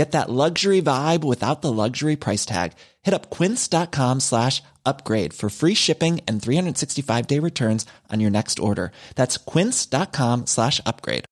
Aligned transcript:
Get 0.00 0.12
that 0.12 0.30
luxury 0.30 0.80
vibe 0.80 1.24
without 1.24 1.60
the 1.60 1.70
luxury 1.70 2.16
price 2.16 2.46
tag. 2.46 2.72
Hit 3.02 3.12
up 3.12 3.28
quince.com 3.28 4.20
slash 4.20 4.62
upgrade 4.86 5.34
for 5.34 5.50
free 5.50 5.74
shipping 5.74 6.22
and 6.26 6.40
365 6.40 7.26
day 7.26 7.38
returns 7.38 7.84
on 8.08 8.18
your 8.18 8.30
next 8.30 8.58
order. 8.58 8.92
That's 9.14 9.36
quince.com 9.36 10.46
slash 10.46 10.80
upgrade. 10.86 11.26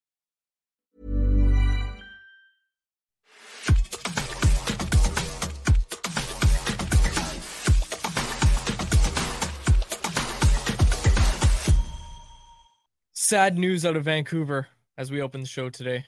Sad 13.15 13.56
news 13.56 13.87
out 13.87 13.97
of 13.97 14.04
Vancouver 14.04 14.69
as 14.98 15.10
we 15.10 15.22
open 15.22 15.41
the 15.41 15.47
show 15.47 15.71
today. 15.71 16.04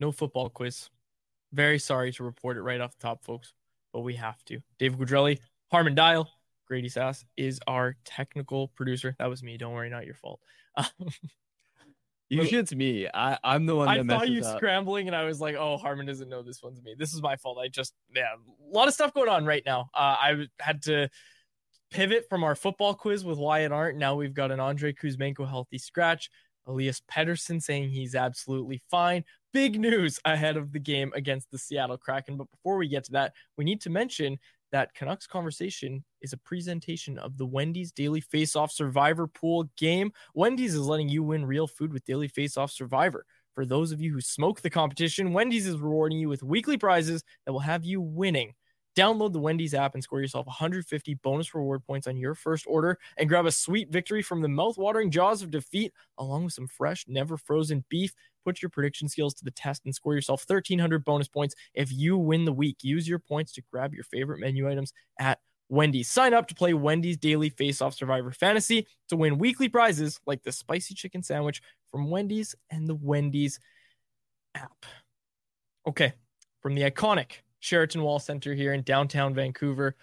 No 0.00 0.12
football 0.12 0.50
quiz. 0.50 0.90
Very 1.54 1.78
sorry 1.78 2.12
to 2.12 2.24
report 2.24 2.56
it 2.56 2.62
right 2.62 2.80
off 2.80 2.96
the 2.96 3.02
top, 3.02 3.24
folks, 3.24 3.52
but 3.92 4.00
we 4.00 4.14
have 4.16 4.44
to. 4.46 4.60
David 4.78 4.98
Quadrelli, 4.98 5.38
Harman 5.70 5.94
Dayal, 5.94 6.26
Grady 6.66 6.88
Sas 6.88 7.24
is 7.36 7.60
our 7.66 7.96
technical 8.04 8.68
producer. 8.68 9.14
That 9.18 9.30
was 9.30 9.42
me. 9.42 9.56
Don't 9.56 9.72
worry, 9.72 9.90
not 9.90 10.04
your 10.04 10.16
fault. 10.16 10.40
Usually 12.28 12.58
it's 12.58 12.74
me. 12.74 13.06
I, 13.12 13.38
I'm 13.44 13.66
the 13.66 13.76
one 13.76 13.86
I 13.88 14.02
saw 14.04 14.24
you 14.24 14.42
up. 14.42 14.56
scrambling, 14.56 15.06
and 15.06 15.14
I 15.14 15.24
was 15.24 15.40
like, 15.40 15.54
"Oh, 15.56 15.76
Harman 15.76 16.06
doesn't 16.06 16.28
know 16.28 16.42
this 16.42 16.62
one's 16.62 16.82
me. 16.82 16.94
This 16.98 17.12
is 17.14 17.22
my 17.22 17.36
fault. 17.36 17.58
I 17.58 17.68
just, 17.68 17.94
yeah, 18.14 18.32
a 18.34 18.76
lot 18.76 18.88
of 18.88 18.94
stuff 18.94 19.14
going 19.14 19.28
on 19.28 19.44
right 19.44 19.62
now. 19.64 19.90
Uh, 19.94 20.16
I 20.18 20.46
had 20.58 20.82
to 20.84 21.08
pivot 21.90 22.26
from 22.28 22.42
our 22.42 22.54
football 22.56 22.94
quiz 22.94 23.24
with 23.24 23.38
Wyatt 23.38 23.72
Arndt. 23.72 23.98
Now 23.98 24.16
we've 24.16 24.34
got 24.34 24.50
an 24.50 24.58
Andrei 24.58 24.92
Kuzmenko 24.92 25.48
healthy 25.48 25.78
scratch. 25.78 26.30
Elias 26.66 27.00
Pettersson 27.10 27.62
saying 27.62 27.90
he's 27.90 28.14
absolutely 28.14 28.80
fine. 28.90 29.24
Big 29.52 29.78
news 29.78 30.18
ahead 30.24 30.56
of 30.56 30.72
the 30.72 30.78
game 30.78 31.12
against 31.14 31.50
the 31.50 31.58
Seattle 31.58 31.98
Kraken. 31.98 32.36
But 32.36 32.50
before 32.50 32.76
we 32.76 32.88
get 32.88 33.04
to 33.04 33.12
that, 33.12 33.32
we 33.56 33.64
need 33.64 33.80
to 33.82 33.90
mention 33.90 34.38
that 34.72 34.92
Canucks 34.94 35.26
Conversation 35.26 36.02
is 36.20 36.32
a 36.32 36.38
presentation 36.38 37.16
of 37.18 37.38
the 37.38 37.46
Wendy's 37.46 37.92
Daily 37.92 38.20
Face 38.20 38.56
Off 38.56 38.72
Survivor 38.72 39.28
Pool 39.28 39.70
game. 39.76 40.12
Wendy's 40.34 40.74
is 40.74 40.80
letting 40.80 41.08
you 41.08 41.22
win 41.22 41.46
real 41.46 41.68
food 41.68 41.92
with 41.92 42.04
Daily 42.04 42.26
Face 42.26 42.56
Off 42.56 42.72
Survivor. 42.72 43.24
For 43.54 43.64
those 43.64 43.92
of 43.92 44.00
you 44.00 44.12
who 44.12 44.20
smoke 44.20 44.60
the 44.60 44.70
competition, 44.70 45.32
Wendy's 45.32 45.68
is 45.68 45.78
rewarding 45.78 46.18
you 46.18 46.28
with 46.28 46.42
weekly 46.42 46.76
prizes 46.76 47.22
that 47.46 47.52
will 47.52 47.60
have 47.60 47.84
you 47.84 48.00
winning. 48.00 48.54
Download 48.96 49.32
the 49.32 49.40
Wendy's 49.40 49.74
app 49.74 49.94
and 49.94 50.02
score 50.02 50.20
yourself 50.20 50.46
150 50.46 51.14
bonus 51.14 51.54
reward 51.54 51.84
points 51.84 52.06
on 52.06 52.16
your 52.16 52.34
first 52.34 52.64
order 52.68 52.98
and 53.16 53.28
grab 53.28 53.46
a 53.46 53.52
sweet 53.52 53.90
victory 53.90 54.22
from 54.22 54.40
the 54.40 54.48
mouth-watering 54.48 55.10
jaws 55.10 55.42
of 55.42 55.50
defeat 55.50 55.92
along 56.18 56.44
with 56.44 56.52
some 56.52 56.68
fresh, 56.68 57.04
never 57.08 57.36
frozen 57.36 57.84
beef. 57.88 58.14
Put 58.44 58.62
your 58.62 58.68
prediction 58.68 59.08
skills 59.08 59.34
to 59.34 59.44
the 59.44 59.50
test 59.50 59.84
and 59.84 59.94
score 59.94 60.14
yourself 60.14 60.44
1300 60.46 61.04
bonus 61.04 61.28
points 61.28 61.54
if 61.74 61.90
you 61.92 62.16
win 62.16 62.44
the 62.44 62.52
week. 62.52 62.78
Use 62.82 63.08
your 63.08 63.18
points 63.18 63.52
to 63.52 63.62
grab 63.72 63.94
your 63.94 64.04
favorite 64.04 64.38
menu 64.38 64.70
items 64.70 64.92
at 65.18 65.40
Wendy's. 65.68 66.10
Sign 66.10 66.34
up 66.34 66.46
to 66.48 66.54
play 66.54 66.74
Wendy's 66.74 67.16
Daily 67.16 67.48
Face 67.48 67.80
Off 67.80 67.94
Survivor 67.94 68.30
Fantasy 68.30 68.86
to 69.08 69.16
win 69.16 69.38
weekly 69.38 69.68
prizes 69.68 70.20
like 70.26 70.42
the 70.42 70.52
spicy 70.52 70.94
chicken 70.94 71.22
sandwich 71.22 71.62
from 71.90 72.10
Wendy's 72.10 72.54
and 72.70 72.86
the 72.86 72.94
Wendy's 72.94 73.58
app. 74.54 74.84
Okay, 75.86 76.12
from 76.60 76.74
the 76.74 76.82
iconic 76.82 77.40
Sheraton 77.64 78.02
Wall 78.02 78.18
Center 78.18 78.52
here 78.52 78.74
in 78.74 78.82
downtown 78.82 79.32
Vancouver, 79.34 79.96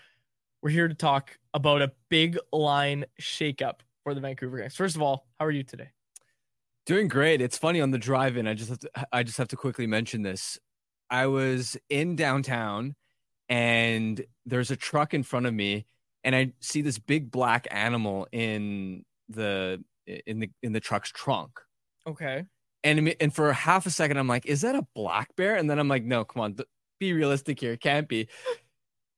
we're 0.64 0.72
here 0.72 0.88
to 0.88 0.96
talk 0.96 1.38
about 1.54 1.84
a 1.84 1.92
big 2.10 2.40
line 2.52 3.06
shakeup 3.22 3.82
for 4.04 4.16
the 4.16 4.20
Vancouver 4.20 4.58
Canucks. 4.58 4.76
First 4.76 4.96
of 4.96 5.04
all, 5.04 5.28
how 5.40 5.46
are 5.46 5.52
you 5.52 5.62
today? 5.62 5.90
Doing 6.88 7.08
great. 7.08 7.40
It's 7.40 7.60
funny 7.60 7.80
on 7.80 7.92
the 7.92 8.00
drive-in. 8.00 8.48
I 8.48 8.56
just 8.56 8.70
have 8.70 8.80
to. 8.80 8.90
I 9.14 9.22
just 9.22 9.38
have 9.38 9.50
to 9.50 9.56
quickly 9.56 9.86
mention 9.86 10.24
this. 10.24 10.58
I 11.12 11.28
was 11.28 11.78
in 11.88 12.16
downtown, 12.16 12.96
and 13.48 14.26
there's 14.48 14.72
a 14.72 14.76
truck 14.76 15.14
in 15.14 15.22
front 15.22 15.46
of 15.46 15.54
me, 15.54 15.86
and 16.24 16.36
I 16.36 16.54
see 16.62 16.82
this 16.82 16.98
big 16.98 17.30
black 17.30 17.68
animal 17.70 18.28
in 18.32 19.06
the 19.30 19.84
in 20.08 20.40
the 20.40 20.50
in 20.64 20.74
the 20.74 20.80
truck's 20.80 21.12
trunk. 21.12 21.60
Okay. 22.08 22.44
And 22.84 23.16
and 23.22 23.32
for 23.32 23.54
half 23.54 23.86
a 23.86 23.92
second, 23.92 24.18
I'm 24.18 24.28
like, 24.28 24.48
"Is 24.48 24.62
that 24.62 24.74
a 24.74 24.88
black 24.96 25.36
bear?" 25.36 25.58
And 25.58 25.70
then 25.70 25.78
I'm 25.78 25.88
like, 25.88 26.04
"No, 26.04 26.26
come 26.26 26.42
on, 26.42 26.56
be 27.02 27.14
realistic 27.14 27.60
here. 27.60 27.74
It 27.74 27.82
can't 27.82 28.08
be." 28.08 28.30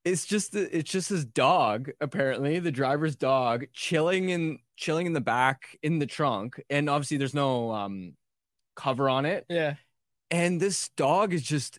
It's 0.04 0.26
just 0.26 0.54
it's 0.54 0.90
just 0.90 1.08
his 1.08 1.24
dog. 1.24 1.90
Apparently, 2.00 2.58
the 2.58 2.72
driver's 2.72 3.16
dog 3.16 3.66
chilling 3.72 4.30
in 4.30 4.58
chilling 4.76 5.06
in 5.06 5.12
the 5.12 5.20
back 5.20 5.78
in 5.82 5.98
the 5.98 6.06
trunk, 6.06 6.60
and 6.68 6.90
obviously 6.90 7.16
there's 7.16 7.32
no 7.34 7.70
um 7.70 8.14
cover 8.76 9.08
on 9.08 9.24
it. 9.24 9.46
Yeah. 9.48 9.74
And 10.30 10.60
this 10.60 10.90
dog 10.96 11.32
is 11.32 11.42
just 11.42 11.78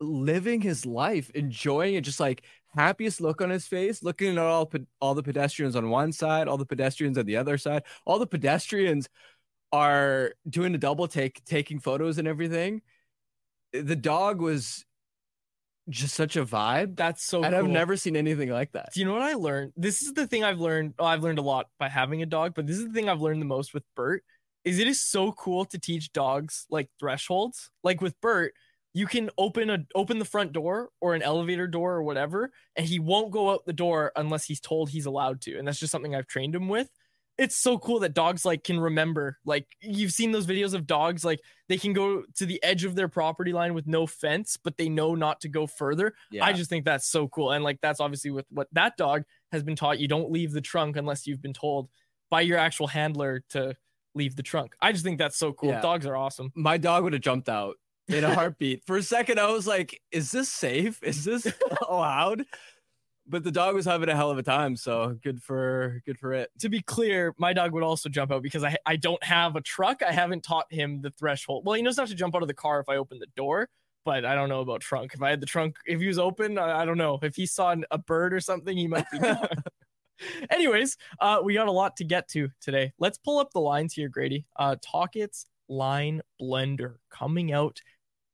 living 0.00 0.60
his 0.60 0.86
life, 0.86 1.30
enjoying 1.34 1.94
it, 1.96 2.02
just 2.02 2.20
like 2.20 2.44
happiest 2.68 3.20
look 3.20 3.42
on 3.42 3.50
his 3.50 3.66
face, 3.66 4.02
looking 4.02 4.32
at 4.32 4.38
all 4.38 4.70
all 5.00 5.14
the 5.14 5.22
pedestrians 5.22 5.76
on 5.76 5.90
one 5.90 6.12
side, 6.12 6.48
all 6.48 6.56
the 6.56 6.64
pedestrians 6.64 7.18
on 7.18 7.26
the 7.26 7.36
other 7.36 7.58
side. 7.58 7.82
All 8.06 8.18
the 8.18 8.26
pedestrians 8.26 9.08
are 9.72 10.34
doing 10.48 10.74
a 10.74 10.78
double 10.78 11.08
take, 11.08 11.44
taking 11.44 11.78
photos 11.78 12.18
and 12.18 12.28
everything. 12.28 12.82
The 13.72 13.96
dog 13.96 14.40
was 14.40 14.84
just 15.88 16.14
such 16.14 16.36
a 16.36 16.44
vibe. 16.44 16.96
That's 16.96 17.24
so 17.24 17.42
and 17.42 17.54
I've 17.54 17.66
never 17.66 17.96
seen 17.96 18.16
anything 18.16 18.50
like 18.50 18.72
that. 18.72 18.90
Do 18.94 19.00
you 19.00 19.06
know 19.06 19.14
what 19.14 19.22
I 19.22 19.34
learned? 19.34 19.72
This 19.76 20.02
is 20.02 20.12
the 20.12 20.26
thing 20.26 20.44
I've 20.44 20.60
learned. 20.60 20.94
Oh, 20.98 21.04
I've 21.04 21.22
learned 21.22 21.38
a 21.38 21.42
lot 21.42 21.66
by 21.78 21.88
having 21.88 22.22
a 22.22 22.26
dog, 22.26 22.54
but 22.54 22.66
this 22.66 22.78
is 22.78 22.86
the 22.86 22.92
thing 22.92 23.08
I've 23.08 23.20
learned 23.20 23.40
the 23.40 23.46
most 23.46 23.74
with 23.74 23.84
Bert. 23.96 24.22
Is 24.64 24.78
it 24.78 24.86
is 24.86 25.00
so 25.00 25.32
cool 25.32 25.64
to 25.66 25.78
teach 25.78 26.12
dogs 26.12 26.66
like 26.70 26.88
thresholds. 27.00 27.70
Like 27.82 28.00
with 28.00 28.20
Bert, 28.20 28.54
you 28.94 29.06
can 29.06 29.30
open 29.38 29.70
a 29.70 29.78
open 29.94 30.18
the 30.18 30.24
front 30.24 30.52
door 30.52 30.90
or 31.00 31.14
an 31.14 31.22
elevator 31.22 31.66
door 31.66 31.94
or 31.94 32.02
whatever, 32.02 32.50
and 32.76 32.86
he 32.86 32.98
won't 32.98 33.32
go 33.32 33.50
out 33.50 33.64
the 33.66 33.72
door 33.72 34.12
unless 34.14 34.44
he's 34.44 34.60
told 34.60 34.90
he's 34.90 35.06
allowed 35.06 35.40
to. 35.42 35.58
And 35.58 35.66
that's 35.66 35.80
just 35.80 35.90
something 35.90 36.14
I've 36.14 36.26
trained 36.26 36.54
him 36.54 36.68
with. 36.68 36.90
It's 37.38 37.56
so 37.56 37.78
cool 37.78 38.00
that 38.00 38.14
dogs 38.14 38.44
like 38.44 38.62
can 38.64 38.78
remember. 38.78 39.38
Like 39.44 39.66
you've 39.80 40.12
seen 40.12 40.32
those 40.32 40.46
videos 40.46 40.74
of 40.74 40.86
dogs 40.86 41.24
like 41.24 41.40
they 41.68 41.78
can 41.78 41.92
go 41.92 42.24
to 42.36 42.46
the 42.46 42.62
edge 42.62 42.84
of 42.84 42.94
their 42.94 43.08
property 43.08 43.52
line 43.52 43.74
with 43.74 43.86
no 43.86 44.06
fence, 44.06 44.58
but 44.62 44.76
they 44.76 44.88
know 44.88 45.14
not 45.14 45.40
to 45.40 45.48
go 45.48 45.66
further. 45.66 46.14
Yeah. 46.30 46.44
I 46.44 46.52
just 46.52 46.68
think 46.68 46.84
that's 46.84 47.08
so 47.08 47.28
cool. 47.28 47.52
And 47.52 47.64
like 47.64 47.80
that's 47.80 48.00
obviously 48.00 48.30
with 48.30 48.46
what 48.50 48.68
that 48.72 48.96
dog 48.96 49.22
has 49.50 49.62
been 49.62 49.76
taught. 49.76 49.98
You 49.98 50.08
don't 50.08 50.30
leave 50.30 50.52
the 50.52 50.60
trunk 50.60 50.96
unless 50.96 51.26
you've 51.26 51.42
been 51.42 51.54
told 51.54 51.88
by 52.30 52.42
your 52.42 52.58
actual 52.58 52.86
handler 52.86 53.42
to 53.50 53.74
leave 54.14 54.36
the 54.36 54.42
trunk. 54.42 54.74
I 54.80 54.92
just 54.92 55.04
think 55.04 55.18
that's 55.18 55.38
so 55.38 55.52
cool. 55.52 55.70
Yeah. 55.70 55.80
Dogs 55.80 56.06
are 56.06 56.16
awesome. 56.16 56.52
my 56.54 56.76
dog 56.76 57.04
would 57.04 57.12
have 57.14 57.22
jumped 57.22 57.48
out 57.48 57.76
in 58.08 58.24
a 58.24 58.34
heartbeat. 58.34 58.84
For 58.86 58.96
a 58.96 59.02
second, 59.02 59.40
I 59.40 59.50
was 59.50 59.66
like, 59.66 60.00
is 60.10 60.30
this 60.30 60.50
safe? 60.50 61.02
Is 61.02 61.24
this 61.24 61.46
allowed? 61.88 62.44
But 63.26 63.44
the 63.44 63.52
dog 63.52 63.74
was 63.74 63.84
having 63.84 64.08
a 64.08 64.16
hell 64.16 64.30
of 64.30 64.38
a 64.38 64.42
time. 64.42 64.74
So 64.76 65.16
good 65.22 65.42
for 65.42 66.02
good 66.04 66.18
for 66.18 66.32
it. 66.32 66.50
To 66.60 66.68
be 66.68 66.80
clear, 66.82 67.34
my 67.38 67.52
dog 67.52 67.72
would 67.72 67.84
also 67.84 68.08
jump 68.08 68.32
out 68.32 68.42
because 68.42 68.64
I 68.64 68.76
I 68.84 68.96
don't 68.96 69.22
have 69.22 69.56
a 69.56 69.60
truck. 69.60 70.02
I 70.02 70.12
haven't 70.12 70.42
taught 70.42 70.66
him 70.72 71.00
the 71.00 71.10
threshold. 71.10 71.64
Well, 71.64 71.74
he 71.74 71.82
knows 71.82 71.96
not 71.96 72.08
to 72.08 72.14
jump 72.14 72.34
out 72.34 72.42
of 72.42 72.48
the 72.48 72.54
car 72.54 72.80
if 72.80 72.88
I 72.88 72.96
open 72.96 73.18
the 73.20 73.28
door, 73.36 73.68
but 74.04 74.24
I 74.24 74.34
don't 74.34 74.48
know 74.48 74.60
about 74.60 74.80
trunk. 74.80 75.14
If 75.14 75.22
I 75.22 75.30
had 75.30 75.40
the 75.40 75.46
trunk, 75.46 75.76
if 75.86 76.00
he 76.00 76.06
was 76.08 76.18
open, 76.18 76.58
I, 76.58 76.82
I 76.82 76.84
don't 76.84 76.98
know. 76.98 77.18
If 77.22 77.36
he 77.36 77.46
saw 77.46 77.70
an- 77.70 77.84
a 77.90 77.98
bird 77.98 78.34
or 78.34 78.40
something, 78.40 78.76
he 78.76 78.88
might 78.88 79.10
be. 79.12 79.20
Anyways, 80.50 80.96
uh, 81.20 81.40
we 81.42 81.54
got 81.54 81.68
a 81.68 81.72
lot 81.72 81.96
to 81.96 82.04
get 82.04 82.28
to 82.28 82.48
today. 82.60 82.92
Let's 82.98 83.18
pull 83.18 83.38
up 83.38 83.52
the 83.52 83.60
lines 83.60 83.94
here, 83.94 84.08
Grady. 84.08 84.46
Uh, 84.56 84.76
Tocchet's 84.82 85.46
line 85.68 86.22
blender 86.40 86.96
coming 87.10 87.52
out 87.52 87.80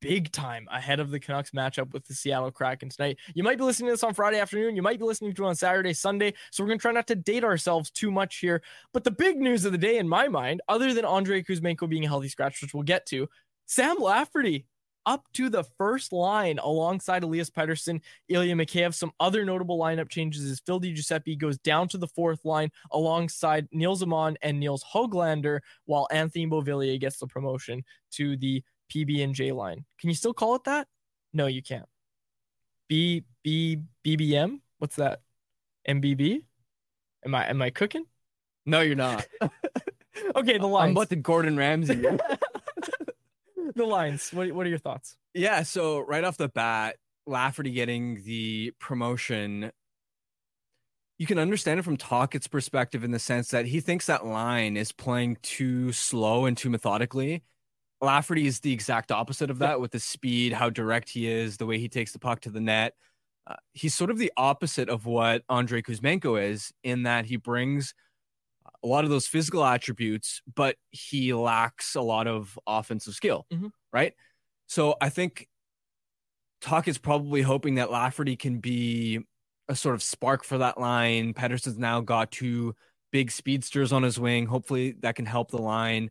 big 0.00 0.30
time 0.32 0.66
ahead 0.70 1.00
of 1.00 1.10
the 1.10 1.20
Canucks 1.20 1.50
matchup 1.50 1.92
with 1.92 2.06
the 2.06 2.14
Seattle 2.14 2.50
Kraken 2.50 2.88
tonight. 2.88 3.18
You 3.34 3.42
might 3.42 3.58
be 3.58 3.64
listening 3.64 3.88
to 3.88 3.92
this 3.92 4.04
on 4.04 4.14
Friday 4.14 4.38
afternoon. 4.38 4.76
You 4.76 4.82
might 4.82 4.98
be 4.98 5.04
listening 5.04 5.34
to 5.34 5.44
it 5.44 5.48
on 5.48 5.56
Saturday, 5.56 5.92
Sunday. 5.92 6.34
So 6.50 6.62
we're 6.62 6.68
going 6.68 6.78
to 6.78 6.82
try 6.82 6.92
not 6.92 7.06
to 7.08 7.14
date 7.14 7.44
ourselves 7.44 7.90
too 7.90 8.10
much 8.10 8.38
here. 8.38 8.62
But 8.92 9.04
the 9.04 9.10
big 9.10 9.38
news 9.38 9.64
of 9.64 9.72
the 9.72 9.78
day, 9.78 9.98
in 9.98 10.08
my 10.08 10.28
mind, 10.28 10.60
other 10.68 10.94
than 10.94 11.04
Andrei 11.04 11.42
Kuzmenko 11.42 11.88
being 11.88 12.04
a 12.04 12.08
healthy 12.08 12.28
scratch, 12.28 12.62
which 12.62 12.74
we'll 12.74 12.82
get 12.82 13.06
to, 13.06 13.28
Sam 13.66 13.96
Lafferty 13.98 14.66
up 15.08 15.24
to 15.32 15.48
the 15.48 15.64
first 15.78 16.12
line 16.12 16.58
alongside 16.58 17.22
Elias 17.22 17.48
Pettersson, 17.48 18.02
Ilya 18.28 18.54
Mikheyev. 18.54 18.94
Some 18.94 19.12
other 19.18 19.42
notable 19.42 19.78
lineup 19.78 20.10
changes 20.10 20.44
is 20.44 20.60
Phil 20.60 20.80
Giuseppe 20.80 21.34
goes 21.34 21.56
down 21.58 21.88
to 21.88 21.98
the 21.98 22.08
fourth 22.08 22.44
line 22.44 22.70
alongside 22.90 23.68
Nils 23.72 24.02
Aman 24.02 24.36
and 24.42 24.60
Nils 24.60 24.84
Hoglander, 24.92 25.60
while 25.86 26.08
Anthony 26.10 26.46
Beauvillier 26.46 27.00
gets 27.00 27.16
the 27.16 27.26
promotion 27.26 27.82
to 28.12 28.36
the 28.36 28.62
PB 28.92 29.22
and 29.22 29.34
J 29.34 29.52
line. 29.52 29.84
Can 30.00 30.08
you 30.08 30.14
still 30.14 30.34
call 30.34 30.54
it 30.56 30.64
that? 30.64 30.86
No, 31.32 31.46
you 31.46 31.62
can't. 31.62 31.86
B 32.88 33.24
B 33.42 33.78
BBM? 34.04 34.60
What's 34.78 34.96
that? 34.96 35.20
MBB? 35.88 36.42
Am 37.24 37.34
I 37.34 37.48
am 37.48 37.60
I 37.62 37.70
cooking? 37.70 38.04
No, 38.66 38.80
you're 38.80 38.96
not. 38.96 39.26
Okay, 40.34 40.58
the 40.58 40.66
lines. 40.66 40.86
I'm 40.88 40.96
about 40.96 41.10
to 41.10 41.16
Gordon 41.16 41.56
Ramsay. 41.56 41.94
the 43.74 43.84
lines. 43.84 44.30
What 44.32 44.50
what 44.52 44.66
are 44.66 44.68
your 44.68 44.78
thoughts? 44.78 45.16
yeah. 45.34 45.62
So 45.62 46.00
right 46.00 46.24
off 46.24 46.36
the 46.36 46.48
bat, 46.48 46.96
Lafferty 47.26 47.70
getting 47.70 48.22
the 48.24 48.72
promotion. 48.78 49.70
You 51.18 51.26
can 51.26 51.38
understand 51.38 51.80
it 51.80 51.82
from 51.82 51.96
Tocchet's 51.96 52.46
perspective 52.46 53.02
in 53.02 53.10
the 53.10 53.18
sense 53.18 53.48
that 53.48 53.66
he 53.66 53.80
thinks 53.80 54.06
that 54.06 54.24
line 54.24 54.76
is 54.76 54.92
playing 54.92 55.38
too 55.42 55.92
slow 55.92 56.46
and 56.46 56.56
too 56.56 56.70
methodically. 56.70 57.42
Lafferty 58.00 58.46
is 58.46 58.60
the 58.60 58.72
exact 58.72 59.10
opposite 59.10 59.50
of 59.50 59.58
that 59.58 59.80
with 59.80 59.90
the 59.90 60.00
speed, 60.00 60.52
how 60.52 60.70
direct 60.70 61.08
he 61.08 61.26
is, 61.26 61.56
the 61.56 61.66
way 61.66 61.78
he 61.78 61.88
takes 61.88 62.12
the 62.12 62.18
puck 62.18 62.40
to 62.40 62.50
the 62.50 62.60
net. 62.60 62.94
Uh, 63.46 63.56
he's 63.72 63.94
sort 63.94 64.10
of 64.10 64.18
the 64.18 64.32
opposite 64.36 64.88
of 64.88 65.06
what 65.06 65.42
Andrei 65.48 65.82
Kuzmenko 65.82 66.40
is 66.40 66.72
in 66.84 67.04
that 67.04 67.24
he 67.24 67.36
brings 67.36 67.94
a 68.84 68.86
lot 68.86 69.04
of 69.04 69.10
those 69.10 69.26
physical 69.26 69.64
attributes, 69.64 70.42
but 70.54 70.76
he 70.90 71.32
lacks 71.32 71.94
a 71.96 72.00
lot 72.00 72.26
of 72.28 72.56
offensive 72.66 73.14
skill, 73.14 73.46
Mhm. 73.50 73.70
right? 73.92 74.14
So 74.66 74.96
I 75.00 75.08
think 75.08 75.48
Talk 76.60 76.86
is 76.86 76.98
probably 76.98 77.42
hoping 77.42 77.76
that 77.76 77.90
Lafferty 77.90 78.36
can 78.36 78.58
be 78.58 79.20
a 79.68 79.74
sort 79.74 79.94
of 79.94 80.02
spark 80.02 80.44
for 80.44 80.58
that 80.58 80.78
line. 80.78 81.34
Pettersson's 81.34 81.78
now 81.78 82.00
got 82.00 82.30
two 82.30 82.74
big 83.10 83.30
speedsters 83.30 83.92
on 83.92 84.02
his 84.02 84.18
wing. 84.20 84.46
Hopefully 84.46 84.92
that 85.00 85.14
can 85.16 85.26
help 85.26 85.50
the 85.50 85.58
line 85.58 86.10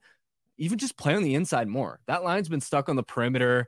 even 0.58 0.78
just 0.78 0.98
play 0.98 1.16
on 1.16 1.24
the 1.24 1.36
inside 1.36 1.68
more. 1.68 2.00
That 2.08 2.24
line's 2.24 2.50
been 2.50 2.62
stuck 2.62 2.90
on 2.90 2.96
the 2.96 3.04
perimeter. 3.04 3.68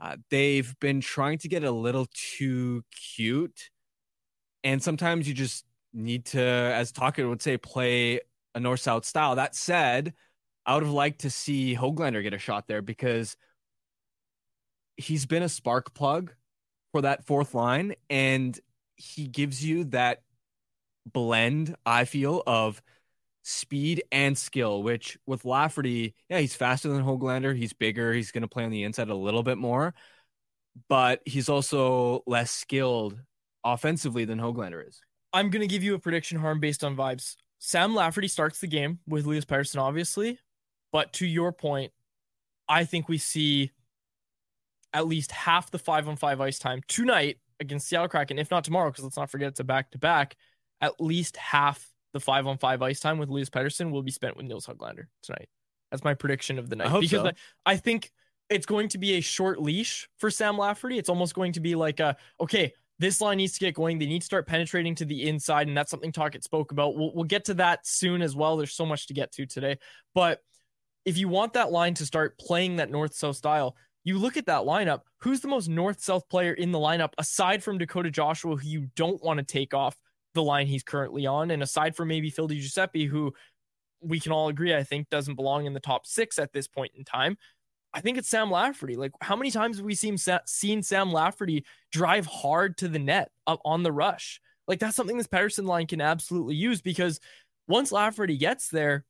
Uh, 0.00 0.16
they've 0.30 0.78
been 0.80 1.00
trying 1.00 1.38
to 1.38 1.48
get 1.48 1.64
a 1.64 1.70
little 1.70 2.06
too 2.12 2.84
cute. 3.14 3.70
And 4.62 4.82
sometimes 4.82 5.26
you 5.26 5.34
just 5.34 5.64
need 5.92 6.26
to, 6.26 6.40
as 6.40 6.92
Talker 6.92 7.28
would 7.28 7.42
say, 7.42 7.56
play 7.56 8.20
a 8.54 8.60
north 8.60 8.80
south 8.80 9.04
style. 9.04 9.36
That 9.36 9.54
said, 9.54 10.14
I 10.66 10.74
would 10.74 10.82
have 10.82 10.92
liked 10.92 11.22
to 11.22 11.30
see 11.30 11.74
Hoglander 11.74 12.22
get 12.22 12.34
a 12.34 12.38
shot 12.38 12.66
there 12.68 12.82
because 12.82 13.36
he's 14.96 15.26
been 15.26 15.42
a 15.42 15.48
spark 15.48 15.94
plug 15.94 16.34
for 16.92 17.02
that 17.02 17.26
fourth 17.26 17.54
line. 17.54 17.94
And 18.10 18.58
he 18.96 19.26
gives 19.28 19.64
you 19.64 19.84
that 19.84 20.22
blend, 21.06 21.74
I 21.86 22.04
feel, 22.04 22.42
of 22.46 22.82
speed 23.42 24.02
and 24.12 24.36
skill, 24.36 24.82
which 24.82 25.18
with 25.26 25.44
Lafferty, 25.44 26.14
yeah, 26.28 26.38
he's 26.38 26.56
faster 26.56 26.88
than 26.88 27.04
Hoglander. 27.04 27.56
He's 27.56 27.72
bigger. 27.72 28.12
He's 28.12 28.32
going 28.32 28.42
to 28.42 28.48
play 28.48 28.64
on 28.64 28.70
the 28.70 28.84
inside 28.84 29.08
a 29.08 29.14
little 29.14 29.42
bit 29.42 29.58
more, 29.58 29.94
but 30.88 31.20
he's 31.24 31.48
also 31.48 32.22
less 32.26 32.50
skilled 32.50 33.18
offensively 33.64 34.24
than 34.24 34.38
Hoglander 34.38 34.86
is. 34.86 35.00
I'm 35.32 35.50
gonna 35.50 35.66
give 35.66 35.82
you 35.82 35.94
a 35.94 35.98
prediction 35.98 36.38
harm 36.38 36.60
based 36.60 36.82
on 36.82 36.96
vibes. 36.96 37.36
Sam 37.58 37.94
Lafferty 37.94 38.28
starts 38.28 38.60
the 38.60 38.66
game 38.66 39.00
with 39.06 39.26
Elias 39.26 39.44
Pettersson, 39.44 39.80
obviously, 39.80 40.38
but 40.92 41.12
to 41.14 41.26
your 41.26 41.52
point, 41.52 41.92
I 42.68 42.84
think 42.84 43.08
we 43.08 43.18
see 43.18 43.72
at 44.92 45.06
least 45.06 45.32
half 45.32 45.70
the 45.70 45.78
five 45.78 46.08
on 46.08 46.16
five 46.16 46.40
ice 46.40 46.58
time 46.58 46.80
tonight 46.88 47.38
against 47.60 47.88
Seattle 47.88 48.08
Kraken, 48.08 48.38
if 48.38 48.50
not 48.50 48.64
tomorrow, 48.64 48.90
because 48.90 49.04
let's 49.04 49.16
not 49.16 49.30
forget 49.30 49.48
it's 49.48 49.60
a 49.60 49.64
back 49.64 49.90
to 49.90 49.98
back. 49.98 50.36
At 50.80 51.00
least 51.00 51.36
half 51.36 51.86
the 52.18 52.24
five 52.24 52.46
on 52.46 52.58
five 52.58 52.82
ice 52.82 53.00
time 53.00 53.18
with 53.18 53.28
Elias 53.28 53.50
Pettersson 53.50 53.90
will 53.90 54.02
be 54.02 54.10
spent 54.10 54.36
with 54.36 54.46
Nils 54.46 54.66
Hoglander 54.66 55.06
tonight. 55.22 55.48
That's 55.90 56.04
my 56.04 56.14
prediction 56.14 56.58
of 56.58 56.68
the 56.68 56.76
night 56.76 56.88
hope 56.88 57.02
because 57.02 57.22
so. 57.22 57.30
I, 57.64 57.72
I 57.72 57.76
think 57.76 58.10
it's 58.50 58.66
going 58.66 58.88
to 58.90 58.98
be 58.98 59.14
a 59.14 59.20
short 59.20 59.60
leash 59.60 60.08
for 60.18 60.30
Sam 60.30 60.58
Lafferty. 60.58 60.98
It's 60.98 61.08
almost 61.08 61.34
going 61.34 61.52
to 61.52 61.60
be 61.60 61.74
like 61.74 62.00
a 62.00 62.16
okay, 62.40 62.72
this 62.98 63.20
line 63.20 63.36
needs 63.36 63.54
to 63.54 63.60
get 63.60 63.74
going. 63.74 63.98
They 63.98 64.06
need 64.06 64.20
to 64.20 64.26
start 64.26 64.46
penetrating 64.46 64.94
to 64.96 65.04
the 65.04 65.28
inside, 65.28 65.68
and 65.68 65.76
that's 65.76 65.90
something 65.90 66.12
Tocchet 66.12 66.42
spoke 66.42 66.72
about. 66.72 66.96
We'll, 66.96 67.14
we'll 67.14 67.24
get 67.24 67.44
to 67.46 67.54
that 67.54 67.86
soon 67.86 68.22
as 68.22 68.34
well. 68.34 68.56
There's 68.56 68.74
so 68.74 68.86
much 68.86 69.06
to 69.06 69.14
get 69.14 69.32
to 69.32 69.46
today. 69.46 69.78
But 70.14 70.40
if 71.04 71.16
you 71.16 71.28
want 71.28 71.52
that 71.52 71.70
line 71.70 71.94
to 71.94 72.06
start 72.06 72.38
playing 72.38 72.76
that 72.76 72.90
north 72.90 73.14
south 73.14 73.36
style, 73.36 73.76
you 74.04 74.18
look 74.18 74.36
at 74.36 74.46
that 74.46 74.62
lineup. 74.62 75.02
Who's 75.18 75.40
the 75.40 75.48
most 75.48 75.68
north 75.68 76.02
south 76.02 76.28
player 76.28 76.52
in 76.52 76.72
the 76.72 76.78
lineup 76.78 77.12
aside 77.18 77.62
from 77.62 77.78
Dakota 77.78 78.10
Joshua, 78.10 78.56
who 78.56 78.68
you 78.68 78.88
don't 78.96 79.22
want 79.22 79.38
to 79.38 79.44
take 79.44 79.74
off 79.74 79.96
the 80.34 80.42
line 80.42 80.66
he's 80.66 80.82
currently 80.82 81.26
on, 81.26 81.50
and 81.50 81.62
aside 81.62 81.96
from 81.96 82.08
maybe 82.08 82.30
Phil 82.30 82.48
Di 82.48 82.60
Giuseppe, 82.60 83.06
who 83.06 83.32
we 84.00 84.20
can 84.20 84.32
all 84.32 84.48
agree 84.48 84.74
I 84.74 84.84
think 84.84 85.08
doesn't 85.10 85.34
belong 85.34 85.66
in 85.66 85.74
the 85.74 85.80
top 85.80 86.06
six 86.06 86.38
at 86.38 86.52
this 86.52 86.68
point 86.68 86.92
in 86.96 87.04
time. 87.04 87.36
I 87.92 88.00
think 88.00 88.18
it's 88.18 88.28
Sam 88.28 88.50
Lafferty. 88.50 88.96
Like, 88.96 89.12
how 89.20 89.34
many 89.34 89.50
times 89.50 89.78
have 89.78 89.86
we 89.86 89.94
seen 89.94 90.16
seen 90.46 90.82
Sam 90.82 91.10
Lafferty 91.10 91.64
drive 91.90 92.26
hard 92.26 92.76
to 92.78 92.88
the 92.88 92.98
net 92.98 93.30
on 93.46 93.82
the 93.82 93.92
rush? 93.92 94.40
Like, 94.66 94.78
that's 94.78 94.94
something 94.94 95.16
this 95.16 95.26
Pettersson 95.26 95.66
line 95.66 95.86
can 95.86 96.00
absolutely 96.00 96.54
use 96.54 96.82
because 96.82 97.18
once 97.66 97.90
Lafferty 97.90 98.36
gets 98.36 98.68
there, 98.68 99.04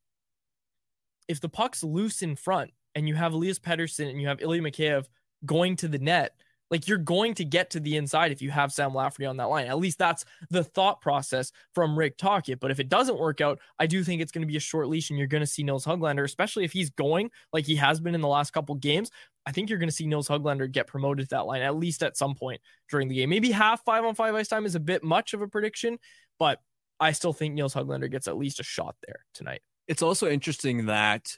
if 1.26 1.40
the 1.40 1.48
puck's 1.48 1.82
loose 1.82 2.22
in 2.22 2.36
front 2.36 2.70
and 2.94 3.08
you 3.08 3.14
have 3.14 3.32
Elias 3.32 3.58
Pettersson 3.58 4.08
and 4.08 4.20
you 4.20 4.28
have 4.28 4.40
Ilya 4.40 4.62
Mikheyev 4.62 5.06
going 5.44 5.76
to 5.76 5.88
the 5.88 5.98
net, 5.98 6.34
like 6.70 6.88
you're 6.88 6.98
going 6.98 7.34
to 7.34 7.44
get 7.44 7.70
to 7.70 7.80
the 7.80 7.96
inside 7.96 8.32
if 8.32 8.42
you 8.42 8.50
have 8.50 8.72
Sam 8.72 8.94
Lafferty 8.94 9.26
on 9.26 9.36
that 9.38 9.48
line. 9.48 9.66
At 9.66 9.78
least 9.78 9.98
that's 9.98 10.24
the 10.50 10.64
thought 10.64 11.00
process 11.00 11.52
from 11.74 11.98
Rick 11.98 12.18
Tocchet. 12.18 12.60
But 12.60 12.70
if 12.70 12.80
it 12.80 12.88
doesn't 12.88 13.18
work 13.18 13.40
out, 13.40 13.58
I 13.78 13.86
do 13.86 14.04
think 14.04 14.20
it's 14.20 14.32
going 14.32 14.42
to 14.42 14.46
be 14.46 14.56
a 14.56 14.60
short 14.60 14.88
leash 14.88 15.10
and 15.10 15.18
you're 15.18 15.28
going 15.28 15.42
to 15.42 15.46
see 15.46 15.62
Nils 15.62 15.86
Hoglander, 15.86 16.24
especially 16.24 16.64
if 16.64 16.72
he's 16.72 16.90
going 16.90 17.30
like 17.52 17.66
he 17.66 17.76
has 17.76 18.00
been 18.00 18.14
in 18.14 18.20
the 18.20 18.28
last 18.28 18.52
couple 18.52 18.74
games. 18.74 19.10
I 19.46 19.52
think 19.52 19.70
you're 19.70 19.78
going 19.78 19.88
to 19.88 19.94
see 19.94 20.06
Nils 20.06 20.28
Hoglander 20.28 20.70
get 20.70 20.86
promoted 20.86 21.28
to 21.28 21.36
that 21.36 21.46
line 21.46 21.62
at 21.62 21.76
least 21.76 22.02
at 22.02 22.16
some 22.16 22.34
point 22.34 22.60
during 22.90 23.08
the 23.08 23.14
game. 23.14 23.30
Maybe 23.30 23.50
half 23.50 23.82
five 23.84 24.04
on 24.04 24.14
five 24.14 24.34
ice 24.34 24.48
time 24.48 24.66
is 24.66 24.74
a 24.74 24.80
bit 24.80 25.02
much 25.02 25.32
of 25.32 25.40
a 25.40 25.48
prediction, 25.48 25.98
but 26.38 26.60
I 27.00 27.12
still 27.12 27.32
think 27.32 27.54
Nils 27.54 27.74
Hoglander 27.74 28.10
gets 28.10 28.28
at 28.28 28.36
least 28.36 28.60
a 28.60 28.64
shot 28.64 28.96
there 29.06 29.24
tonight. 29.32 29.62
It's 29.86 30.02
also 30.02 30.28
interesting 30.28 30.86
that 30.86 31.34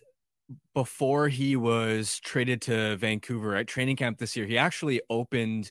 before 0.74 1.28
he 1.28 1.56
was 1.56 2.18
traded 2.20 2.62
to 2.62 2.96
Vancouver 2.96 3.56
at 3.56 3.66
training 3.66 3.96
camp 3.96 4.18
this 4.18 4.36
year, 4.36 4.46
he 4.46 4.58
actually 4.58 5.00
opened 5.10 5.70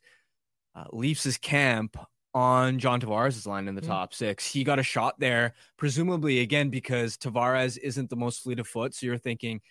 uh, 0.76 0.86
Leafs' 0.92 1.38
camp 1.38 1.98
on 2.34 2.80
John 2.80 3.02
Tavares' 3.02 3.46
line 3.48 3.68
in 3.68 3.76
the 3.76 3.82
Mhm. 3.82 3.88
top 3.88 4.14
six. 4.14 4.46
He 4.52 4.64
got 4.64 4.80
a 4.80 4.84
shot 4.84 5.20
there, 5.20 5.56
presumably 5.78 6.40
again 6.42 6.70
because 6.70 7.18
Tavares 7.18 7.78
isn't 7.78 8.10
the 8.10 8.16
most 8.16 8.44
fleet 8.44 8.60
of 8.60 8.68
foot. 8.68 8.94
So 8.94 9.06
you're 9.08 9.18
thinking 9.18 9.62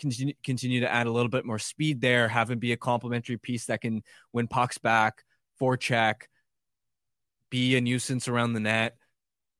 continue 0.00 0.34
continue 0.44 0.80
to 0.80 0.90
add 0.92 1.06
a 1.06 1.10
little 1.12 1.28
bit 1.30 1.44
more 1.44 1.58
speed 1.58 2.00
there, 2.00 2.28
have 2.28 2.50
him 2.50 2.58
be 2.58 2.72
a 2.72 2.76
complementary 2.76 3.38
piece 3.38 3.66
that 3.66 3.80
can 3.80 4.02
win 4.32 4.48
pucks 4.48 4.78
back, 4.78 5.24
forecheck, 5.60 6.22
be 7.50 7.76
a 7.76 7.80
nuisance 7.80 8.28
around 8.28 8.52
the 8.52 8.60
net. 8.60 8.96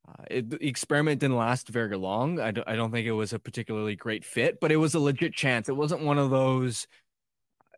Uh, 0.09 0.25
it, 0.31 0.51
the 0.51 0.67
experiment 0.67 1.21
didn't 1.21 1.37
last 1.37 1.69
very 1.69 1.97
long. 1.97 2.41
I 2.41 2.51
don't, 2.51 2.67
don't 2.67 2.91
think 2.91 3.07
it 3.07 3.13
was 3.13 3.33
a 3.33 3.39
particularly 3.39 3.97
great 3.97 4.25
fit, 4.25 4.59
but 4.61 4.73
it 4.73 4.77
was 4.77 4.95
a 4.95 5.01
legit 5.01 5.35
chance. 5.35 5.69
It 5.69 5.77
wasn't 5.77 6.03
one 6.03 6.19
of 6.19 6.31
those. 6.31 6.87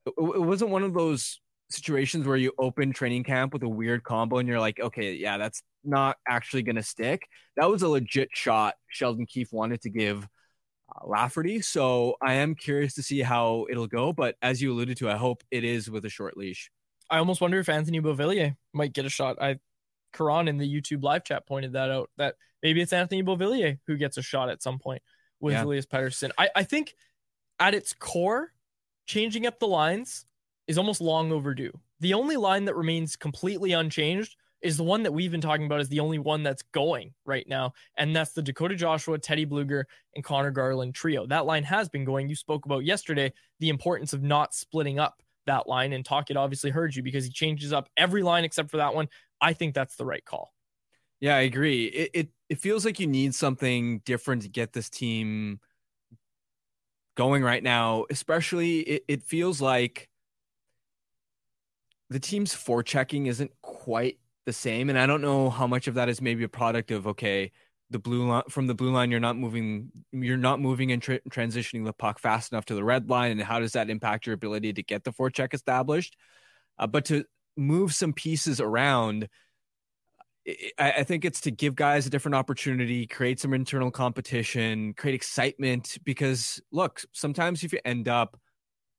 It, 0.06 0.12
it 0.16 0.42
wasn't 0.42 0.70
one 0.70 0.82
of 0.82 0.94
those 0.94 1.40
situations 1.70 2.26
where 2.26 2.36
you 2.36 2.52
open 2.58 2.92
training 2.92 3.24
camp 3.24 3.52
with 3.52 3.62
a 3.62 3.68
weird 3.68 4.04
combo 4.04 4.38
and 4.38 4.48
you're 4.48 4.60
like, 4.60 4.80
okay, 4.80 5.14
yeah, 5.14 5.38
that's 5.38 5.62
not 5.84 6.16
actually 6.28 6.62
going 6.62 6.76
to 6.76 6.82
stick. 6.82 7.26
That 7.56 7.70
was 7.70 7.82
a 7.82 7.88
legit 7.88 8.28
shot 8.32 8.74
Sheldon 8.88 9.26
Keefe 9.26 9.52
wanted 9.52 9.80
to 9.82 9.90
give 9.90 10.24
uh, 10.24 11.06
Lafferty. 11.06 11.62
So 11.62 12.16
I 12.20 12.34
am 12.34 12.54
curious 12.54 12.94
to 12.94 13.02
see 13.02 13.20
how 13.20 13.66
it'll 13.70 13.86
go. 13.86 14.12
But 14.12 14.36
as 14.42 14.60
you 14.60 14.72
alluded 14.72 14.98
to, 14.98 15.10
I 15.10 15.16
hope 15.16 15.42
it 15.50 15.64
is 15.64 15.90
with 15.90 16.04
a 16.04 16.10
short 16.10 16.36
leash. 16.36 16.70
I 17.08 17.18
almost 17.18 17.40
wonder 17.40 17.58
if 17.58 17.68
Anthony 17.68 18.00
Beauvillier 18.00 18.56
might 18.72 18.92
get 18.92 19.04
a 19.04 19.08
shot. 19.08 19.40
I 19.40 19.58
Karan 20.12 20.48
in 20.48 20.58
the 20.58 20.68
YouTube 20.68 21.02
live 21.02 21.24
chat 21.24 21.46
pointed 21.46 21.72
that 21.74 21.90
out 21.90 22.10
that 22.16 22.36
maybe 22.62 22.80
it's 22.80 22.92
Anthony 22.92 23.22
Beauvillier 23.22 23.78
who 23.86 23.96
gets 23.96 24.16
a 24.16 24.22
shot 24.22 24.48
at 24.48 24.62
some 24.62 24.78
point 24.78 25.02
with 25.40 25.54
yeah. 25.54 25.64
Elias 25.64 25.86
Pettersson. 25.86 26.30
I, 26.38 26.50
I 26.54 26.62
think 26.64 26.94
at 27.58 27.74
its 27.74 27.92
core, 27.92 28.52
changing 29.06 29.46
up 29.46 29.58
the 29.58 29.66
lines 29.66 30.24
is 30.66 30.78
almost 30.78 31.00
long 31.00 31.32
overdue. 31.32 31.72
The 32.00 32.14
only 32.14 32.36
line 32.36 32.64
that 32.66 32.76
remains 32.76 33.16
completely 33.16 33.72
unchanged 33.72 34.36
is 34.62 34.76
the 34.76 34.84
one 34.84 35.02
that 35.02 35.12
we've 35.12 35.30
been 35.30 35.40
talking 35.40 35.66
about 35.66 35.80
is 35.80 35.88
the 35.88 36.00
only 36.00 36.18
one 36.18 36.42
that's 36.42 36.62
going 36.72 37.14
right 37.24 37.48
now. 37.48 37.72
And 37.96 38.14
that's 38.14 38.32
the 38.32 38.42
Dakota 38.42 38.74
Joshua, 38.74 39.18
Teddy 39.18 39.46
Bluger, 39.46 39.84
and 40.14 40.22
Conor 40.22 40.50
Garland 40.50 40.94
trio. 40.94 41.26
That 41.26 41.46
line 41.46 41.64
has 41.64 41.88
been 41.88 42.04
going. 42.04 42.28
You 42.28 42.36
spoke 42.36 42.66
about 42.66 42.84
yesterday 42.84 43.32
the 43.58 43.70
importance 43.70 44.12
of 44.12 44.22
not 44.22 44.54
splitting 44.54 44.98
up 44.98 45.22
that 45.46 45.68
line. 45.68 45.92
And 45.92 46.04
Tocchet 46.04 46.36
obviously 46.36 46.70
heard 46.70 46.94
you 46.94 47.02
because 47.02 47.24
he 47.24 47.30
changes 47.30 47.72
up 47.72 47.88
every 47.96 48.22
line 48.22 48.44
except 48.44 48.70
for 48.70 48.78
that 48.78 48.94
one. 48.94 49.08
I 49.40 49.52
think 49.52 49.74
that's 49.74 49.96
the 49.96 50.04
right 50.04 50.24
call. 50.24 50.52
Yeah, 51.20 51.36
I 51.36 51.40
agree. 51.40 51.84
It, 51.86 52.10
it 52.14 52.28
it 52.48 52.58
feels 52.58 52.84
like 52.84 52.98
you 52.98 53.06
need 53.06 53.34
something 53.34 54.00
different 54.00 54.42
to 54.42 54.48
get 54.48 54.72
this 54.72 54.88
team 54.88 55.60
going 57.14 57.42
right 57.42 57.62
now. 57.62 58.06
Especially, 58.10 58.80
it, 58.80 59.04
it 59.06 59.22
feels 59.22 59.60
like 59.60 60.08
the 62.08 62.20
team's 62.20 62.54
forechecking 62.54 63.26
isn't 63.26 63.52
quite 63.60 64.18
the 64.46 64.52
same, 64.52 64.88
and 64.88 64.98
I 64.98 65.06
don't 65.06 65.20
know 65.20 65.50
how 65.50 65.66
much 65.66 65.88
of 65.88 65.94
that 65.94 66.08
is 66.08 66.22
maybe 66.22 66.44
a 66.44 66.48
product 66.48 66.90
of 66.90 67.06
okay, 67.06 67.52
the 67.90 67.98
blue 67.98 68.26
line 68.28 68.42
from 68.48 68.66
the 68.66 68.74
blue 68.74 68.92
line, 68.92 69.10
you're 69.10 69.20
not 69.20 69.36
moving, 69.36 69.90
you're 70.12 70.36
not 70.36 70.60
moving 70.60 70.92
and 70.92 71.02
tra- 71.02 71.20
transitioning 71.28 71.84
the 71.84 71.92
puck 71.92 72.18
fast 72.18 72.52
enough 72.52 72.64
to 72.66 72.74
the 72.74 72.84
red 72.84 73.10
line, 73.10 73.32
and 73.32 73.42
how 73.42 73.58
does 73.60 73.72
that 73.72 73.90
impact 73.90 74.26
your 74.26 74.34
ability 74.34 74.72
to 74.74 74.82
get 74.82 75.04
the 75.04 75.12
forecheck 75.12 75.52
established? 75.52 76.16
Uh, 76.78 76.86
but 76.86 77.04
to 77.06 77.24
move 77.56 77.92
some 77.92 78.12
pieces 78.12 78.60
around. 78.60 79.28
I, 80.78 81.04
think 81.04 81.26
it's 81.26 81.42
to 81.42 81.50
give 81.50 81.76
guys 81.76 82.06
a 82.06 82.10
different 82.10 82.34
opportunity, 82.34 83.06
create 83.06 83.38
some 83.38 83.52
internal 83.52 83.90
competition, 83.90 84.94
create 84.94 85.14
excitement. 85.14 85.98
Because 86.02 86.60
look, 86.72 87.02
sometimes 87.12 87.62
if 87.62 87.72
you 87.72 87.78
end 87.84 88.08
up 88.08 88.40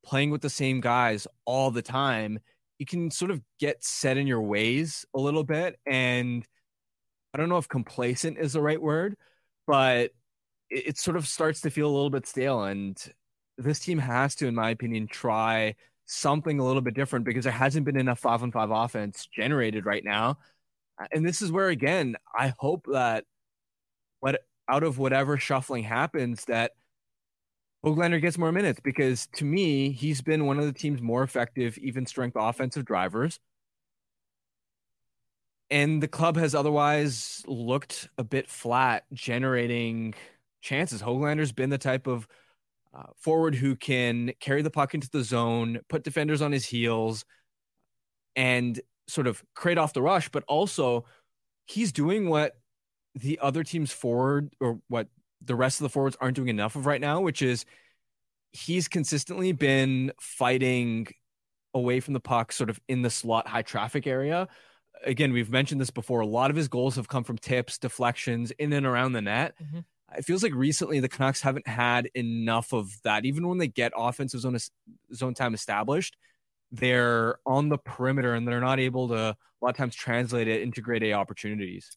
playing 0.05 0.29
with 0.29 0.41
the 0.41 0.51
same 0.51 0.79
guys 0.79 1.27
all 1.43 1.71
the 1.71 1.81
time, 1.81 2.39
you 2.77 2.85
can 2.85 3.11
sort 3.11 3.31
of 3.31 3.41
get 3.59 3.83
set 3.83 4.17
in 4.17 4.27
your 4.27 4.41
ways 4.41 5.03
a 5.15 5.19
little 5.19 5.43
bit. 5.43 5.77
And 5.85 6.47
I 7.33 7.37
don't 7.37 7.49
know 7.49 7.57
if 7.57 7.67
complacent 7.67 8.37
is 8.37 8.53
the 8.53 8.61
right 8.61 8.81
word, 8.81 9.15
but 9.67 10.11
it, 10.69 10.87
it 10.87 10.97
sort 10.97 11.17
of 11.17 11.27
starts 11.27 11.61
to 11.61 11.69
feel 11.69 11.87
a 11.87 11.91
little 11.93 12.09
bit 12.09 12.27
stale. 12.27 12.63
And 12.63 12.97
this 13.57 13.79
team 13.79 13.99
has 13.99 14.35
to, 14.35 14.47
in 14.47 14.55
my 14.55 14.71
opinion, 14.71 15.07
try 15.07 15.75
something 16.05 16.59
a 16.59 16.65
little 16.65 16.81
bit 16.81 16.93
different 16.93 17.25
because 17.25 17.45
there 17.45 17.53
hasn't 17.53 17.85
been 17.85 17.97
enough 17.97 18.19
five 18.19 18.43
on 18.43 18.51
five 18.51 18.71
offense 18.71 19.27
generated 19.33 19.85
right 19.85 20.03
now. 20.03 20.37
And 21.11 21.25
this 21.25 21.41
is 21.41 21.51
where 21.51 21.69
again, 21.69 22.15
I 22.37 22.53
hope 22.59 22.85
that 22.91 23.25
what 24.19 24.41
out 24.69 24.83
of 24.83 24.97
whatever 24.97 25.37
shuffling 25.37 25.83
happens 25.83 26.45
that 26.45 26.71
Hoglander 27.85 28.21
gets 28.21 28.37
more 28.37 28.51
minutes 28.51 28.79
because 28.79 29.27
to 29.33 29.45
me, 29.45 29.91
he's 29.91 30.21
been 30.21 30.45
one 30.45 30.59
of 30.59 30.65
the 30.65 30.73
team's 30.73 31.01
more 31.01 31.23
effective, 31.23 31.77
even 31.79 32.05
strength 32.05 32.35
offensive 32.39 32.85
drivers. 32.85 33.39
And 35.71 36.03
the 36.03 36.07
club 36.07 36.35
has 36.35 36.53
otherwise 36.53 37.43
looked 37.47 38.09
a 38.17 38.23
bit 38.25 38.49
flat 38.49 39.05
generating 39.13 40.13
chances. 40.61 41.01
Hoglander's 41.01 41.53
been 41.53 41.69
the 41.69 41.77
type 41.77 42.07
of 42.07 42.27
uh, 42.93 43.03
forward 43.15 43.55
who 43.55 43.77
can 43.77 44.33
carry 44.41 44.61
the 44.61 44.69
puck 44.69 44.93
into 44.93 45.09
the 45.09 45.23
zone, 45.23 45.79
put 45.87 46.03
defenders 46.03 46.41
on 46.41 46.51
his 46.51 46.65
heels, 46.65 47.23
and 48.35 48.81
sort 49.07 49.27
of 49.27 49.41
create 49.55 49.77
off 49.77 49.93
the 49.93 50.01
rush. 50.01 50.27
But 50.27 50.43
also, 50.49 51.05
he's 51.65 51.93
doing 51.93 52.27
what 52.27 52.57
the 53.15 53.39
other 53.41 53.63
team's 53.63 53.93
forward 53.93 54.53
or 54.59 54.79
what 54.89 55.07
the 55.41 55.55
rest 55.55 55.79
of 55.79 55.83
the 55.83 55.89
forwards 55.89 56.17
aren't 56.19 56.35
doing 56.35 56.49
enough 56.49 56.75
of 56.75 56.85
right 56.85 57.01
now, 57.01 57.21
which 57.21 57.41
is 57.41 57.65
he's 58.51 58.89
consistently 58.89 59.53
been 59.53 60.11
fighting 60.19 61.07
away 61.73 62.01
from 62.01 62.13
the 62.13 62.19
puck, 62.19 62.51
sort 62.51 62.69
of 62.69 62.79
in 62.89 63.01
the 63.03 63.09
slot 63.09 63.47
high 63.47 63.61
traffic 63.61 64.05
area. 64.05 64.49
Again, 65.03 65.33
we've 65.33 65.49
mentioned 65.49 65.81
this 65.81 65.89
before. 65.89 66.21
A 66.21 66.25
lot 66.25 66.49
of 66.49 66.55
his 66.55 66.67
goals 66.67 66.95
have 66.95 67.07
come 67.07 67.23
from 67.23 67.37
tips, 67.37 67.77
deflections 67.77 68.51
in 68.51 68.73
and 68.73 68.85
around 68.85 69.13
the 69.13 69.21
net. 69.21 69.55
Mm-hmm 69.61 69.79
it 70.17 70.25
feels 70.25 70.43
like 70.43 70.53
recently 70.53 70.99
the 70.99 71.09
Canucks 71.09 71.41
haven't 71.41 71.67
had 71.67 72.09
enough 72.15 72.73
of 72.73 72.91
that. 73.03 73.25
Even 73.25 73.47
when 73.47 73.57
they 73.57 73.67
get 73.67 73.93
offensive 73.95 74.41
zone 74.41 74.57
zone 75.13 75.33
time 75.33 75.53
established, 75.53 76.17
they're 76.71 77.37
on 77.45 77.69
the 77.69 77.77
perimeter 77.77 78.33
and 78.33 78.47
they're 78.47 78.61
not 78.61 78.79
able 78.79 79.07
to 79.09 79.15
a 79.15 79.35
lot 79.61 79.69
of 79.69 79.77
times 79.77 79.95
translate 79.95 80.47
it 80.47 80.61
into 80.61 80.81
grade 80.81 81.03
A 81.03 81.13
opportunities. 81.13 81.95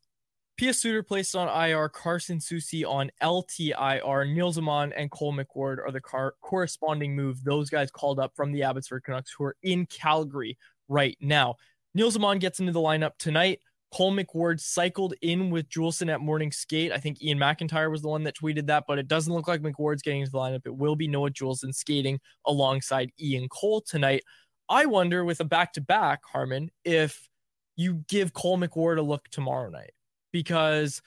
Pius 0.58 0.80
Suter 0.80 1.02
placed 1.02 1.34
on 1.34 1.48
IR, 1.48 1.88
Carson 1.88 2.38
Soucy 2.38 2.86
on 2.86 3.10
LTIR, 3.20 4.32
Nils 4.32 4.56
Aman 4.56 4.92
and 4.92 5.10
Cole 5.10 5.34
McWard 5.34 5.78
are 5.84 5.90
the 5.90 6.00
car- 6.00 6.34
corresponding 6.40 7.16
move. 7.16 7.42
Those 7.42 7.70
guys 7.70 7.90
called 7.90 8.20
up 8.20 8.36
from 8.36 8.52
the 8.52 8.62
Abbotsford 8.62 9.02
Canucks 9.02 9.34
who 9.36 9.44
are 9.44 9.56
in 9.64 9.86
Calgary 9.86 10.56
right 10.88 11.16
now. 11.20 11.56
Nils 11.94 12.16
Aman 12.16 12.38
gets 12.38 12.60
into 12.60 12.72
the 12.72 12.80
lineup 12.80 13.12
tonight. 13.18 13.60
Cole 13.92 14.12
McWard 14.12 14.58
cycled 14.58 15.14
in 15.22 15.50
with 15.50 15.68
Juulsen 15.68 16.12
at 16.12 16.20
morning 16.20 16.50
skate. 16.50 16.90
I 16.90 16.98
think 16.98 17.18
Iain 17.22 17.38
MacIntyre 17.38 17.90
was 17.90 18.02
the 18.02 18.08
one 18.08 18.24
that 18.24 18.36
tweeted 18.36 18.66
that, 18.66 18.84
but 18.88 18.98
it 18.98 19.06
doesn't 19.06 19.32
look 19.32 19.46
like 19.46 19.62
McWard's 19.62 20.02
getting 20.02 20.20
into 20.20 20.32
the 20.32 20.38
lineup. 20.38 20.66
It 20.66 20.74
will 20.74 20.96
be 20.96 21.06
Noah 21.06 21.30
Juulsen 21.30 21.72
skating 21.72 22.18
alongside 22.44 23.12
Ian 23.20 23.48
Cole 23.48 23.82
tonight. 23.82 24.24
I 24.68 24.86
wonder 24.86 25.24
with 25.24 25.38
a 25.38 25.44
back 25.44 25.74
to 25.74 25.80
back, 25.80 26.22
Harman, 26.24 26.70
if 26.84 27.28
you 27.76 28.04
give 28.08 28.32
Cole 28.32 28.58
McWard 28.58 28.98
a 28.98 29.02
look 29.02 29.28
tomorrow 29.30 29.70
night. 29.70 29.92
Because 30.32 31.00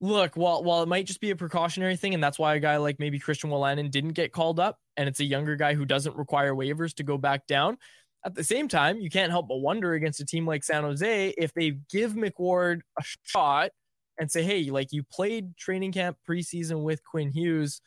look, 0.00 0.36
while 0.36 0.62
while 0.62 0.84
it 0.84 0.88
might 0.88 1.06
just 1.06 1.20
be 1.20 1.30
a 1.30 1.36
precautionary 1.36 1.96
thing, 1.96 2.14
and 2.14 2.22
that's 2.22 2.38
why 2.38 2.54
a 2.54 2.60
guy 2.60 2.76
like 2.76 3.00
maybe 3.00 3.18
Christian 3.18 3.50
Wolanin 3.50 3.90
didn't 3.90 4.12
get 4.12 4.32
called 4.32 4.60
up, 4.60 4.78
and 4.96 5.08
it's 5.08 5.18
a 5.18 5.24
younger 5.24 5.56
guy 5.56 5.74
who 5.74 5.84
doesn't 5.84 6.16
require 6.16 6.54
waivers 6.54 6.94
to 6.94 7.02
go 7.02 7.18
back 7.18 7.48
down 7.48 7.78
at 8.24 8.34
the 8.34 8.44
same 8.44 8.68
time, 8.68 9.00
you 9.00 9.10
can't 9.10 9.30
help 9.30 9.48
but 9.48 9.56
wonder 9.56 9.94
against 9.94 10.20
a 10.20 10.24
team 10.24 10.46
like 10.46 10.64
San 10.64 10.82
Jose 10.82 11.34
if 11.36 11.52
they 11.54 11.78
give 11.90 12.12
McWard 12.12 12.80
a 12.98 13.02
shot 13.24 13.70
and 14.18 14.30
say, 14.30 14.42
hey, 14.42 14.70
like 14.70 14.92
you 14.92 15.02
played 15.02 15.56
training 15.56 15.92
camp 15.92 16.16
preseason 16.28 16.82
with 16.82 17.02
Quinn 17.04 17.30
Hughes. 17.30 17.80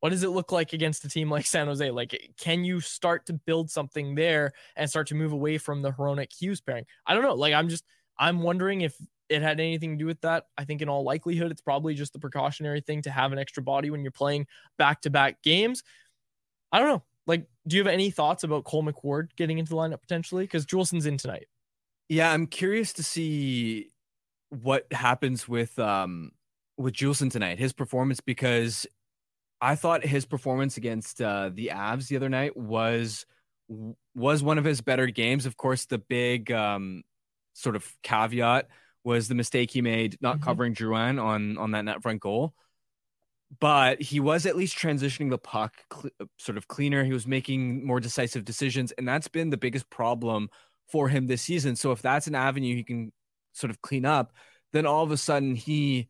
What 0.00 0.10
does 0.10 0.22
it 0.22 0.30
look 0.30 0.52
like 0.52 0.72
against 0.72 1.04
a 1.04 1.08
team 1.08 1.30
like 1.30 1.46
San 1.46 1.66
Jose? 1.66 1.90
Like, 1.90 2.32
can 2.40 2.64
you 2.64 2.80
start 2.80 3.26
to 3.26 3.32
build 3.32 3.70
something 3.70 4.14
there 4.14 4.52
and 4.76 4.90
start 4.90 5.08
to 5.08 5.14
move 5.14 5.32
away 5.32 5.58
from 5.58 5.82
the 5.82 5.92
Hronek 5.92 6.32
Hughes 6.36 6.60
pairing? 6.60 6.86
I 7.06 7.14
don't 7.14 7.22
know. 7.22 7.34
Like, 7.34 7.54
I'm 7.54 7.68
just, 7.68 7.84
I'm 8.18 8.42
wondering 8.42 8.80
if 8.80 8.96
it 9.28 9.42
had 9.42 9.60
anything 9.60 9.92
to 9.92 10.02
do 10.02 10.06
with 10.06 10.20
that. 10.22 10.44
I 10.56 10.64
think 10.64 10.82
in 10.82 10.88
all 10.88 11.04
likelihood, 11.04 11.50
it's 11.52 11.60
probably 11.60 11.94
just 11.94 12.12
the 12.12 12.18
precautionary 12.18 12.80
thing 12.80 13.02
to 13.02 13.10
have 13.10 13.32
an 13.32 13.38
extra 13.38 13.62
body 13.62 13.90
when 13.90 14.02
you're 14.02 14.10
playing 14.10 14.46
back 14.78 15.02
to 15.02 15.10
back 15.10 15.42
games. 15.42 15.82
I 16.72 16.78
don't 16.78 16.88
know. 16.88 17.02
Like, 17.28 17.46
do 17.66 17.76
you 17.76 17.82
have 17.82 17.92
any 17.92 18.10
thoughts 18.10 18.42
about 18.42 18.64
Cole 18.64 18.82
McWard 18.82 19.28
getting 19.36 19.58
into 19.58 19.68
the 19.70 19.76
lineup 19.76 20.00
potentially? 20.00 20.44
Because 20.44 20.66
Juulsen's 20.66 21.06
in 21.06 21.18
tonight. 21.18 21.46
Yeah, 22.08 22.32
I'm 22.32 22.46
curious 22.46 22.94
to 22.94 23.04
see 23.04 23.90
what 24.48 24.90
happens 24.90 25.46
with 25.46 25.78
um 25.78 26.32
with 26.78 26.94
Juulsen 26.94 27.30
tonight, 27.30 27.58
his 27.58 27.72
performance, 27.72 28.20
because 28.20 28.86
I 29.60 29.74
thought 29.74 30.04
his 30.04 30.24
performance 30.24 30.76
against 30.76 31.20
uh, 31.20 31.50
the 31.52 31.70
Avs 31.74 32.08
the 32.08 32.16
other 32.16 32.28
night 32.28 32.56
was 32.56 33.26
was 34.14 34.42
one 34.42 34.56
of 34.56 34.64
his 34.64 34.80
better 34.80 35.06
games. 35.06 35.44
Of 35.44 35.56
course, 35.56 35.84
the 35.84 35.98
big 35.98 36.50
um, 36.50 37.02
sort 37.52 37.76
of 37.76 37.86
caveat 38.02 38.68
was 39.04 39.28
the 39.28 39.34
mistake 39.34 39.70
he 39.70 39.82
made 39.82 40.16
not 40.20 40.36
mm-hmm. 40.36 40.44
covering 40.44 40.74
Drouin 40.74 41.22
on 41.22 41.58
on 41.58 41.72
that 41.72 41.84
net 41.84 42.02
front 42.02 42.20
goal 42.20 42.54
but 43.60 44.00
he 44.00 44.20
was 44.20 44.46
at 44.46 44.56
least 44.56 44.76
transitioning 44.76 45.30
the 45.30 45.38
puck 45.38 45.74
cl- 45.92 46.10
uh, 46.20 46.26
sort 46.36 46.58
of 46.58 46.68
cleaner. 46.68 47.04
He 47.04 47.12
was 47.12 47.26
making 47.26 47.86
more 47.86 48.00
decisive 48.00 48.44
decisions, 48.44 48.92
and 48.92 49.08
that's 49.08 49.28
been 49.28 49.50
the 49.50 49.56
biggest 49.56 49.88
problem 49.90 50.50
for 50.90 51.08
him 51.08 51.26
this 51.26 51.42
season. 51.42 51.76
So 51.76 51.92
if 51.92 52.02
that's 52.02 52.26
an 52.26 52.34
avenue 52.34 52.74
he 52.74 52.84
can 52.84 53.12
sort 53.52 53.70
of 53.70 53.80
clean 53.82 54.04
up, 54.04 54.32
then 54.72 54.86
all 54.86 55.04
of 55.04 55.10
a 55.10 55.16
sudden 55.16 55.54
he 55.54 56.08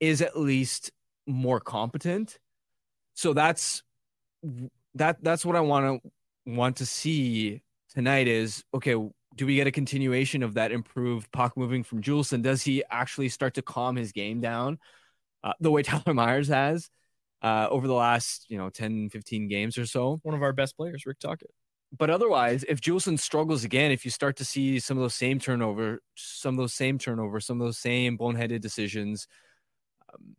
is 0.00 0.20
at 0.20 0.38
least 0.38 0.90
more 1.26 1.60
competent. 1.60 2.38
So 3.14 3.32
that's 3.32 3.82
that 4.94 5.22
that's 5.22 5.44
what 5.44 5.56
I 5.56 5.60
want 5.60 6.02
to 6.02 6.10
want 6.46 6.76
to 6.76 6.86
see 6.86 7.62
tonight 7.94 8.26
is 8.26 8.64
okay, 8.74 8.92
do 8.92 9.46
we 9.46 9.54
get 9.54 9.66
a 9.66 9.72
continuation 9.72 10.42
of 10.42 10.54
that 10.54 10.72
improved 10.72 11.30
puck 11.30 11.56
moving 11.56 11.84
from 11.84 12.02
Juulsen? 12.02 12.42
Does 12.42 12.62
he 12.62 12.82
actually 12.90 13.28
start 13.28 13.54
to 13.54 13.62
calm 13.62 13.96
his 13.96 14.12
game 14.12 14.40
down 14.40 14.78
uh, 15.42 15.52
the 15.60 15.70
way 15.70 15.82
Tyler 15.84 16.14
Myers 16.14 16.48
has 16.48 16.90
uh, 17.42 17.68
over 17.70 17.86
the 17.86 17.94
last, 17.94 18.46
you 18.48 18.58
know, 18.58 18.70
10, 18.70 19.10
15 19.10 19.48
games 19.48 19.78
or 19.78 19.86
so? 19.86 20.20
One 20.22 20.34
of 20.34 20.42
our 20.42 20.52
best 20.52 20.76
players, 20.76 21.06
Rick 21.06 21.18
Tocchet. 21.20 21.50
But 21.96 22.10
otherwise, 22.10 22.64
if 22.68 22.80
Juulsen 22.80 23.18
struggles 23.18 23.64
again, 23.64 23.90
if 23.90 24.04
you 24.04 24.12
start 24.12 24.36
to 24.36 24.44
see 24.44 24.78
some 24.78 24.96
of 24.96 25.02
those 25.02 25.14
same 25.14 25.40
turnover, 25.40 26.00
some 26.14 26.54
of 26.54 26.58
those 26.58 26.74
same 26.74 26.98
turnover, 26.98 27.40
some 27.40 27.60
of 27.60 27.66
those 27.66 27.78
same 27.78 28.16
boneheaded 28.16 28.60
decisions, 28.60 29.26
um, 30.14 30.36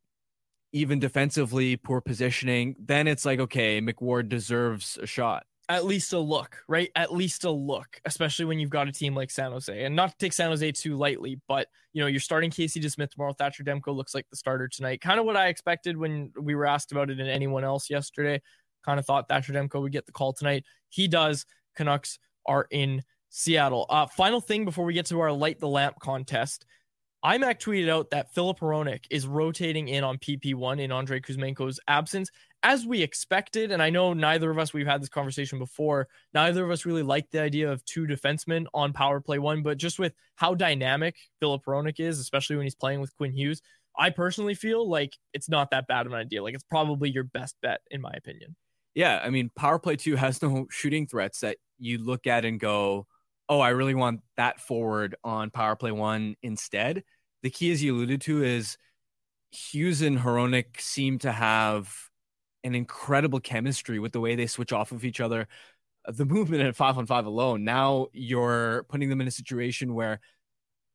even 0.71 0.99
defensively, 0.99 1.75
poor 1.75 1.99
positioning, 1.99 2.75
then 2.79 3.05
it's 3.05 3.25
like, 3.25 3.41
okay, 3.41 3.81
McWard 3.81 4.29
deserves 4.29 4.97
a 5.01 5.05
shot 5.05 5.43
at 5.71 5.85
least 5.85 6.13
a 6.13 6.19
look, 6.19 6.63
right? 6.67 6.89
At 6.95 7.13
least 7.13 7.45
a 7.45 7.51
look, 7.51 7.99
especially 8.05 8.45
when 8.45 8.59
you've 8.59 8.69
got 8.69 8.87
a 8.87 8.91
team 8.91 9.15
like 9.15 9.31
San 9.31 9.51
Jose. 9.51 9.83
And 9.83 9.95
not 9.95 10.11
to 10.11 10.17
take 10.17 10.33
San 10.33 10.49
Jose 10.49 10.71
too 10.73 10.97
lightly, 10.97 11.39
but 11.47 11.67
you 11.93 12.01
know, 12.01 12.07
you're 12.07 12.19
starting 12.19 12.51
Casey 12.51 12.79
DeSmith 12.79 13.11
tomorrow. 13.11 13.33
Thatcher 13.33 13.63
Demko 13.63 13.95
looks 13.95 14.15
like 14.15 14.29
the 14.29 14.37
starter 14.37 14.67
tonight. 14.67 15.01
Kind 15.01 15.19
of 15.19 15.25
what 15.25 15.37
I 15.37 15.47
expected 15.47 15.97
when 15.97 16.31
we 16.39 16.55
were 16.55 16.65
asked 16.65 16.91
about 16.91 17.09
it 17.09 17.19
in 17.19 17.27
anyone 17.27 17.63
else 17.63 17.89
yesterday. 17.89 18.41
Kind 18.83 18.99
of 18.99 19.05
thought 19.05 19.27
Thatcher 19.29 19.53
Demko 19.53 19.81
would 19.81 19.91
get 19.91 20.05
the 20.05 20.11
call 20.11 20.33
tonight. 20.33 20.65
He 20.89 21.07
does. 21.07 21.45
Canucks 21.75 22.19
are 22.45 22.67
in 22.69 23.03
Seattle. 23.29 23.85
Uh, 23.89 24.07
final 24.07 24.41
thing 24.41 24.65
before 24.65 24.85
we 24.85 24.93
get 24.93 25.05
to 25.07 25.19
our 25.19 25.31
light 25.31 25.59
the 25.59 25.67
lamp 25.67 25.99
contest. 25.99 26.65
IMAC 27.23 27.59
tweeted 27.59 27.89
out 27.89 28.09
that 28.09 28.33
Filip 28.33 28.59
Hronek 28.59 29.05
is 29.11 29.27
rotating 29.27 29.87
in 29.89 30.03
on 30.03 30.17
PP1 30.17 30.79
in 30.79 30.91
Andrei 30.91 31.19
Kuzmenko's 31.19 31.79
absence, 31.87 32.31
as 32.63 32.85
we 32.85 33.01
expected. 33.01 33.71
And 33.71 33.81
I 33.81 33.89
know 33.89 34.13
neither 34.13 34.51
of 34.51 34.59
us, 34.59 34.73
we've 34.73 34.87
had 34.87 35.01
this 35.01 35.09
conversation 35.09 35.59
before, 35.59 36.07
neither 36.33 36.63
of 36.63 36.71
us 36.71 36.85
really 36.85 37.03
like 37.03 37.29
the 37.31 37.41
idea 37.41 37.71
of 37.71 37.83
two 37.85 38.05
defensemen 38.05 38.65
on 38.73 38.93
power 38.93 39.19
play 39.19 39.39
one, 39.39 39.63
but 39.63 39.77
just 39.77 39.99
with 39.99 40.13
how 40.35 40.53
dynamic 40.53 41.15
Filip 41.39 41.63
Hronek 41.65 41.99
is, 41.99 42.19
especially 42.19 42.55
when 42.55 42.65
he's 42.65 42.75
playing 42.75 43.01
with 43.01 43.15
Quinn 43.15 43.33
Hughes, 43.33 43.61
I 43.97 44.09
personally 44.09 44.55
feel 44.55 44.87
like 44.89 45.17
it's 45.33 45.49
not 45.49 45.71
that 45.71 45.87
bad 45.87 46.05
of 46.05 46.13
an 46.13 46.19
idea. 46.19 46.43
Like 46.43 46.53
it's 46.53 46.63
probably 46.63 47.09
your 47.09 47.25
best 47.25 47.55
bet, 47.61 47.81
in 47.89 48.01
my 48.01 48.13
opinion. 48.15 48.55
Yeah. 48.93 49.21
I 49.23 49.29
mean, 49.29 49.51
power 49.55 49.79
play 49.79 49.95
two 49.95 50.15
has 50.15 50.41
no 50.41 50.67
shooting 50.69 51.07
threats 51.07 51.39
that 51.41 51.57
you 51.79 51.97
look 51.97 52.27
at 52.27 52.45
and 52.45 52.59
go, 52.59 53.07
oh, 53.49 53.59
I 53.59 53.69
really 53.69 53.95
want 53.95 54.21
that 54.37 54.59
forward 54.59 55.15
on 55.23 55.49
power 55.49 55.75
play 55.75 55.91
one 55.91 56.35
instead. 56.41 57.03
The 57.43 57.49
key, 57.49 57.71
as 57.71 57.83
you 57.83 57.95
alluded 57.95 58.21
to, 58.21 58.43
is 58.43 58.77
Hughes 59.51 60.01
and 60.01 60.19
Hronek 60.19 60.79
seem 60.79 61.19
to 61.19 61.31
have 61.31 61.93
an 62.63 62.75
incredible 62.75 63.39
chemistry 63.39 63.99
with 63.99 64.11
the 64.11 64.19
way 64.19 64.35
they 64.35 64.47
switch 64.47 64.71
off 64.71 64.91
of 64.91 65.05
each 65.05 65.19
other. 65.19 65.47
The 66.07 66.25
movement 66.37 66.63
at 66.63 66.75
five 66.75 66.97
on 66.97 67.05
five 67.05 67.25
alone, 67.25 67.63
now 67.63 68.07
you're 68.13 68.83
putting 68.89 69.09
them 69.09 69.21
in 69.21 69.27
a 69.27 69.31
situation 69.31 69.93
where 69.93 70.19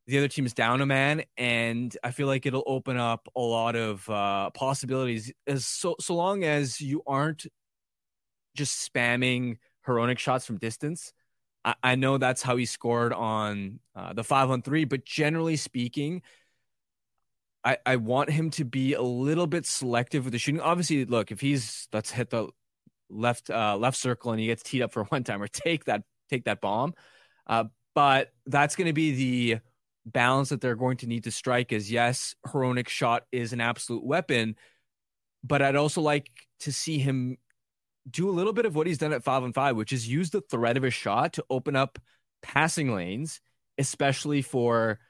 the 0.06 0.18
other 0.18 0.28
team 0.28 0.46
is 0.46 0.54
down 0.54 0.80
a 0.80 0.86
man, 0.86 1.24
and 1.36 1.96
I 2.04 2.12
feel 2.12 2.28
like 2.28 2.46
it'll 2.46 2.62
open 2.66 2.96
up 2.96 3.28
a 3.34 3.40
lot 3.40 3.74
of 3.74 4.08
uh, 4.08 4.50
possibilities. 4.50 5.32
As 5.48 5.66
so 5.66 5.96
so 5.98 6.14
long 6.14 6.44
as 6.44 6.80
you 6.80 7.02
aren't 7.06 7.46
just 8.54 8.92
spamming 8.92 9.58
Hronek 9.84 10.18
shots 10.18 10.46
from 10.46 10.58
distance, 10.58 11.12
I, 11.64 11.74
I 11.82 11.94
know 11.96 12.18
that's 12.18 12.42
how 12.42 12.56
he 12.56 12.66
scored 12.66 13.12
on 13.12 13.80
uh, 13.96 14.12
the 14.12 14.22
five 14.22 14.48
on 14.50 14.62
three, 14.62 14.84
but 14.84 15.04
generally 15.04 15.56
speaking, 15.56 16.22
I, 17.66 17.78
I 17.84 17.96
want 17.96 18.30
him 18.30 18.50
to 18.50 18.64
be 18.64 18.94
a 18.94 19.02
little 19.02 19.48
bit 19.48 19.66
selective 19.66 20.24
with 20.24 20.32
the 20.32 20.38
shooting. 20.38 20.60
Obviously, 20.60 21.04
look, 21.04 21.32
if 21.32 21.40
he's 21.40 21.88
let's 21.92 22.12
hit 22.12 22.30
the 22.30 22.48
left 23.10 23.50
uh, 23.50 23.76
left 23.76 23.96
circle 23.98 24.30
and 24.30 24.40
he 24.40 24.46
gets 24.46 24.62
teed 24.62 24.82
up 24.82 24.92
for 24.92 25.02
one 25.08 25.24
time 25.24 25.42
or 25.42 25.48
take 25.48 25.86
that 25.86 26.04
take 26.30 26.44
that 26.44 26.60
bomb. 26.60 26.94
Uh, 27.48 27.64
but 27.92 28.30
that's 28.46 28.76
going 28.76 28.86
to 28.86 28.92
be 28.92 29.12
the 29.12 29.60
balance 30.04 30.50
that 30.50 30.60
they're 30.60 30.76
going 30.76 30.98
to 30.98 31.08
need 31.08 31.24
to 31.24 31.32
strike. 31.32 31.72
Is 31.72 31.90
yes, 31.90 32.36
Hronek's 32.46 32.92
shot 32.92 33.24
is 33.32 33.52
an 33.52 33.60
absolute 33.60 34.04
weapon, 34.04 34.54
but 35.42 35.60
I'd 35.60 35.74
also 35.74 36.00
like 36.00 36.30
to 36.60 36.72
see 36.72 36.98
him 36.98 37.36
do 38.08 38.30
a 38.30 38.32
little 38.32 38.52
bit 38.52 38.66
of 38.66 38.76
what 38.76 38.86
he's 38.86 38.98
done 38.98 39.12
at 39.12 39.24
five 39.24 39.42
and 39.42 39.52
five, 39.52 39.74
which 39.74 39.92
is 39.92 40.06
use 40.06 40.30
the 40.30 40.40
threat 40.40 40.76
of 40.76 40.84
his 40.84 40.94
shot 40.94 41.32
to 41.32 41.44
open 41.50 41.74
up 41.74 41.98
passing 42.42 42.94
lanes, 42.94 43.40
especially 43.76 44.42
for 44.42 45.00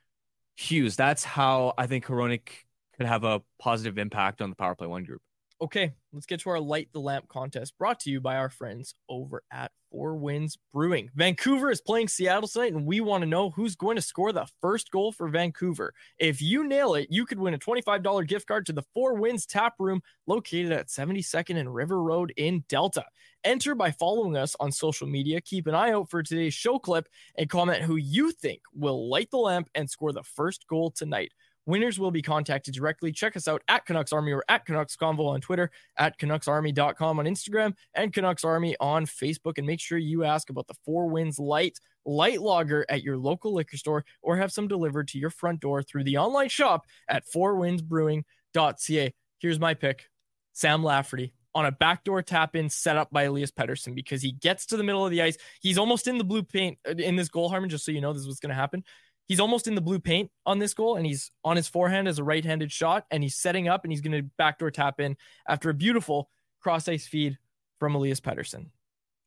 Hughes. 0.57 0.97
That's 0.97 1.25
how 1.25 1.75
I 1.79 1.87
think 1.87 2.07
Hronek 2.07 2.49
could 2.97 3.07
have 3.07 3.25
a 3.25 3.43
positive 3.59 3.99
impact 3.99 4.41
on 4.41 4.51
the 4.51 4.57
power 4.57 4.75
play 4.75 4.87
one 4.87 5.05
group. 5.05 5.21
Okay, 5.59 5.95
let's 6.13 6.27
get 6.27 6.41
to 6.41 6.51
our 6.51 6.61
light 6.61 6.91
the 6.93 7.01
lamp 7.01 7.29
contest 7.29 7.79
brought 7.79 8.01
to 8.01 8.11
you 8.11 8.21
by 8.21 8.37
our 8.37 8.51
friends 8.51 8.95
over 9.09 9.43
at 9.51 9.73
Four 9.91 10.17
Winds 10.17 10.59
Brewing. 10.75 11.09
Vancouver 11.15 11.71
is 11.71 11.81
playing 11.81 12.09
Seattle 12.09 12.47
tonight, 12.47 12.75
and 12.75 12.85
we 12.85 13.01
want 13.01 13.23
to 13.23 13.27
know 13.27 13.49
who's 13.49 13.75
going 13.75 13.97
to 13.97 14.03
score 14.03 14.33
the 14.33 14.47
first 14.61 14.91
goal 14.91 15.13
for 15.13 15.29
Vancouver. 15.29 15.95
If 16.19 16.43
you 16.43 16.69
nail 16.69 16.93
it, 16.93 17.07
you 17.09 17.25
could 17.25 17.39
win 17.39 17.55
a 17.55 17.59
$25 17.59 18.29
gift 18.29 18.47
card 18.47 18.67
to 18.67 18.75
the 18.75 18.85
Four 18.93 19.15
Winds 19.15 19.47
Tap 19.47 19.73
Room 19.79 20.03
located 20.27 20.73
at 20.73 20.89
72nd 20.89 21.57
and 21.57 21.75
River 21.75 22.03
Road 22.03 22.35
in 22.37 22.63
Delta. 22.69 23.07
Enter 23.43 23.75
by 23.75 23.93
following 23.93 24.37
us 24.37 24.57
on 24.61 24.71
social 24.73 25.07
media. 25.07 25.41
Keep 25.41 25.69
an 25.69 25.75
eye 25.75 25.93
out 25.93 26.11
for 26.11 26.23
today's 26.23 26.53
show 26.53 26.79
clip 26.79 27.09
and 27.39 27.49
comment 27.49 27.83
who 27.83 27.97
you 27.97 28.31
think 28.31 28.61
will 28.75 29.09
light 29.09 29.31
the 29.31 29.39
lamp 29.39 29.71
and 29.75 29.89
score 29.89 30.13
the 30.13 30.23
first 30.23 30.67
goal 30.67 30.91
tonight. 30.91 31.33
Winners 31.67 31.99
will 31.99 32.13
be 32.13 32.23
contacted 32.23 32.75
directly. 32.75 33.13
Check 33.13 33.37
us 33.37 33.49
out 33.49 33.63
at 33.69 33.85
Canucks 33.87 34.13
Army 34.13 34.33
or 34.33 34.45
at 34.49 34.65
Canucks 34.65 34.97
Convo 34.97 35.27
on 35.27 35.41
Twitter, 35.41 35.71
at 35.99 36.19
CanucksArmy.com 36.19 37.19
on 37.19 37.25
Instagram, 37.27 37.75
and 37.95 38.13
Canucks 38.13 38.45
Army 38.45 38.77
on 38.81 39.05
Facebook. 39.05 39.59
And 39.59 39.67
make 39.67 39.81
sure 39.81 39.99
you 39.99 40.25
ask 40.25 40.49
about 40.49 40.69
the 40.69 40.77
Four 40.85 41.09
Winds 41.09 41.39
Light 41.39 41.79
Light 42.05 42.41
Lager 42.41 42.87
at 42.89 43.03
your 43.03 43.17
local 43.17 43.53
liquor 43.53 43.77
store 43.77 44.05
or 44.23 44.37
have 44.37 44.53
some 44.53 44.69
delivered 44.69 45.09
to 45.09 45.19
your 45.19 45.31
front 45.31 45.61
door 45.61 45.83
through 45.83 46.05
the 46.05 46.19
online 46.19 46.49
shop 46.49 46.87
at 47.09 47.25
fourwindsbrewing.ca. 47.27 49.15
Here's 49.39 49.61
my 49.61 49.75
pick 49.75 50.05
Sam 50.53 50.85
Lafferty 50.85 51.33
on 51.57 51.67
a 51.67 51.73
backdoor 51.73 52.23
tap 52.23 52.55
in 52.55 52.69
set 52.69 52.97
up 52.97 53.11
by 53.11 53.25
Elias 53.25 53.51
Pettersson 53.51 53.95
because 53.95 54.23
he 54.23 54.33
gets 54.33 54.67
to 54.67 54.77
the 54.77 54.85
middle 54.85 55.05
of 55.05 55.11
the 55.11 55.23
ice. 55.23 55.39
He's 55.61 55.79
almost 55.79 56.07
in 56.07 56.19
the 56.19 56.25
blue 56.25 56.43
paint 56.43 56.79
uh, 56.87 56.93
in 56.93 57.17
this 57.17 57.29
goal, 57.29 57.49
Harman, 57.49 57.71
just 57.71 57.85
so 57.85 57.93
you 57.93 58.01
know 58.01 58.13
this 58.13 58.23
is 58.23 58.29
what's 58.29 58.41
going 58.41 58.51
to 58.51 58.55
happen. 58.55 58.85
He's 59.27 59.41
almost 59.41 59.67
in 59.67 59.75
the 59.75 59.81
blue 59.81 59.99
paint 59.99 60.31
on 60.45 60.59
this 60.59 60.75
goal, 60.75 60.97
and 60.97 61.05
he's 61.05 61.31
on 61.45 61.57
his 61.57 61.69
forehand 61.69 62.09
as 62.09 62.19
a 62.19 62.25
right 62.25 62.45
handed 62.45 62.71
shot, 62.71 63.07
and 63.11 63.23
he's 63.23 63.37
setting 63.37 63.69
up 63.69 63.85
and 63.85 63.93
he's 63.93 64.01
going 64.01 64.13
to 64.13 64.31
backdoor 64.39 64.71
tap 64.71 65.01
in 65.01 65.17
after 65.49 65.71
a 65.71 65.75
beautiful 65.75 66.31
cross 66.61 66.89
ice 66.89 67.07
feed 67.07 67.39
from 67.79 67.95
Elias 67.95 68.21
Pettersson. 68.21 68.67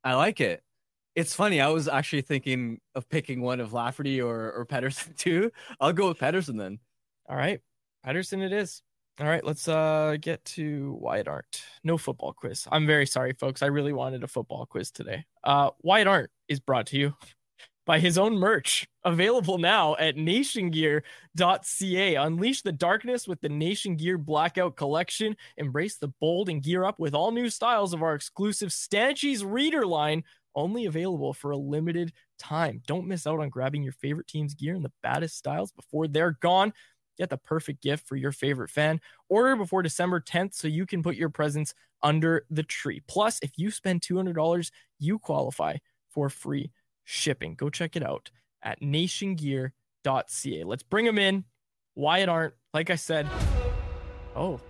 I 0.03 0.15
like 0.15 0.41
it. 0.41 0.63
It's 1.15 1.35
funny. 1.35 1.59
I 1.59 1.67
was 1.69 1.87
actually 1.87 2.21
thinking 2.21 2.79
of 2.95 3.09
picking 3.09 3.41
one 3.41 3.59
of 3.59 3.73
Lafferty 3.73 4.21
or, 4.21 4.51
or 4.53 4.65
Pettersson 4.65 5.15
too. 5.17 5.51
I'll 5.79 5.93
go 5.93 6.07
with 6.07 6.19
Pettersson 6.19 6.57
then. 6.57 6.79
All 7.27 7.35
right. 7.35 7.59
Pettersson 8.05 8.41
it 8.41 8.53
is. 8.53 8.81
All 9.19 9.27
right, 9.27 9.43
let's 9.43 9.67
uh 9.67 10.15
get 10.21 10.45
to 10.45 10.97
Wyatt 11.01 11.27
Arndt. 11.27 11.61
No 11.83 11.97
football 11.97 12.31
quiz. 12.31 12.65
I'm 12.71 12.87
very 12.87 13.05
sorry, 13.05 13.33
folks. 13.33 13.61
I 13.61 13.65
really 13.65 13.91
wanted 13.91 14.23
a 14.23 14.27
football 14.27 14.65
quiz 14.65 14.91
today. 14.91 15.25
Uh 15.43 15.71
Wyatt 15.81 16.07
Arndt 16.07 16.29
is 16.47 16.61
brought 16.61 16.85
to 16.87 16.97
you 16.97 17.13
by 17.89 17.99
his 17.99 18.19
own 18.19 18.37
merch, 18.37 18.87
available 19.03 19.57
now 19.57 19.95
at 19.95 20.15
nationgear.ca. 20.15 22.15
Unleash 22.15 22.61
the 22.61 22.71
darkness 22.71 23.27
with 23.27 23.41
the 23.41 23.49
Nation 23.49 23.95
Gear 23.95 24.19
Blackout 24.19 24.75
Collection. 24.75 25.35
Embrace 25.57 25.97
the 25.97 26.13
bold 26.21 26.49
and 26.49 26.61
gear 26.61 26.83
up 26.83 26.99
with 26.99 27.15
all 27.15 27.31
new 27.31 27.49
styles 27.49 27.91
of 27.91 28.03
our 28.03 28.13
exclusive 28.13 28.69
Stanchies 28.69 29.43
Reader 29.43 29.87
line, 29.87 30.23
only 30.53 30.85
available 30.85 31.33
for 31.33 31.49
a 31.49 31.57
limited 31.57 32.13
time. 32.37 32.83
Don't 32.85 33.07
miss 33.07 33.25
out 33.25 33.39
on 33.39 33.49
grabbing 33.49 33.81
your 33.81 33.93
favorite 33.93 34.27
team's 34.27 34.53
gear 34.53 34.75
in 34.75 34.83
the 34.83 34.93
baddest 35.01 35.35
styles 35.35 35.71
before 35.71 36.07
they're 36.07 36.37
gone. 36.41 36.71
Get 37.17 37.31
the 37.31 37.37
perfect 37.37 37.81
gift 37.81 38.07
for 38.07 38.17
your 38.17 38.31
favorite 38.31 38.69
fan. 38.69 39.01
Order 39.29 39.55
before 39.55 39.81
December 39.81 40.21
10th 40.21 40.53
so 40.53 40.67
you 40.67 40.85
can 40.85 41.01
put 41.01 41.15
your 41.15 41.29
presents 41.29 41.73
under 42.03 42.45
the 42.51 42.61
tree. 42.61 43.01
Plus, 43.07 43.39
if 43.41 43.57
you 43.57 43.71
spend 43.71 44.01
$200, 44.01 44.69
you 44.99 45.17
qualify 45.17 45.77
for 46.11 46.29
free 46.29 46.69
shipping. 47.09 47.55
Go 47.55 47.69
check 47.69 47.95
it 47.95 48.03
out 48.03 48.29
at 48.61 48.81
nationgear.ca. 48.81 50.63
Let's 50.63 50.83
bring 50.83 51.05
them 51.05 51.17
in. 51.17 51.43
Wyatt 51.95 52.29
Arndt, 52.29 52.53
like 52.73 52.89
I 52.89 52.95
said. 52.95 53.27
Oh. 54.35 54.61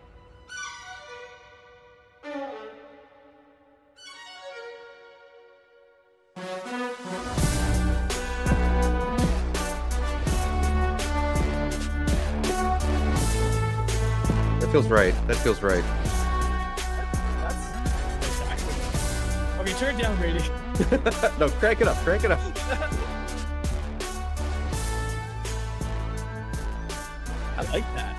That 14.59 14.71
feels 14.71 14.87
right. 14.87 15.13
That 15.27 15.35
feels 15.37 15.61
right. 15.61 15.83
Okay, 19.59 19.73
turn 19.73 19.95
it 19.95 20.01
down, 20.01 20.15
Brady. 20.17 20.43
no, 21.39 21.49
crank 21.59 21.81
it 21.81 21.87
up, 21.87 21.97
crank 21.97 22.23
it 22.23 22.31
up. 22.31 22.39
I 27.57 27.61
like 27.73 27.83
that. 27.95 28.15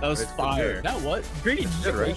That 0.00 0.08
was 0.08 0.20
Right, 0.24 0.36
fire. 0.36 0.82
That 0.82 1.00
what? 1.00 1.24
You 1.44 1.66
right? 1.92 2.16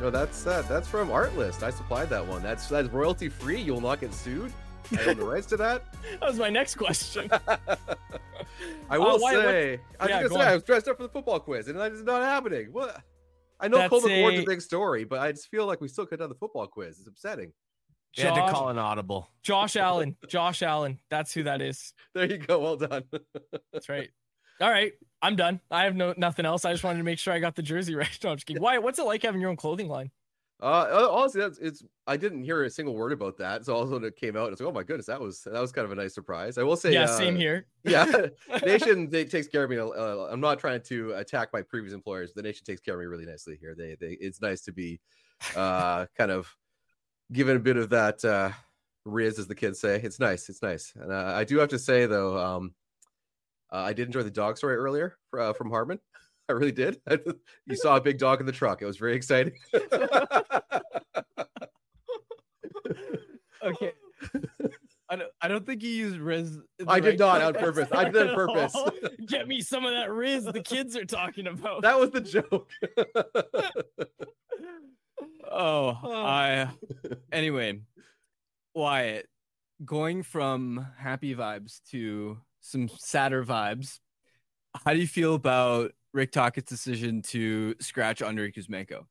No, 0.00 0.10
that's 0.10 0.46
uh, 0.46 0.62
that's 0.68 0.88
from 0.88 1.08
Artlist. 1.08 1.62
I 1.62 1.70
supplied 1.70 2.08
that 2.10 2.26
one. 2.26 2.42
That's 2.42 2.68
that's 2.68 2.88
royalty 2.88 3.28
free. 3.28 3.60
You'll 3.60 3.80
not 3.80 4.00
get 4.00 4.14
sued. 4.14 4.52
I 4.96 5.04
own 5.06 5.16
the 5.18 5.24
rights 5.24 5.46
to 5.48 5.56
that. 5.58 5.84
That 6.20 6.28
was 6.28 6.38
my 6.38 6.50
next 6.50 6.74
question. 6.76 7.30
I 8.90 8.98
will 8.98 9.06
Uh, 9.16 9.18
why- 9.18 9.34
what- 9.36 9.42
say, 9.44 9.80
I 10.00 10.04
was 10.04 10.10
yeah, 10.10 10.16
gonna 10.18 10.28
go 10.28 10.34
say 10.36 10.40
on. 10.42 10.48
I 10.48 10.54
was 10.54 10.62
dressed 10.62 10.88
up 10.88 10.96
for 10.96 11.02
the 11.04 11.08
football 11.08 11.40
quiz, 11.40 11.68
and 11.68 11.78
that 11.78 11.92
is 11.92 12.02
not 12.02 12.22
happening. 12.22 12.68
What? 12.72 13.00
I 13.60 13.68
know 13.68 13.78
That's 13.78 13.90
Cole 13.90 14.02
McWard's 14.02 14.38
a 14.40 14.42
a- 14.42 14.46
big 14.46 14.60
story, 14.60 15.04
but 15.04 15.20
I 15.20 15.30
just 15.32 15.48
feel 15.48 15.66
like 15.66 15.80
we 15.80 15.88
still 15.88 16.04
could 16.04 16.18
have 16.20 16.28
done 16.28 16.28
the 16.30 16.34
football 16.38 16.66
quiz. 16.66 16.98
It's 16.98 17.06
upsetting. 17.08 17.52
You 18.14 18.24
had 18.24 18.34
to 18.34 18.52
call 18.52 18.68
an 18.68 18.78
audible. 18.78 19.28
Josh 19.42 19.76
Allen. 19.76 20.16
Josh 20.28 20.62
Allen. 20.62 20.98
That's 21.10 21.32
who 21.32 21.44
that 21.44 21.62
is. 21.62 21.94
There 22.14 22.26
you 22.26 22.38
go. 22.38 22.58
Well 22.58 22.76
done. 22.76 23.04
That's 23.72 23.88
right. 23.88 24.10
All 24.60 24.70
right. 24.70 24.92
I'm 25.22 25.36
done. 25.36 25.60
I 25.70 25.84
have 25.84 25.96
no 25.96 26.14
nothing 26.16 26.44
else. 26.44 26.64
I 26.64 26.72
just 26.72 26.84
wanted 26.84 26.98
to 26.98 27.04
make 27.04 27.18
sure 27.18 27.32
I 27.32 27.38
got 27.38 27.54
the 27.54 27.62
jersey 27.62 27.94
right. 27.96 28.18
No, 28.22 28.30
I'm 28.30 28.36
just 28.36 28.46
kidding. 28.46 28.62
Why? 28.62 28.78
What's 28.78 28.98
it 28.98 29.04
like 29.04 29.22
having 29.22 29.40
your 29.40 29.50
own 29.50 29.56
clothing 29.56 29.88
line? 29.88 30.10
Uh, 30.60 31.08
honestly, 31.10 31.40
that's 31.40 31.58
it's. 31.58 31.82
I 32.06 32.16
didn't 32.16 32.44
hear 32.44 32.62
a 32.62 32.70
single 32.70 32.94
word 32.94 33.12
about 33.12 33.36
that. 33.38 33.64
So 33.64 33.74
also 33.74 33.94
when 33.94 34.04
it 34.04 34.14
came 34.14 34.36
out, 34.36 34.52
it's 34.52 34.60
like, 34.60 34.68
oh 34.68 34.72
my 34.72 34.84
goodness, 34.84 35.06
that 35.06 35.20
was 35.20 35.42
that 35.42 35.60
was 35.60 35.72
kind 35.72 35.84
of 35.84 35.90
a 35.90 35.96
nice 35.96 36.14
surprise. 36.14 36.56
I 36.56 36.62
will 36.62 36.76
say, 36.76 36.92
yeah, 36.92 37.04
uh, 37.04 37.18
same 37.18 37.34
here. 37.34 37.66
Yeah, 37.82 38.26
Nation 38.64 39.10
they, 39.10 39.24
takes 39.24 39.48
care 39.48 39.64
of 39.64 39.70
me. 39.70 39.78
Uh, 39.78 40.26
I'm 40.30 40.40
not 40.40 40.60
trying 40.60 40.80
to 40.82 41.14
attack 41.14 41.48
my 41.52 41.62
previous 41.62 41.94
employers. 41.94 42.32
The 42.32 42.42
Nation 42.42 42.64
takes 42.64 42.80
care 42.80 42.94
of 42.94 43.00
me 43.00 43.06
really 43.06 43.26
nicely 43.26 43.56
here. 43.60 43.74
They, 43.76 43.96
they, 43.98 44.12
it's 44.20 44.40
nice 44.40 44.60
to 44.62 44.72
be, 44.72 45.00
uh, 45.56 46.06
kind 46.16 46.30
of 46.30 46.54
given 47.32 47.56
a 47.56 47.60
bit 47.60 47.76
of 47.76 47.90
that 47.90 48.24
uh, 48.24 48.50
riz, 49.04 49.38
as 49.38 49.46
the 49.46 49.54
kids 49.54 49.80
say. 49.80 50.00
It's 50.02 50.20
nice. 50.20 50.48
It's 50.48 50.62
nice. 50.62 50.92
And 50.96 51.12
uh, 51.12 51.32
I 51.34 51.44
do 51.44 51.58
have 51.58 51.70
to 51.70 51.78
say 51.78 52.06
though, 52.06 52.36
um, 52.38 52.74
uh, 53.72 53.78
I 53.78 53.92
did 53.92 54.06
enjoy 54.06 54.22
the 54.22 54.30
dog 54.30 54.58
story 54.58 54.76
earlier 54.76 55.16
uh, 55.36 55.52
from 55.52 55.70
Harman. 55.70 55.98
I 56.48 56.52
really 56.52 56.72
did. 56.72 57.00
you 57.66 57.76
saw 57.76 57.96
a 57.96 58.00
big 58.00 58.18
dog 58.18 58.40
in 58.40 58.46
the 58.46 58.52
truck. 58.52 58.82
It 58.82 58.86
was 58.86 58.98
very 58.98 59.14
exciting. 59.14 59.54
Okay. 63.64 63.92
I 65.08 65.14
don't, 65.14 65.30
I 65.40 65.46
don't 65.46 65.64
think 65.64 65.82
he 65.82 65.96
used 65.96 66.18
Riz. 66.18 66.58
I 66.88 66.98
did 66.98 67.10
right 67.10 67.40
not 67.40 67.42
on 67.42 67.54
purpose. 67.54 67.88
I 67.92 68.08
did 68.08 68.30
on 68.30 68.34
purpose. 68.34 68.74
Get 69.26 69.46
me 69.46 69.60
some 69.60 69.84
of 69.84 69.92
that 69.92 70.10
Riz 70.10 70.44
the 70.46 70.60
kids 70.60 70.96
are 70.96 71.04
talking 71.04 71.46
about. 71.46 71.82
that 71.82 71.96
was 71.98 72.10
the 72.10 72.20
joke. 72.20 72.68
Oh, 75.52 75.98
I. 76.04 76.68
Anyway, 77.32 77.80
Wyatt, 78.74 79.26
going 79.84 80.22
from 80.22 80.86
happy 80.98 81.34
vibes 81.34 81.80
to 81.90 82.38
some 82.60 82.88
sadder 82.88 83.44
vibes. 83.44 84.00
How 84.84 84.92
do 84.92 84.98
you 84.98 85.06
feel 85.06 85.34
about 85.34 85.92
Rick 86.12 86.32
Tocchet's 86.32 86.68
decision 86.68 87.22
to 87.22 87.74
scratch 87.80 88.22
Andrei 88.22 88.52
Kuzmenko? 88.52 89.06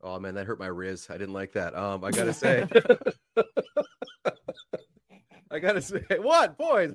Oh 0.00 0.18
man, 0.18 0.34
that 0.34 0.46
hurt 0.46 0.60
my 0.60 0.66
riz. 0.66 1.08
I 1.10 1.18
didn't 1.18 1.34
like 1.34 1.52
that. 1.52 1.76
Um, 1.76 2.04
I 2.04 2.10
gotta 2.12 2.32
say, 2.32 2.66
I 5.50 5.58
gotta 5.58 5.82
say, 5.82 6.04
what 6.20 6.56
boys? 6.56 6.94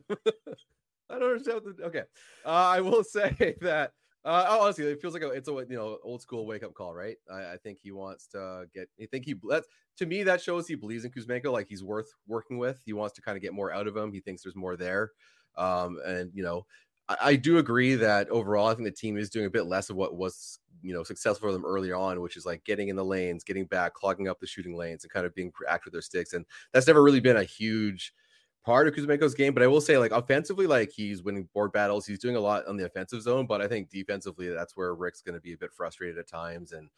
I 1.09 1.19
don't 1.19 1.23
understand. 1.23 1.61
What 1.63 1.77
the, 1.77 1.83
okay, 1.83 2.03
uh, 2.45 2.49
I 2.49 2.79
will 2.81 3.03
say 3.03 3.55
that. 3.61 3.91
Uh, 4.25 4.45
oh, 4.47 4.61
honestly, 4.63 4.85
it 4.85 5.01
feels 5.01 5.13
like 5.13 5.23
a, 5.23 5.29
it's 5.29 5.49
a 5.49 5.51
you 5.51 5.65
know 5.75 5.99
old 6.01 6.21
school 6.21 6.45
wake 6.45 6.63
up 6.63 6.73
call, 6.73 6.95
right? 6.95 7.17
I, 7.29 7.53
I 7.53 7.57
think 7.57 7.79
he 7.79 7.91
wants 7.91 8.27
to 8.27 8.67
get. 8.73 8.87
I 9.01 9.05
think 9.05 9.25
he 9.25 9.35
that's 9.49 9.67
to 9.97 10.05
me 10.05 10.23
that 10.23 10.41
shows 10.41 10.65
he 10.67 10.75
believes 10.75 11.03
in 11.03 11.11
Kuzmenko, 11.11 11.51
like 11.51 11.67
he's 11.67 11.83
worth 11.83 12.13
working 12.25 12.57
with. 12.57 12.81
He 12.85 12.93
wants 12.93 13.15
to 13.15 13.21
kind 13.21 13.35
of 13.35 13.41
get 13.41 13.53
more 13.53 13.71
out 13.73 13.85
of 13.87 13.97
him. 13.97 14.13
He 14.13 14.21
thinks 14.21 14.43
there's 14.43 14.55
more 14.55 14.77
there, 14.77 15.11
um, 15.57 15.99
and 16.05 16.31
you 16.33 16.41
know, 16.41 16.65
I, 17.09 17.17
I 17.21 17.35
do 17.35 17.57
agree 17.57 17.95
that 17.95 18.29
overall, 18.29 18.67
I 18.67 18.75
think 18.75 18.85
the 18.85 18.91
team 18.91 19.17
is 19.17 19.29
doing 19.29 19.45
a 19.45 19.49
bit 19.49 19.65
less 19.65 19.89
of 19.89 19.97
what 19.97 20.15
was 20.15 20.57
you 20.81 20.93
know 20.93 21.03
successful 21.03 21.49
for 21.49 21.53
them 21.53 21.65
early 21.65 21.91
on, 21.91 22.21
which 22.21 22.37
is 22.37 22.45
like 22.45 22.63
getting 22.63 22.87
in 22.87 22.95
the 22.95 23.03
lanes, 23.05 23.43
getting 23.43 23.65
back, 23.65 23.93
clogging 23.93 24.29
up 24.29 24.39
the 24.39 24.47
shooting 24.47 24.77
lanes, 24.77 25.03
and 25.03 25.11
kind 25.11 25.25
of 25.25 25.35
being 25.35 25.51
active 25.67 25.87
with 25.87 25.93
their 25.95 26.01
sticks. 26.01 26.31
And 26.31 26.45
that's 26.71 26.87
never 26.87 27.03
really 27.03 27.19
been 27.19 27.35
a 27.37 27.43
huge 27.43 28.13
part 28.63 28.87
of 28.87 28.93
Kuzmenko's 28.93 29.33
game. 29.33 29.53
But 29.53 29.63
I 29.63 29.67
will 29.67 29.81
say, 29.81 29.97
like 29.97 30.11
offensively, 30.11 30.67
like 30.67 30.91
he's 30.91 31.23
winning 31.23 31.47
board 31.53 31.71
battles. 31.71 32.05
He's 32.05 32.19
doing 32.19 32.35
a 32.35 32.39
lot 32.39 32.67
on 32.67 32.77
the 32.77 32.85
offensive 32.85 33.21
zone. 33.21 33.45
But 33.45 33.61
I 33.61 33.67
think 33.67 33.89
defensively, 33.89 34.49
that's 34.49 34.75
where 34.75 34.95
Rick's 34.95 35.21
going 35.21 35.35
to 35.35 35.41
be 35.41 35.53
a 35.53 35.57
bit 35.57 35.73
frustrated 35.73 36.17
at 36.17 36.27
times, 36.27 36.71
and 36.71 36.89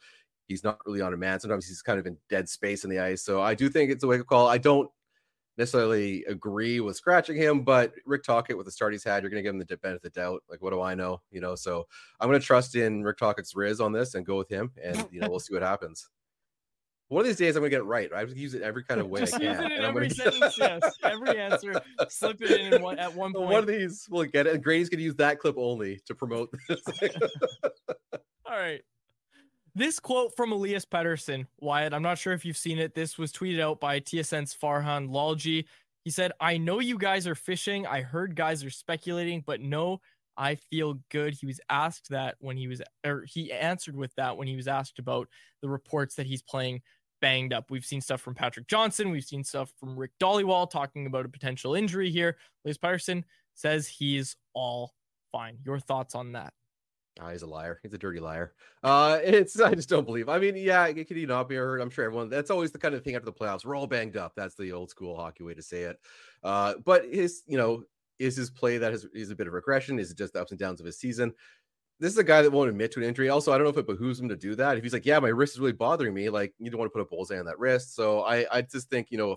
he's 0.48 0.64
not 0.64 0.78
really 0.86 1.00
on 1.00 1.14
a 1.14 1.16
man. 1.16 1.40
Sometimes 1.40 1.66
he's 1.66 1.82
kind 1.82 1.98
of 1.98 2.06
in 2.06 2.16
dead 2.28 2.48
space 2.48 2.84
in 2.84 2.90
the 2.90 2.98
ice. 2.98 3.22
So 3.22 3.42
I 3.42 3.54
do 3.54 3.68
think 3.68 3.90
it's 3.90 4.04
a 4.04 4.06
wake 4.06 4.20
up 4.20 4.26
call. 4.26 4.48
I 4.48 4.58
don't 4.58 4.90
necessarily 5.58 6.24
agree 6.24 6.80
with 6.80 6.96
scratching 6.96 7.36
him, 7.36 7.62
but 7.62 7.92
Rick 8.04 8.24
Tocchet 8.24 8.56
with 8.56 8.66
the 8.66 8.72
start 8.72 8.92
he's 8.92 9.04
had, 9.04 9.22
you're 9.22 9.30
going 9.30 9.42
to 9.42 9.42
give 9.42 9.54
him 9.54 9.58
the 9.58 9.76
benefit 9.78 9.96
of 9.96 10.02
the 10.02 10.10
doubt. 10.10 10.42
Like, 10.50 10.62
what 10.62 10.70
do 10.70 10.82
I 10.82 10.94
know? 10.94 11.22
You 11.30 11.40
know, 11.40 11.54
so 11.54 11.86
I'm 12.20 12.28
going 12.28 12.38
to 12.38 12.46
trust 12.46 12.74
in 12.74 13.02
Rick 13.02 13.18
Tocchet's 13.18 13.56
Riz 13.56 13.80
on 13.80 13.92
this 13.92 14.14
and 14.14 14.26
go 14.26 14.36
with 14.36 14.48
him, 14.48 14.72
and 14.82 15.06
you 15.10 15.20
know, 15.20 15.28
we'll 15.30 15.40
see 15.40 15.54
what 15.54 15.62
happens. 15.62 16.08
One 17.08 17.20
of 17.20 17.26
these 17.26 17.36
days, 17.36 17.54
I'm 17.54 17.60
going 17.60 17.70
to 17.70 17.76
get 17.76 17.80
it 17.82 17.86
right. 17.86 18.12
I 18.12 18.18
have 18.18 18.30
to 18.30 18.36
use 18.38 18.54
it 18.54 18.62
every 18.62 18.82
kind 18.82 19.00
of 19.00 19.08
way 19.08 19.20
Just 19.20 19.34
I 19.34 19.38
use 19.42 19.56
can. 19.56 19.64
it 19.66 19.72
in 19.72 19.76
and 19.78 19.86
I'm 19.86 19.90
every 19.96 20.08
gonna- 20.08 20.30
sentence. 20.32 20.58
Yes, 20.58 20.94
every 21.04 21.38
answer. 21.40 21.80
Slip 22.08 22.42
it 22.42 22.72
in, 22.72 22.82
one, 22.82 22.98
at 22.98 23.14
one 23.14 23.32
point. 23.32 23.46
One 23.48 23.60
of 23.60 23.66
these 23.68 24.06
will 24.10 24.24
get 24.24 24.46
it. 24.48 24.54
And 24.54 24.64
Grady's 24.64 24.88
going 24.88 24.98
to 24.98 25.04
use 25.04 25.14
that 25.16 25.38
clip 25.38 25.54
only 25.56 26.00
to 26.06 26.14
promote 26.14 26.50
this. 26.68 26.80
All 28.44 28.58
right. 28.58 28.80
This 29.74 30.00
quote 30.00 30.34
from 30.36 30.52
Elias 30.52 30.86
Pettersson, 30.86 31.46
Wyatt, 31.60 31.92
I'm 31.92 32.02
not 32.02 32.16
sure 32.18 32.32
if 32.32 32.44
you've 32.44 32.56
seen 32.56 32.78
it. 32.78 32.94
This 32.94 33.18
was 33.18 33.30
tweeted 33.32 33.60
out 33.60 33.78
by 33.78 34.00
TSN's 34.00 34.56
Farhan 34.60 35.10
Lalji. 35.10 35.66
He 36.02 36.10
said, 36.10 36.32
I 36.40 36.56
know 36.56 36.80
you 36.80 36.96
guys 36.98 37.26
are 37.26 37.34
fishing. 37.34 37.86
I 37.86 38.00
heard 38.00 38.36
guys 38.36 38.64
are 38.64 38.70
speculating, 38.70 39.42
but 39.46 39.60
no, 39.60 40.00
I 40.36 40.54
feel 40.54 40.98
good. 41.10 41.34
He 41.34 41.44
was 41.46 41.60
asked 41.68 42.08
that 42.08 42.36
when 42.38 42.56
he 42.56 42.68
was, 42.68 42.80
or 43.04 43.24
he 43.28 43.52
answered 43.52 43.96
with 43.96 44.14
that 44.14 44.36
when 44.38 44.48
he 44.48 44.56
was 44.56 44.66
asked 44.68 44.98
about 44.98 45.28
the 45.60 45.68
reports 45.68 46.14
that 46.14 46.26
he's 46.26 46.42
playing 46.42 46.80
banged 47.20 47.52
up. 47.52 47.70
We've 47.70 47.84
seen 47.84 48.00
stuff 48.00 48.20
from 48.20 48.34
Patrick 48.34 48.66
Johnston. 48.66 49.10
We've 49.10 49.24
seen 49.24 49.44
stuff 49.44 49.72
from 49.78 49.98
Rick 49.98 50.12
Dhaliwal 50.20 50.70
talking 50.70 51.06
about 51.06 51.24
a 51.24 51.28
potential 51.28 51.74
injury 51.74 52.10
here. 52.10 52.36
Elias 52.64 52.78
Pettersson 52.78 53.24
says 53.54 53.88
he's 53.88 54.36
all 54.54 54.94
fine. 55.32 55.58
Your 55.64 55.78
thoughts 55.78 56.14
on 56.14 56.32
that? 56.32 56.52
Oh, 57.20 57.28
he's 57.28 57.42
a 57.42 57.46
liar. 57.46 57.80
He's 57.82 57.94
a 57.94 57.98
dirty 57.98 58.20
liar. 58.20 58.52
Uh, 58.82 59.18
it's 59.24 59.58
I 59.60 59.74
just 59.74 59.88
don't 59.88 60.04
believe. 60.04 60.28
I 60.28 60.38
mean, 60.38 60.56
yeah, 60.56 60.86
it 60.86 61.08
could 61.08 61.16
he 61.16 61.26
not 61.26 61.48
be 61.48 61.56
hurt? 61.56 61.80
I'm 61.80 61.90
sure 61.90 62.04
everyone. 62.04 62.28
That's 62.28 62.50
always 62.50 62.72
the 62.72 62.78
kind 62.78 62.94
of 62.94 63.02
thing 63.02 63.14
after 63.14 63.26
the 63.26 63.32
playoffs. 63.32 63.64
We're 63.64 63.76
all 63.76 63.86
banged 63.86 64.16
up. 64.16 64.32
That's 64.36 64.54
the 64.54 64.72
old 64.72 64.90
school 64.90 65.16
hockey 65.16 65.44
way 65.44 65.54
to 65.54 65.62
say 65.62 65.82
it. 65.82 65.98
Uh, 66.42 66.74
but 66.84 67.06
his, 67.06 67.42
you 67.46 67.56
know, 67.56 67.84
is 68.18 68.36
his 68.36 68.50
play 68.50 68.78
that 68.78 68.92
is 68.92 69.06
is 69.14 69.30
a 69.30 69.36
bit 69.36 69.46
of 69.46 69.52
regression? 69.54 69.98
Is 69.98 70.10
it 70.10 70.18
just 70.18 70.34
the 70.34 70.40
ups 70.40 70.50
and 70.50 70.60
downs 70.60 70.80
of 70.80 70.86
his 70.86 70.98
season? 70.98 71.32
This 71.98 72.12
is 72.12 72.18
a 72.18 72.24
guy 72.24 72.42
that 72.42 72.50
won't 72.50 72.68
admit 72.68 72.92
to 72.92 73.00
an 73.00 73.06
injury. 73.06 73.30
Also, 73.30 73.52
I 73.52 73.56
don't 73.56 73.64
know 73.64 73.70
if 73.70 73.78
it 73.78 73.86
behooves 73.86 74.20
him 74.20 74.28
to 74.28 74.36
do 74.36 74.54
that. 74.56 74.76
If 74.76 74.82
he's 74.82 74.92
like, 74.92 75.06
yeah, 75.06 75.18
my 75.18 75.28
wrist 75.28 75.54
is 75.54 75.60
really 75.60 75.72
bothering 75.72 76.12
me, 76.12 76.28
like 76.28 76.52
you 76.58 76.70
don't 76.70 76.78
want 76.78 76.90
to 76.90 76.92
put 76.92 77.00
a 77.00 77.06
bullseye 77.06 77.38
on 77.38 77.46
that 77.46 77.58
wrist. 77.58 77.94
So 77.94 78.22
I, 78.22 78.46
I 78.52 78.62
just 78.62 78.90
think, 78.90 79.10
you 79.10 79.16
know, 79.16 79.36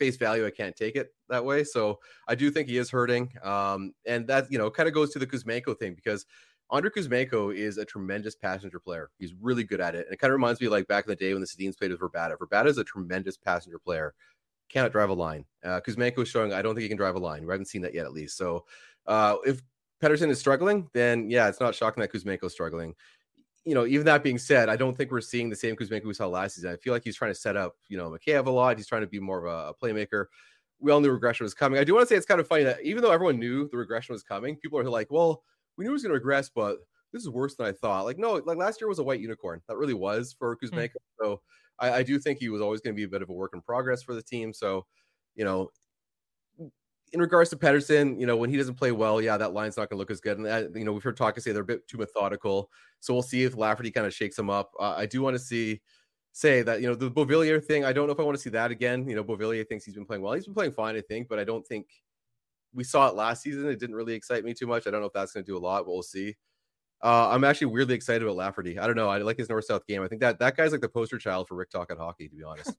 face 0.00 0.16
value, 0.16 0.44
I 0.44 0.50
can't 0.50 0.74
take 0.74 0.96
it 0.96 1.14
that 1.28 1.44
way. 1.44 1.62
So 1.62 2.00
I 2.26 2.34
do 2.34 2.50
think 2.50 2.68
he 2.68 2.78
is 2.78 2.90
hurting. 2.90 3.32
Um, 3.44 3.92
and 4.06 4.26
that, 4.26 4.50
you 4.50 4.58
know, 4.58 4.70
kind 4.70 4.88
of 4.88 4.94
goes 4.94 5.10
to 5.10 5.18
the 5.20 5.26
Kuzmenko 5.26 5.78
thing 5.78 5.94
because 5.94 6.26
Andrei 6.72 6.90
Kuzmenko 6.90 7.54
is 7.54 7.78
a 7.78 7.84
tremendous 7.84 8.34
passenger 8.34 8.80
player. 8.80 9.10
He's 9.18 9.34
really 9.40 9.64
good 9.64 9.80
at 9.80 9.94
it. 9.94 10.06
And 10.06 10.14
it 10.14 10.18
kind 10.18 10.30
of 10.30 10.36
reminds 10.36 10.60
me 10.60 10.68
like 10.68 10.88
back 10.88 11.04
in 11.04 11.10
the 11.10 11.16
day 11.16 11.32
when 11.32 11.40
the 11.40 11.46
Sedins 11.46 11.78
played 11.78 11.90
with 11.90 12.00
Vrbata. 12.00 12.36
Vrbata 12.36 12.66
is 12.66 12.78
a 12.78 12.84
tremendous 12.84 13.36
passenger 13.36 13.78
player. 13.78 14.14
Cannot 14.68 14.92
drive 14.92 15.10
a 15.10 15.14
line. 15.14 15.44
Uh, 15.64 15.80
Kuzmenko 15.80 16.22
is 16.22 16.28
showing 16.28 16.52
I 16.52 16.62
don't 16.62 16.74
think 16.74 16.82
he 16.82 16.88
can 16.88 16.96
drive 16.96 17.16
a 17.16 17.20
line. 17.20 17.44
We 17.44 17.52
haven't 17.52 17.66
seen 17.66 17.82
that 17.82 17.94
yet, 17.94 18.06
at 18.06 18.12
least. 18.12 18.36
So 18.36 18.66
uh, 19.06 19.36
if 19.44 19.62
Pettersson 20.02 20.30
is 20.30 20.38
struggling, 20.38 20.88
then 20.94 21.30
yeah, 21.30 21.48
it's 21.48 21.60
not 21.60 21.74
shocking 21.74 22.00
that 22.00 22.12
Kuzmenko 22.12 22.44
is 22.44 22.52
struggling. 22.52 22.94
You 23.64 23.74
know, 23.74 23.84
even 23.86 24.06
that 24.06 24.22
being 24.22 24.38
said, 24.38 24.68
I 24.70 24.76
don't 24.76 24.96
think 24.96 25.10
we're 25.10 25.20
seeing 25.20 25.50
the 25.50 25.56
same 25.56 25.76
Kuzmenko 25.76 26.06
we 26.06 26.14
saw 26.14 26.26
last 26.26 26.54
season. 26.54 26.72
I 26.72 26.76
feel 26.76 26.94
like 26.94 27.04
he's 27.04 27.16
trying 27.16 27.32
to 27.32 27.38
set 27.38 27.56
up, 27.56 27.74
you 27.88 27.98
know, 27.98 28.10
Mikheyev 28.10 28.46
a 28.46 28.50
lot. 28.50 28.78
He's 28.78 28.86
trying 28.86 29.02
to 29.02 29.06
be 29.06 29.20
more 29.20 29.44
of 29.46 29.52
a, 29.52 29.68
a 29.68 29.74
playmaker. 29.74 30.26
We 30.78 30.90
all 30.90 31.00
knew 31.00 31.10
regression 31.10 31.44
was 31.44 31.52
coming. 31.52 31.78
I 31.78 31.84
do 31.84 31.94
want 31.94 32.08
to 32.08 32.14
say 32.14 32.16
it's 32.16 32.24
kind 32.24 32.40
of 32.40 32.48
funny 32.48 32.64
that 32.64 32.82
even 32.82 33.02
though 33.02 33.10
everyone 33.10 33.38
knew 33.38 33.68
the 33.68 33.76
regression 33.76 34.14
was 34.14 34.22
coming, 34.22 34.56
people 34.56 34.78
are 34.78 34.84
like, 34.84 35.10
well, 35.10 35.42
we 35.76 35.84
knew 35.84 35.90
he 35.90 35.92
was 35.92 36.02
going 36.02 36.10
to 36.10 36.14
regress, 36.14 36.48
but 36.48 36.78
this 37.12 37.22
is 37.22 37.28
worse 37.28 37.54
than 37.56 37.66
I 37.66 37.72
thought. 37.72 38.06
Like, 38.06 38.18
no, 38.18 38.34
like 38.46 38.56
last 38.56 38.80
year 38.80 38.88
was 38.88 38.98
a 38.98 39.04
white 39.04 39.20
unicorn. 39.20 39.60
That 39.68 39.76
really 39.76 39.94
was 39.94 40.34
for 40.38 40.56
hmm. 40.56 40.66
Kuzmenko. 40.66 40.96
So 41.20 41.42
I, 41.78 41.92
I 41.92 42.02
do 42.02 42.18
think 42.18 42.38
he 42.38 42.48
was 42.48 42.62
always 42.62 42.80
going 42.80 42.94
to 42.94 42.96
be 42.96 43.04
a 43.04 43.08
bit 43.08 43.22
of 43.22 43.28
a 43.28 43.34
work 43.34 43.52
in 43.54 43.60
progress 43.60 44.02
for 44.02 44.14
the 44.14 44.22
team. 44.22 44.54
So, 44.54 44.86
you 45.34 45.44
know, 45.44 45.70
in 47.12 47.20
regards 47.20 47.50
to 47.50 47.56
Pettersson, 47.56 48.20
you 48.20 48.26
know, 48.26 48.36
when 48.36 48.50
he 48.50 48.56
doesn't 48.56 48.76
play 48.76 48.92
well, 48.92 49.20
yeah, 49.20 49.36
that 49.36 49.52
line's 49.52 49.76
not 49.76 49.90
going 49.90 49.96
to 49.96 49.98
look 49.98 50.10
as 50.10 50.20
good. 50.20 50.36
And 50.36 50.46
that, 50.46 50.74
you 50.74 50.84
know, 50.84 50.92
we've 50.92 51.02
heard 51.02 51.16
talk 51.16 51.38
say 51.40 51.52
they're 51.52 51.62
a 51.62 51.66
bit 51.66 51.86
too 51.88 51.98
methodical. 51.98 52.70
So 53.00 53.12
we'll 53.12 53.22
see 53.22 53.44
if 53.44 53.56
Lafferty 53.56 53.90
kind 53.90 54.06
of 54.06 54.14
shakes 54.14 54.36
them 54.36 54.50
up. 54.50 54.72
Uh, 54.78 54.94
I 54.96 55.06
do 55.06 55.22
want 55.22 55.34
to 55.34 55.38
see 55.38 55.80
say 56.32 56.62
that 56.62 56.80
you 56.80 56.86
know 56.86 56.94
the 56.94 57.10
Beauvillier 57.10 57.62
thing. 57.62 57.84
I 57.84 57.92
don't 57.92 58.06
know 58.06 58.12
if 58.12 58.20
I 58.20 58.22
want 58.22 58.36
to 58.36 58.42
see 58.42 58.50
that 58.50 58.70
again. 58.70 59.08
You 59.08 59.16
know, 59.16 59.24
Beauvillier 59.24 59.66
thinks 59.68 59.84
he's 59.84 59.94
been 59.94 60.04
playing 60.04 60.22
well. 60.22 60.34
He's 60.34 60.44
been 60.44 60.54
playing 60.54 60.72
fine, 60.72 60.96
I 60.96 61.00
think, 61.00 61.28
but 61.28 61.38
I 61.38 61.44
don't 61.44 61.66
think 61.66 61.86
we 62.72 62.84
saw 62.84 63.08
it 63.08 63.14
last 63.14 63.42
season. 63.42 63.66
It 63.68 63.80
didn't 63.80 63.96
really 63.96 64.14
excite 64.14 64.44
me 64.44 64.54
too 64.54 64.66
much. 64.66 64.86
I 64.86 64.90
don't 64.90 65.00
know 65.00 65.06
if 65.06 65.12
that's 65.12 65.32
going 65.32 65.44
to 65.44 65.50
do 65.50 65.56
a 65.56 65.58
lot, 65.58 65.84
but 65.84 65.92
we'll 65.92 66.02
see. 66.02 66.36
Uh, 67.02 67.30
I'm 67.30 67.44
actually 67.44 67.68
weirdly 67.68 67.94
excited 67.94 68.22
about 68.22 68.36
Lafferty. 68.36 68.78
I 68.78 68.86
don't 68.86 68.94
know. 68.94 69.08
I 69.08 69.18
like 69.18 69.38
his 69.38 69.48
north 69.48 69.64
south 69.64 69.86
game. 69.86 70.02
I 70.02 70.08
think 70.08 70.20
that 70.20 70.38
that 70.38 70.56
guy's 70.56 70.70
like 70.70 70.82
the 70.82 70.88
poster 70.88 71.18
child 71.18 71.48
for 71.48 71.54
Rick 71.54 71.70
Tocchet 71.70 71.98
hockey, 71.98 72.28
to 72.28 72.36
be 72.36 72.44
honest. 72.44 72.76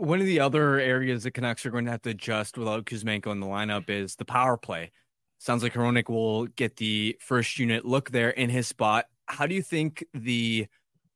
One 0.00 0.18
of 0.18 0.26
the 0.26 0.40
other 0.40 0.80
areas 0.80 1.24
the 1.24 1.30
Canucks 1.30 1.66
are 1.66 1.70
going 1.70 1.84
to 1.84 1.90
have 1.90 2.00
to 2.02 2.10
adjust 2.10 2.56
without 2.56 2.86
Kuzmenko 2.86 3.32
in 3.32 3.40
the 3.40 3.46
lineup 3.46 3.90
is 3.90 4.16
the 4.16 4.24
power 4.24 4.56
play. 4.56 4.92
Sounds 5.36 5.62
like 5.62 5.74
Hronek 5.74 6.08
will 6.08 6.46
get 6.46 6.76
the 6.76 7.18
first 7.20 7.58
unit 7.58 7.84
look 7.84 8.08
there 8.08 8.30
in 8.30 8.48
his 8.48 8.66
spot. 8.66 9.04
How 9.26 9.46
do 9.46 9.54
you 9.54 9.60
think 9.60 10.02
the 10.14 10.68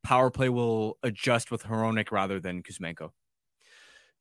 power 0.03 0.31
play 0.31 0.51
will 0.51 0.99
adjust 1.03 1.51
with 1.51 1.63
Hronek 1.63 2.13
rather 2.13 2.39
than 2.41 2.63
Kuzmenko? 2.63 3.09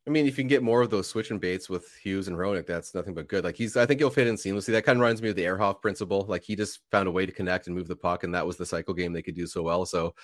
I 0.07 0.09
mean, 0.09 0.27
if 0.27 0.37
you 0.37 0.43
can 0.43 0.47
get 0.47 0.63
more 0.63 0.81
of 0.81 0.89
those 0.89 1.09
switch 1.09 1.29
and 1.29 1.41
baits 1.41 1.69
with 1.69 1.93
Hughes 2.01 2.29
and 2.29 2.37
Hronek, 2.37 2.65
that's 2.65 2.95
nothing 2.95 3.13
but 3.13 3.27
good. 3.27 3.43
Like 3.43 3.57
he's, 3.57 3.75
I 3.75 3.85
think 3.85 3.99
he'll 3.99 4.09
fit 4.09 4.27
in 4.27 4.35
seamlessly. 4.35 4.67
That 4.67 4.85
kind 4.85 4.95
of 4.95 5.01
reminds 5.01 5.21
me 5.21 5.27
of 5.27 5.35
the 5.35 5.43
Ehrhoff 5.43 5.81
principle. 5.81 6.25
Like 6.29 6.43
he 6.43 6.55
just 6.55 6.79
found 6.89 7.09
a 7.09 7.11
way 7.11 7.25
to 7.25 7.33
connect 7.33 7.67
and 7.67 7.75
move 7.75 7.89
the 7.89 7.97
puck, 7.97 8.23
and 8.23 8.33
that 8.33 8.47
was 8.47 8.55
the 8.55 8.65
cycle 8.65 8.93
game 8.93 9.11
they 9.11 9.21
could 9.21 9.35
do 9.35 9.45
so 9.45 9.61
well. 9.61 9.85
So, 9.85 10.15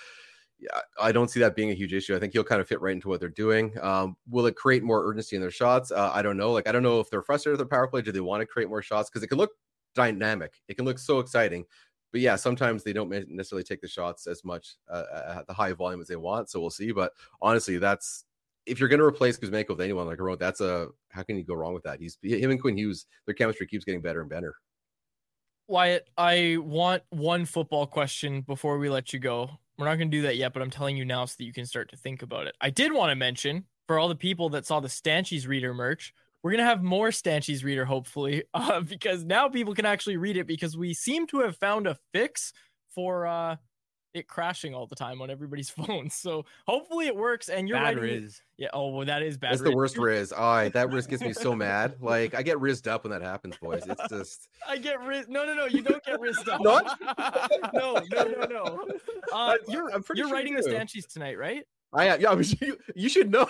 I 1.00 1.12
don't 1.12 1.30
see 1.30 1.40
that 1.40 1.56
being 1.56 1.70
a 1.70 1.74
huge 1.74 1.92
issue. 1.92 2.14
I 2.14 2.18
think 2.18 2.32
he'll 2.32 2.44
kind 2.44 2.60
of 2.60 2.68
fit 2.68 2.80
right 2.80 2.92
into 2.92 3.08
what 3.08 3.20
they're 3.20 3.28
doing. 3.28 3.72
Um, 3.80 4.16
will 4.28 4.46
it 4.46 4.56
create 4.56 4.82
more 4.82 5.06
urgency 5.06 5.36
in 5.36 5.42
their 5.42 5.50
shots? 5.50 5.90
Uh, 5.90 6.10
I 6.12 6.22
don't 6.22 6.36
know. 6.36 6.52
Like 6.52 6.68
I 6.68 6.72
don't 6.72 6.82
know 6.82 7.00
if 7.00 7.10
they're 7.10 7.22
frustrated 7.22 7.58
with 7.58 7.68
their 7.68 7.78
power 7.78 7.86
play. 7.88 8.02
Do 8.02 8.12
they 8.12 8.20
want 8.20 8.40
to 8.40 8.46
create 8.46 8.68
more 8.68 8.82
shots? 8.82 9.08
Because 9.08 9.22
it 9.22 9.28
can 9.28 9.38
look 9.38 9.50
dynamic. 9.94 10.54
It 10.68 10.76
can 10.76 10.84
look 10.84 10.98
so 10.98 11.18
exciting. 11.18 11.64
But 12.12 12.20
yeah, 12.20 12.36
sometimes 12.36 12.82
they 12.82 12.92
don't 12.92 13.10
necessarily 13.28 13.62
take 13.62 13.80
the 13.80 13.88
shots 13.88 14.26
as 14.26 14.44
much 14.44 14.76
uh, 14.90 15.04
at 15.38 15.46
the 15.46 15.52
high 15.52 15.72
volume 15.72 16.00
as 16.00 16.08
they 16.08 16.16
want. 16.16 16.50
So 16.50 16.60
we'll 16.60 16.70
see. 16.70 16.90
But 16.90 17.12
honestly, 17.40 17.78
that's 17.78 18.24
if 18.66 18.80
you're 18.80 18.88
going 18.88 19.00
to 19.00 19.06
replace 19.06 19.38
Kuzmenko 19.38 19.70
with 19.70 19.80
anyone 19.80 20.06
like 20.06 20.18
Hronek, 20.18 20.38
that's 20.38 20.60
a 20.60 20.88
how 21.10 21.22
can 21.22 21.36
you 21.36 21.44
go 21.44 21.54
wrong 21.54 21.72
with 21.72 21.84
that? 21.84 22.00
He's 22.00 22.18
him 22.22 22.50
and 22.50 22.60
Quinn 22.60 22.76
Hughes, 22.76 23.06
their 23.26 23.34
chemistry 23.34 23.66
keeps 23.66 23.84
getting 23.84 24.02
better 24.02 24.20
and 24.20 24.28
better. 24.28 24.54
Wyatt, 25.68 26.08
I 26.18 26.56
want 26.60 27.04
one 27.10 27.44
football 27.44 27.86
question 27.86 28.40
before 28.40 28.78
we 28.78 28.88
let 28.88 29.12
you 29.12 29.20
go. 29.20 29.50
We're 29.80 29.86
not 29.86 29.96
going 29.96 30.10
to 30.10 30.16
do 30.16 30.22
that 30.22 30.36
yet, 30.36 30.52
but 30.52 30.60
I'm 30.60 30.70
telling 30.70 30.98
you 30.98 31.06
now 31.06 31.24
so 31.24 31.36
that 31.38 31.44
you 31.44 31.54
can 31.54 31.64
start 31.64 31.90
to 31.90 31.96
think 31.96 32.20
about 32.20 32.46
it. 32.46 32.54
I 32.60 32.68
did 32.68 32.92
want 32.92 33.10
to 33.10 33.16
mention 33.16 33.64
for 33.86 33.98
all 33.98 34.08
the 34.08 34.14
people 34.14 34.50
that 34.50 34.66
saw 34.66 34.78
the 34.78 34.88
Stanchies 34.88 35.48
reader 35.48 35.72
merch, 35.72 36.12
we're 36.42 36.50
gonna 36.52 36.64
have 36.64 36.82
more 36.82 37.08
Stanchies 37.08 37.64
reader 37.64 37.84
hopefully, 37.84 38.44
uh, 38.54 38.80
because 38.82 39.24
now 39.24 39.48
people 39.48 39.74
can 39.74 39.86
actually 39.86 40.16
read 40.16 40.36
it 40.36 40.46
because 40.46 40.76
we 40.76 40.94
seem 40.94 41.26
to 41.28 41.40
have 41.40 41.56
found 41.56 41.86
a 41.86 41.96
fix 42.12 42.52
for 42.94 43.26
uh, 43.26 43.56
it 44.14 44.26
crashing 44.28 44.74
all 44.74 44.86
the 44.86 44.96
time 44.96 45.22
on 45.22 45.30
everybody's 45.30 45.70
phones. 45.86 46.14
So 46.14 46.44
hopefully 46.66 47.06
it 47.06 47.14
works. 47.16 47.48
And 47.48 47.68
you're 47.68 47.78
bad 47.78 47.96
writing, 47.98 48.22
Riz. 48.22 48.42
yeah. 48.58 48.68
Oh, 48.72 48.88
well, 48.90 49.06
that 49.06 49.22
is 49.22 49.38
bad. 49.38 49.52
That's 49.52 49.62
the 49.62 49.74
worst 49.74 49.96
Riz. 49.96 50.32
Oh, 50.36 50.68
that 50.68 50.90
Riz 50.90 51.06
gets 51.06 51.22
me 51.22 51.32
so 51.32 51.54
mad. 51.56 51.94
Like 52.00 52.34
I 52.34 52.42
get 52.42 52.58
rizzed 52.58 52.88
up 52.88 53.04
when 53.04 53.10
that 53.12 53.22
happens, 53.22 53.56
boys. 53.58 53.82
It's 53.86 54.08
just 54.08 54.48
I 54.68 54.78
get 54.78 55.00
riz. 55.04 55.26
No, 55.28 55.44
no, 55.44 55.54
no. 55.54 55.66
You 55.66 55.82
don't 55.82 56.02
get 56.04 56.20
rizzed 56.20 56.48
up. 56.48 56.60
Not? 56.60 56.98
no, 57.74 58.00
no, 58.12 58.24
no, 58.24 58.46
no. 58.46 58.88
Uh, 59.32 59.54
you're 59.68 59.90
I'm 59.92 60.02
pretty 60.02 60.20
you're 60.20 60.28
sure 60.28 60.36
writing 60.36 60.54
you 60.54 60.62
the. 60.62 60.70
Stanchies 60.70 61.06
tonight, 61.06 61.38
right? 61.38 61.64
I 61.92 62.06
am. 62.06 62.20
yeah, 62.20 62.30
I 62.30 62.36
mean, 62.36 62.44
you, 62.60 62.78
you 62.94 63.08
should 63.08 63.32
know. 63.32 63.48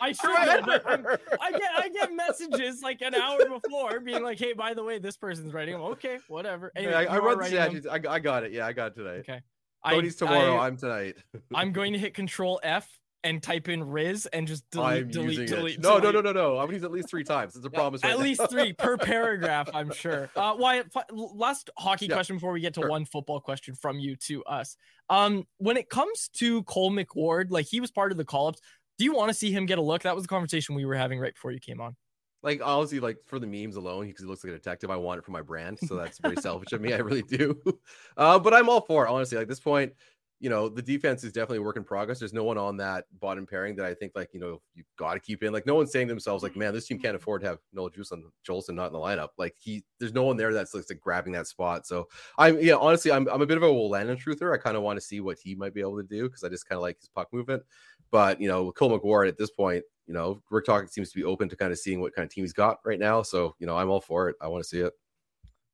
I 0.00 0.12
should 0.12 0.24
know, 0.66 0.78
I'm- 0.86 1.06
I 1.38 1.50
get 1.52 1.70
I 1.76 1.88
get 1.92 2.14
messages 2.14 2.80
like 2.82 3.02
an 3.02 3.14
hour 3.14 3.38
before 3.60 4.00
being 4.00 4.22
like, 4.22 4.38
"Hey, 4.38 4.54
by 4.54 4.72
the 4.72 4.82
way, 4.82 4.98
this 4.98 5.18
person's 5.18 5.52
writing." 5.52 5.74
I'm 5.74 5.82
okay, 5.82 6.18
whatever. 6.28 6.72
Anyway, 6.76 6.94
I, 6.94 7.04
I 7.04 7.18
run 7.18 7.38
the 7.38 7.44
statutes. 7.44 7.86
I, 7.86 7.98
got- 7.98 8.12
I 8.12 8.18
got 8.20 8.42
it. 8.44 8.52
Yeah, 8.52 8.66
I 8.66 8.72
got 8.72 8.92
it 8.92 8.94
tonight. 8.94 9.18
Okay. 9.18 9.42
Cody's 9.92 10.16
tomorrow. 10.16 10.56
I, 10.56 10.64
I, 10.64 10.66
am 10.68 10.76
tonight. 10.76 11.16
I'm 11.54 11.72
going 11.72 11.92
to 11.92 11.98
hit 11.98 12.14
Control 12.14 12.60
F 12.62 12.88
and 13.24 13.42
type 13.42 13.68
in 13.68 13.82
Riz 13.82 14.26
and 14.26 14.46
just 14.46 14.70
delete, 14.70 15.04
I'm 15.04 15.08
delete, 15.10 15.38
using 15.38 15.46
delete. 15.46 15.74
it. 15.76 15.80
No, 15.82 15.94
no, 15.94 16.12
delete. 16.12 16.24
no, 16.26 16.32
no, 16.32 16.42
no. 16.54 16.58
I'm 16.58 16.66
gonna 16.66 16.74
use 16.74 16.84
at 16.84 16.92
least 16.92 17.08
three 17.08 17.24
times. 17.24 17.56
It's 17.56 17.64
a 17.64 17.70
promise. 17.70 18.02
Right 18.04 18.12
At 18.12 18.18
now. 18.18 18.24
least 18.24 18.50
three 18.50 18.72
per 18.78 18.98
paragraph, 18.98 19.70
I'm 19.72 19.92
sure. 19.92 20.28
Uh, 20.36 20.54
Wyatt, 20.58 20.92
last 21.10 21.70
hockey 21.78 22.06
Yeah, 22.06 22.14
question 22.14 22.36
before 22.36 22.52
we 22.52 22.60
get 22.60 22.74
to 22.74 22.80
sure. 22.82 22.90
one 22.90 23.06
football 23.06 23.40
question 23.40 23.74
from 23.74 23.98
you 23.98 24.14
to 24.26 24.44
us. 24.44 24.76
Um, 25.08 25.46
when 25.56 25.78
it 25.78 25.88
comes 25.88 26.28
to 26.34 26.62
Cole 26.64 26.92
McWard, 26.92 27.50
like 27.50 27.66
he 27.66 27.80
was 27.80 27.90
part 27.90 28.12
of 28.12 28.18
the 28.18 28.24
call 28.24 28.48
ups. 28.48 28.60
Do 28.98 29.04
you 29.04 29.12
want 29.14 29.30
to 29.30 29.34
see 29.34 29.50
him 29.50 29.66
get 29.66 29.78
a 29.78 29.82
look? 29.82 30.02
That 30.02 30.14
was 30.14 30.22
the 30.22 30.28
conversation 30.28 30.74
we 30.76 30.84
were 30.84 30.94
having 30.94 31.18
right 31.18 31.34
before 31.34 31.50
you 31.50 31.58
came 31.58 31.80
on. 31.80 31.96
Like 32.44 32.60
obviously 32.62 33.00
like 33.00 33.18
for 33.24 33.38
the 33.38 33.46
memes 33.46 33.76
alone, 33.76 34.06
because 34.06 34.22
he 34.22 34.28
looks 34.28 34.44
like 34.44 34.52
a 34.52 34.56
detective. 34.56 34.90
I 34.90 34.96
want 34.96 35.18
it 35.18 35.24
for 35.24 35.32
my 35.32 35.42
brand, 35.42 35.78
so 35.80 35.96
that's 35.96 36.18
very 36.18 36.36
selfish 36.40 36.72
of 36.72 36.80
me. 36.80 36.92
I 36.92 36.98
really 36.98 37.22
do. 37.22 37.60
Uh, 38.16 38.38
but 38.38 38.54
I'm 38.54 38.68
all 38.68 38.80
for 38.80 39.04
it. 39.04 39.10
Honestly, 39.10 39.36
like 39.36 39.48
this 39.48 39.58
point, 39.58 39.92
you 40.38 40.50
know, 40.50 40.68
the 40.68 40.82
defense 40.82 41.24
is 41.24 41.32
definitely 41.32 41.58
a 41.58 41.62
work 41.62 41.76
in 41.76 41.82
progress. 41.82 42.18
There's 42.18 42.32
no 42.32 42.44
one 42.44 42.58
on 42.58 42.76
that 42.76 43.06
bottom 43.18 43.46
pairing 43.46 43.74
that 43.76 43.86
I 43.86 43.94
think 43.94 44.12
like 44.14 44.28
you 44.32 44.38
know 44.38 44.60
you 44.74 44.84
got 44.98 45.14
to 45.14 45.20
keep 45.20 45.42
in. 45.42 45.52
Like 45.52 45.66
no 45.66 45.74
one's 45.74 45.90
saying 45.90 46.06
to 46.06 46.12
themselves 46.12 46.42
like, 46.42 46.54
man, 46.54 46.72
this 46.72 46.86
team 46.86 46.98
can't 46.98 47.16
afford 47.16 47.40
to 47.40 47.48
have 47.48 47.58
Noel 47.72 47.88
Juice 47.88 48.12
on 48.12 48.24
Jolson 48.46 48.74
not 48.74 48.88
in 48.88 48.92
the 48.92 48.98
lineup. 48.98 49.30
Like 49.38 49.56
he, 49.58 49.82
there's 49.98 50.12
no 50.12 50.24
one 50.24 50.36
there 50.36 50.52
that's 50.52 50.74
like, 50.74 50.84
grabbing 51.00 51.32
that 51.32 51.46
spot. 51.46 51.86
So 51.86 52.08
I'm 52.38 52.60
yeah, 52.60 52.74
honestly, 52.74 53.10
I'm 53.10 53.26
I'm 53.28 53.42
a 53.42 53.46
bit 53.46 53.56
of 53.56 53.62
a 53.62 53.68
Landon 53.68 54.16
truther. 54.16 54.54
I 54.54 54.58
kind 54.58 54.76
of 54.76 54.82
want 54.82 54.98
to 54.98 55.04
see 55.04 55.20
what 55.20 55.38
he 55.38 55.54
might 55.54 55.74
be 55.74 55.80
able 55.80 55.96
to 55.96 56.06
do 56.06 56.28
because 56.28 56.44
I 56.44 56.50
just 56.50 56.68
kind 56.68 56.76
of 56.76 56.82
like 56.82 56.98
his 56.98 57.08
puck 57.08 57.32
movement. 57.32 57.62
But 58.10 58.40
you 58.40 58.48
know, 58.48 58.64
with 58.64 58.76
Cole 58.76 58.96
McWard 58.96 59.28
at 59.28 59.38
this 59.38 59.50
point, 59.50 59.82
you 60.06 60.14
know, 60.14 60.42
Rick 60.50 60.66
Talk 60.66 60.88
seems 60.88 61.10
to 61.10 61.16
be 61.16 61.24
open 61.24 61.48
to 61.48 61.56
kind 61.56 61.72
of 61.72 61.78
seeing 61.78 62.00
what 62.00 62.14
kind 62.14 62.24
of 62.26 62.32
team 62.32 62.44
he's 62.44 62.52
got 62.52 62.78
right 62.84 62.98
now. 62.98 63.22
So 63.22 63.54
you 63.58 63.66
know, 63.66 63.76
I'm 63.76 63.90
all 63.90 64.00
for 64.00 64.28
it. 64.28 64.36
I 64.40 64.48
want 64.48 64.62
to 64.62 64.68
see 64.68 64.80
it. 64.80 64.92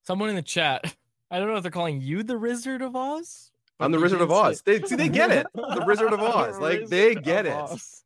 Someone 0.03 0.29
in 0.31 0.37
the 0.37 0.43
chat, 0.43 0.95
I 1.31 1.38
don't 1.38 1.49
know 1.49 1.57
if 1.57 1.62
they're 1.62 1.71
calling 1.71 2.01
you 2.01 2.23
the 2.23 2.38
Wizard 2.38 2.83
of 2.83 2.97
Oz. 2.97 3.51
I'm 3.79 3.93
the 3.93 4.01
Wizard 4.01 4.21
of 4.21 4.31
Oz. 4.31 4.62
They 4.62 4.81
see 4.83 4.95
they 4.97 5.09
get 5.09 5.31
it. 5.31 5.47
The 5.55 5.85
Wizard 5.87 6.12
of 6.12 6.21
Oz. 6.21 6.59
Like 6.61 6.87
they 6.88 7.14
get 7.14 7.47
it. 7.47 7.53
Oz. 7.53 8.05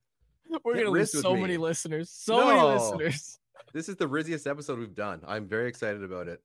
We're 0.64 0.74
Get 0.74 0.84
gonna 0.84 0.90
lose 0.92 1.20
so 1.20 1.34
me. 1.34 1.40
many 1.40 1.56
listeners. 1.56 2.10
So 2.10 2.46
many 2.46 2.60
listeners. 2.60 3.38
This 3.72 3.88
is 3.88 3.96
the 3.96 4.06
rizziest 4.06 4.46
episode 4.48 4.78
we've 4.78 4.94
done. 4.94 5.20
I'm 5.26 5.48
very 5.48 5.68
excited 5.68 6.04
about 6.04 6.28
it. 6.28 6.40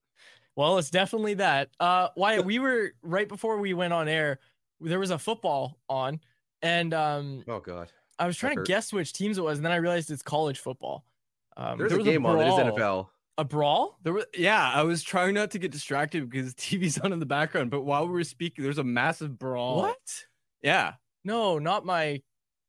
Well, 0.56 0.80
it's 0.80 0.90
definitely 0.90 1.36
that. 1.36 1.70
Uh, 1.80 2.08
Wyatt, 2.16 2.44
we 2.44 2.58
were 2.58 2.94
right 3.04 3.28
before 3.28 3.60
we 3.60 3.76
went 3.76 3.94
on 3.94 4.08
air. 4.08 4.40
There 4.82 4.98
was 4.98 5.12
a 5.12 5.20
football 5.20 5.78
on, 5.88 6.22
and 6.64 6.92
um, 6.92 7.44
Oh 7.48 7.60
god. 7.60 7.92
I 8.20 8.28
was 8.28 8.38
trying 8.38 8.58
to 8.58 8.64
guess 8.64 8.92
which 8.92 9.14
teams 9.14 9.38
it 9.38 9.44
was, 9.44 9.58
and 9.58 9.66
then 9.66 9.72
I 9.72 9.78
realized 9.78 10.12
it's 10.12 10.22
college 10.22 10.60
football. 10.60 11.06
Um, 11.58 11.78
There's 11.78 11.90
there 11.92 12.00
a 12.00 12.04
was 12.04 12.08
game 12.08 12.26
on 12.26 12.38
that 12.38 12.48
is. 12.48 12.54
NFL. 12.54 13.08
A 13.38 13.46
brawl? 13.46 13.98
There 14.04 14.12
was, 14.12 14.26
yeah, 14.38 14.70
I 14.74 14.84
was 14.84 15.02
trying 15.02 15.34
not 15.34 15.52
to 15.52 15.60
get 15.60 15.72
distracted 15.72 16.30
because 16.30 16.54
TV's 16.56 17.00
on 17.00 17.14
in 17.14 17.20
the 17.20 17.26
background. 17.26 17.72
But 17.72 17.82
while 17.82 18.06
we 18.06 18.12
were 18.14 18.24
speaking, 18.26 18.64
there's 18.64 18.78
a 18.78 18.84
massive 18.84 19.40
brawl. 19.40 19.78
What? 19.78 20.26
Yeah, 20.62 20.94
No, 21.24 21.58
not 21.58 21.86
my 21.86 22.22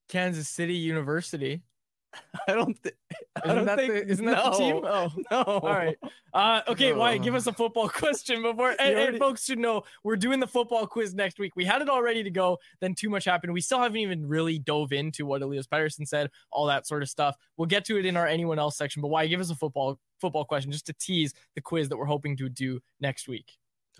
Kansas 0.09 0.49
City 0.49 0.75
University. 0.75 1.63
I 2.49 2.53
don't. 2.55 2.81
Th- 2.83 2.95
I 3.37 3.41
Isn't 3.45 3.57
don't 3.57 3.67
that 3.67 3.79
think. 3.79 3.93
the, 3.93 4.07
isn't 4.09 4.27
that 4.27 4.45
the 4.45 4.51
team? 4.59 4.81
Oh, 4.85 5.09
No. 5.31 5.43
all 5.43 5.61
right. 5.71 5.97
Uh, 6.35 6.61
okay, 6.69 6.93
Wyatt, 6.93 7.23
give 7.23 7.35
us 7.35 7.47
a 7.47 7.53
football 7.53 7.89
question 7.95 8.43
before. 8.43 8.75
And, 8.79 8.99
and 8.99 9.19
folks 9.19 9.45
should 9.45 9.59
know 9.59 9.83
we're 10.05 10.17
doing 10.17 10.41
the 10.41 10.47
football 10.47 10.87
quiz 10.87 11.15
next 11.15 11.39
week. 11.39 11.55
We 11.57 11.65
had 11.65 11.83
it 11.83 11.89
all 11.89 12.03
ready 12.03 12.23
to 12.23 12.31
go, 12.31 12.59
then 12.81 12.95
too 12.95 13.11
much 13.11 13.25
happened. 13.25 13.53
We 13.53 13.61
still 13.61 13.81
haven't 13.81 13.99
even 13.99 14.27
really 14.27 14.59
dove 14.59 14.93
into 14.93 15.25
what 15.27 15.43
Elias 15.43 15.67
Pettersson 15.67 16.07
said, 16.07 16.31
all 16.51 16.67
that 16.67 16.87
sort 16.87 17.03
of 17.03 17.09
stuff. 17.09 17.37
We'll 17.57 17.67
get 17.67 17.85
to 17.87 17.99
it 17.99 18.07
in 18.07 18.17
our 18.17 18.27
anyone 18.27 18.59
else 18.59 18.77
section. 18.77 19.03
But 19.03 19.09
Wyatt, 19.09 19.31
give 19.31 19.41
us 19.41 19.51
a 19.51 19.57
football 19.57 19.99
football 20.21 20.45
question 20.45 20.71
just 20.73 20.87
to 20.87 20.93
tease 20.95 21.33
the 21.55 21.61
quiz 21.61 21.89
that 21.89 21.97
we're 21.97 22.05
hoping 22.05 22.37
to 22.37 22.49
do 22.49 22.81
next 23.01 23.29
week. 23.29 23.53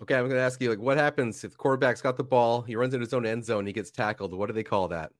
Okay, 0.03 0.15
I'm 0.15 0.29
gonna 0.29 0.41
ask 0.41 0.61
you 0.63 0.71
like 0.71 0.79
what 0.79 0.97
happens 0.97 1.43
if 1.45 1.51
the 1.53 1.57
quarterback's 1.57 2.01
got 2.01 2.17
the 2.17 2.25
ball, 2.25 2.63
he 2.63 2.75
runs 2.77 2.95
into 2.95 3.05
his 3.05 3.13
own 3.15 3.27
end 3.27 3.45
zone, 3.45 3.67
he 3.67 3.73
gets 3.73 3.91
tackled. 3.91 4.33
What 4.35 4.47
do 4.47 4.53
they 4.53 4.63
call 4.63 4.89
that? 4.89 5.13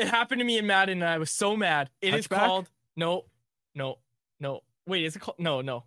It 0.00 0.08
happened 0.08 0.38
to 0.40 0.44
me 0.44 0.58
in 0.58 0.66
Madden, 0.66 1.02
and 1.02 1.08
I 1.10 1.18
was 1.18 1.30
so 1.30 1.56
mad. 1.56 1.90
It 2.00 2.14
is 2.14 2.26
Touchback? 2.26 2.38
called 2.38 2.70
no, 2.96 3.24
no, 3.74 3.96
no. 4.38 4.60
Wait, 4.86 5.04
is 5.04 5.16
it 5.16 5.20
called 5.20 5.38
no, 5.38 5.60
no? 5.60 5.84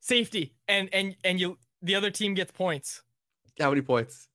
Safety, 0.00 0.54
and 0.68 0.88
and 0.92 1.16
and 1.24 1.40
you 1.40 1.58
the 1.82 1.94
other 1.94 2.10
team 2.10 2.34
gets 2.34 2.52
points. 2.52 3.02
How 3.58 3.70
many 3.70 3.82
points? 3.82 4.28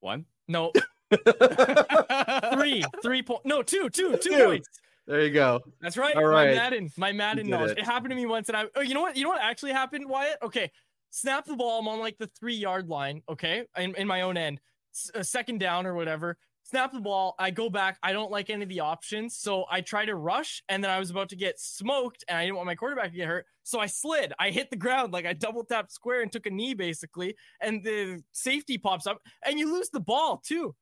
One. 0.00 0.26
No, 0.48 0.72
three, 2.54 2.84
three 3.02 3.22
point. 3.22 3.40
No, 3.44 3.62
two, 3.62 3.88
two, 3.90 4.16
two 4.18 4.30
Two. 4.30 4.44
points. 4.44 4.68
There 5.06 5.22
you 5.22 5.30
go. 5.30 5.60
That's 5.80 5.96
right. 5.96 6.14
All 6.14 6.28
My. 6.30 6.46
Madden, 6.46 6.90
my 6.96 7.12
Madden 7.12 7.48
knowledge. 7.48 7.72
it. 7.72 7.78
It. 7.78 7.84
happened 7.84 8.10
to 8.10 8.16
me 8.16 8.26
once, 8.26 8.48
and 8.48 8.56
I. 8.56 8.64
Oh, 8.76 8.80
you 8.82 8.94
know 8.94 9.00
what? 9.00 9.16
You 9.16 9.24
know 9.24 9.30
what 9.30 9.40
actually 9.42 9.72
happened, 9.72 10.08
Wyatt? 10.08 10.38
Okay, 10.42 10.70
snap 11.10 11.44
the 11.44 11.56
ball. 11.56 11.80
I'm 11.80 11.88
on 11.88 11.98
like 11.98 12.18
the 12.18 12.28
three 12.38 12.54
yard 12.54 12.88
line. 12.88 13.22
Okay, 13.28 13.64
in, 13.76 13.94
in 13.96 14.06
my 14.06 14.20
own 14.22 14.36
end, 14.36 14.60
S- 14.94 15.10
a 15.14 15.24
second 15.24 15.58
down 15.58 15.86
or 15.86 15.94
whatever. 15.94 16.36
Snap 16.72 16.90
the 16.92 17.00
ball. 17.00 17.34
I 17.38 17.50
go 17.50 17.68
back. 17.68 17.98
I 18.02 18.12
don't 18.14 18.30
like 18.30 18.48
any 18.48 18.62
of 18.62 18.68
the 18.70 18.80
options, 18.80 19.36
so 19.36 19.66
I 19.70 19.82
try 19.82 20.06
to 20.06 20.14
rush, 20.14 20.62
and 20.70 20.82
then 20.82 20.90
I 20.90 20.98
was 20.98 21.10
about 21.10 21.28
to 21.28 21.36
get 21.36 21.60
smoked, 21.60 22.24
and 22.28 22.38
I 22.38 22.44
didn't 22.44 22.56
want 22.56 22.64
my 22.66 22.74
quarterback 22.74 23.10
to 23.10 23.16
get 23.16 23.28
hurt, 23.28 23.44
so 23.62 23.78
I 23.78 23.84
slid. 23.84 24.32
I 24.38 24.48
hit 24.50 24.70
the 24.70 24.76
ground 24.76 25.12
like 25.12 25.26
I 25.26 25.34
double 25.34 25.64
tapped 25.64 25.92
square 25.92 26.22
and 26.22 26.32
took 26.32 26.46
a 26.46 26.50
knee 26.50 26.72
basically, 26.72 27.36
and 27.60 27.84
the 27.84 28.22
safety 28.32 28.78
pops 28.78 29.06
up, 29.06 29.20
and 29.44 29.58
you 29.58 29.70
lose 29.70 29.90
the 29.90 30.00
ball 30.00 30.38
too. 30.42 30.74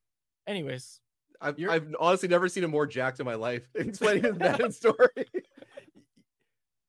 Anyways, 0.46 1.00
I've, 1.40 1.58
You're- 1.58 1.74
I've 1.74 1.92
honestly 1.98 2.28
never 2.28 2.48
seen 2.48 2.62
him 2.62 2.70
more 2.70 2.86
jacked 2.86 3.18
in 3.18 3.26
my 3.26 3.34
life 3.34 3.68
explaining 3.74 4.22
his 4.22 4.36
Madden 4.38 4.70
story. 4.70 5.26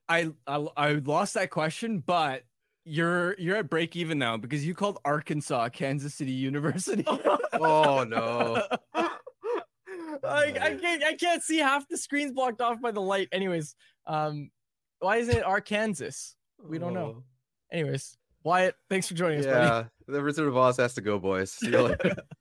I, 0.08 0.30
I 0.46 0.68
I 0.78 0.92
lost 0.94 1.34
that 1.34 1.50
question, 1.50 2.04
but 2.06 2.44
you're 2.84 3.36
you're 3.40 3.58
at 3.58 3.70
break 3.70 3.96
even 3.96 4.18
now 4.18 4.38
because 4.38 4.66
you 4.66 4.74
called 4.74 5.00
Arkansas 5.06 5.70
Kansas 5.70 6.16
City 6.16 6.32
University. 6.32 7.06
oh 7.54 8.04
no. 8.04 8.64
I, 10.24 10.54
I 10.62 10.78
can't 10.80 11.04
I 11.04 11.16
can't 11.16 11.42
see 11.42 11.58
half 11.58 11.88
the 11.88 11.98
screen's 11.98 12.32
blocked 12.32 12.62
off 12.62 12.82
by 12.82 12.92
the 12.92 13.02
light. 13.02 13.30
Anyways, 13.32 13.76
um, 14.06 14.52
why 15.00 15.18
isn't 15.18 15.36
it 15.36 15.44
Arkansas? 15.44 16.36
We 16.64 16.78
don't 16.78 16.94
know. 16.94 17.24
Anyways, 17.72 18.18
Wyatt, 18.44 18.76
thanks 18.90 19.08
for 19.08 19.14
joining 19.14 19.40
us, 19.40 19.46
buddy. 19.46 19.66
Yeah, 19.66 19.84
the 20.08 20.22
Wizard 20.22 20.48
of 20.48 20.58
Oz 20.58 20.78
has 20.78 20.94
to 20.96 21.02
go, 21.02 21.20
boys. 21.20 21.58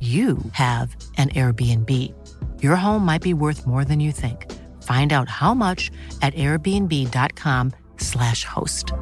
you 0.00 0.38
have 0.52 0.94
an 1.16 1.30
Airbnb. 1.30 2.14
Your 2.62 2.76
home 2.76 3.04
might 3.04 3.22
be 3.22 3.34
worth 3.34 3.66
more 3.66 3.84
than 3.84 3.98
you 3.98 4.12
think. 4.12 4.46
Find 4.84 5.12
out 5.12 5.28
how 5.28 5.54
much 5.54 5.90
at 6.22 6.32
airbnb.com/slash 6.34 8.44
host. 8.44 8.92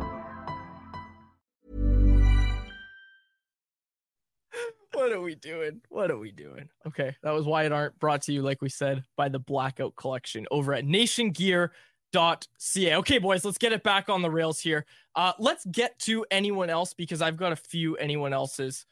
what 5.06 5.12
are 5.12 5.20
we 5.20 5.36
doing? 5.36 5.80
What 5.88 6.10
are 6.10 6.18
we 6.18 6.32
doing? 6.32 6.68
Okay, 6.86 7.14
that 7.22 7.30
was 7.30 7.44
Wyatt 7.44 7.70
Arndt 7.70 7.96
brought 7.98 8.22
to 8.22 8.32
you, 8.32 8.40
like 8.42 8.62
we 8.62 8.68
said, 8.68 9.04
by 9.16 9.28
the 9.28 9.38
Blackout 9.38 9.94
Collection 9.94 10.46
over 10.50 10.74
at 10.74 10.84
nationgear.ca. 10.84 12.96
Okay, 12.96 13.18
boys, 13.18 13.44
let's 13.44 13.58
get 13.58 13.72
it 13.72 13.84
back 13.84 14.08
on 14.08 14.22
the 14.22 14.30
rails 14.30 14.58
here. 14.58 14.84
Uh, 15.14 15.32
let's 15.38 15.64
get 15.66 15.96
to 16.00 16.26
anyone 16.30 16.70
else 16.70 16.94
because 16.94 17.22
I've 17.22 17.36
got 17.36 17.52
a 17.52 17.56
few 17.56 17.96
anyone 17.98 18.32
else's. 18.32 18.84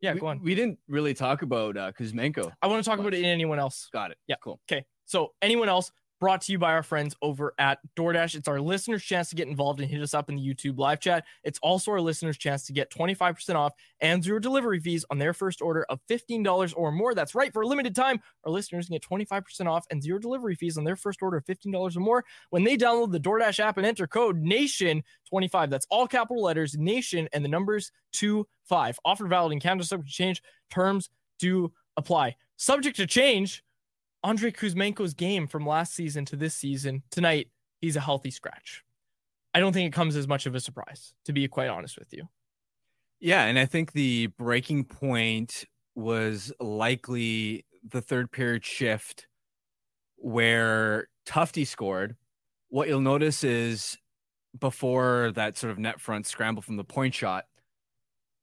Yeah, 0.00 0.14
we, 0.14 0.20
go 0.20 0.26
on. 0.26 0.40
We 0.42 0.54
didn't 0.54 0.78
really 0.88 1.14
talk 1.14 1.42
about 1.42 1.76
uh, 1.76 1.92
Kuzmenko. 1.92 2.52
I 2.60 2.66
want 2.66 2.84
to 2.84 2.88
talk 2.88 2.98
about 2.98 3.14
it 3.14 3.20
in 3.20 3.26
anyone 3.26 3.58
else. 3.58 3.88
Got 3.92 4.10
it. 4.10 4.18
Yeah. 4.26 4.36
Cool. 4.42 4.60
Okay. 4.70 4.84
So 5.06 5.32
anyone 5.42 5.68
else 5.68 5.90
brought 6.24 6.40
to 6.40 6.52
you 6.52 6.58
by 6.58 6.72
our 6.72 6.82
friends 6.82 7.14
over 7.20 7.52
at 7.58 7.80
DoorDash. 7.96 8.34
It's 8.34 8.48
our 8.48 8.58
listeners' 8.58 9.02
chance 9.02 9.28
to 9.28 9.36
get 9.36 9.46
involved 9.46 9.80
and 9.80 9.90
hit 9.90 10.00
us 10.00 10.14
up 10.14 10.30
in 10.30 10.36
the 10.36 10.42
YouTube 10.42 10.78
live 10.78 10.98
chat. 10.98 11.26
It's 11.42 11.58
also 11.58 11.90
our 11.90 12.00
listeners' 12.00 12.38
chance 12.38 12.64
to 12.64 12.72
get 12.72 12.90
25% 12.90 13.56
off 13.56 13.74
and 14.00 14.24
zero 14.24 14.38
delivery 14.38 14.80
fees 14.80 15.04
on 15.10 15.18
their 15.18 15.34
first 15.34 15.60
order 15.60 15.84
of 15.90 16.00
$15 16.08 16.72
or 16.78 16.92
more. 16.92 17.14
That's 17.14 17.34
right. 17.34 17.52
For 17.52 17.60
a 17.60 17.66
limited 17.66 17.94
time, 17.94 18.22
our 18.46 18.50
listeners 18.50 18.86
can 18.86 18.94
get 18.94 19.02
25% 19.02 19.66
off 19.66 19.84
and 19.90 20.02
zero 20.02 20.18
delivery 20.18 20.54
fees 20.54 20.78
on 20.78 20.84
their 20.84 20.96
first 20.96 21.20
order 21.20 21.36
of 21.36 21.44
$15 21.44 21.94
or 21.94 22.00
more 22.00 22.24
when 22.48 22.64
they 22.64 22.78
download 22.78 23.12
the 23.12 23.20
DoorDash 23.20 23.60
app 23.60 23.76
and 23.76 23.84
enter 23.84 24.06
code 24.06 24.42
NATION25. 24.42 25.68
That's 25.68 25.86
all 25.90 26.06
capital 26.06 26.42
letters, 26.42 26.74
NATION, 26.74 27.28
and 27.34 27.44
the 27.44 27.50
numbers 27.50 27.92
25. 28.14 28.98
Offer 29.04 29.26
valid 29.26 29.52
in 29.52 29.60
Canada, 29.60 29.84
subject 29.84 30.08
to 30.08 30.16
change. 30.16 30.42
Terms 30.70 31.10
do 31.38 31.70
apply. 31.96 32.36
Subject 32.56 32.96
to 32.96 33.06
change. 33.06 33.63
Andrei 34.24 34.50
Kuzmenko's 34.50 35.12
game 35.12 35.46
from 35.46 35.66
last 35.66 35.94
season 35.94 36.24
to 36.24 36.36
this 36.36 36.54
season 36.54 37.02
tonight, 37.10 37.50
he's 37.82 37.94
a 37.94 38.00
healthy 38.00 38.30
scratch. 38.30 38.82
I 39.52 39.60
don't 39.60 39.74
think 39.74 39.86
it 39.86 39.94
comes 39.94 40.16
as 40.16 40.26
much 40.26 40.46
of 40.46 40.54
a 40.54 40.60
surprise, 40.60 41.12
to 41.26 41.32
be 41.32 41.46
quite 41.46 41.68
honest 41.68 41.98
with 41.98 42.12
you. 42.12 42.28
Yeah, 43.20 43.44
and 43.44 43.58
I 43.58 43.66
think 43.66 43.92
the 43.92 44.28
breaking 44.38 44.84
point 44.84 45.66
was 45.94 46.52
likely 46.58 47.66
the 47.88 48.00
third 48.00 48.32
period 48.32 48.64
shift 48.64 49.28
where 50.16 51.08
Tufty 51.26 51.66
scored. 51.66 52.16
What 52.68 52.88
you'll 52.88 53.00
notice 53.00 53.44
is 53.44 53.98
before 54.58 55.32
that 55.34 55.58
sort 55.58 55.70
of 55.70 55.78
net 55.78 56.00
front 56.00 56.26
scramble 56.26 56.62
from 56.62 56.76
the 56.76 56.84
point 56.84 57.14
shot, 57.14 57.44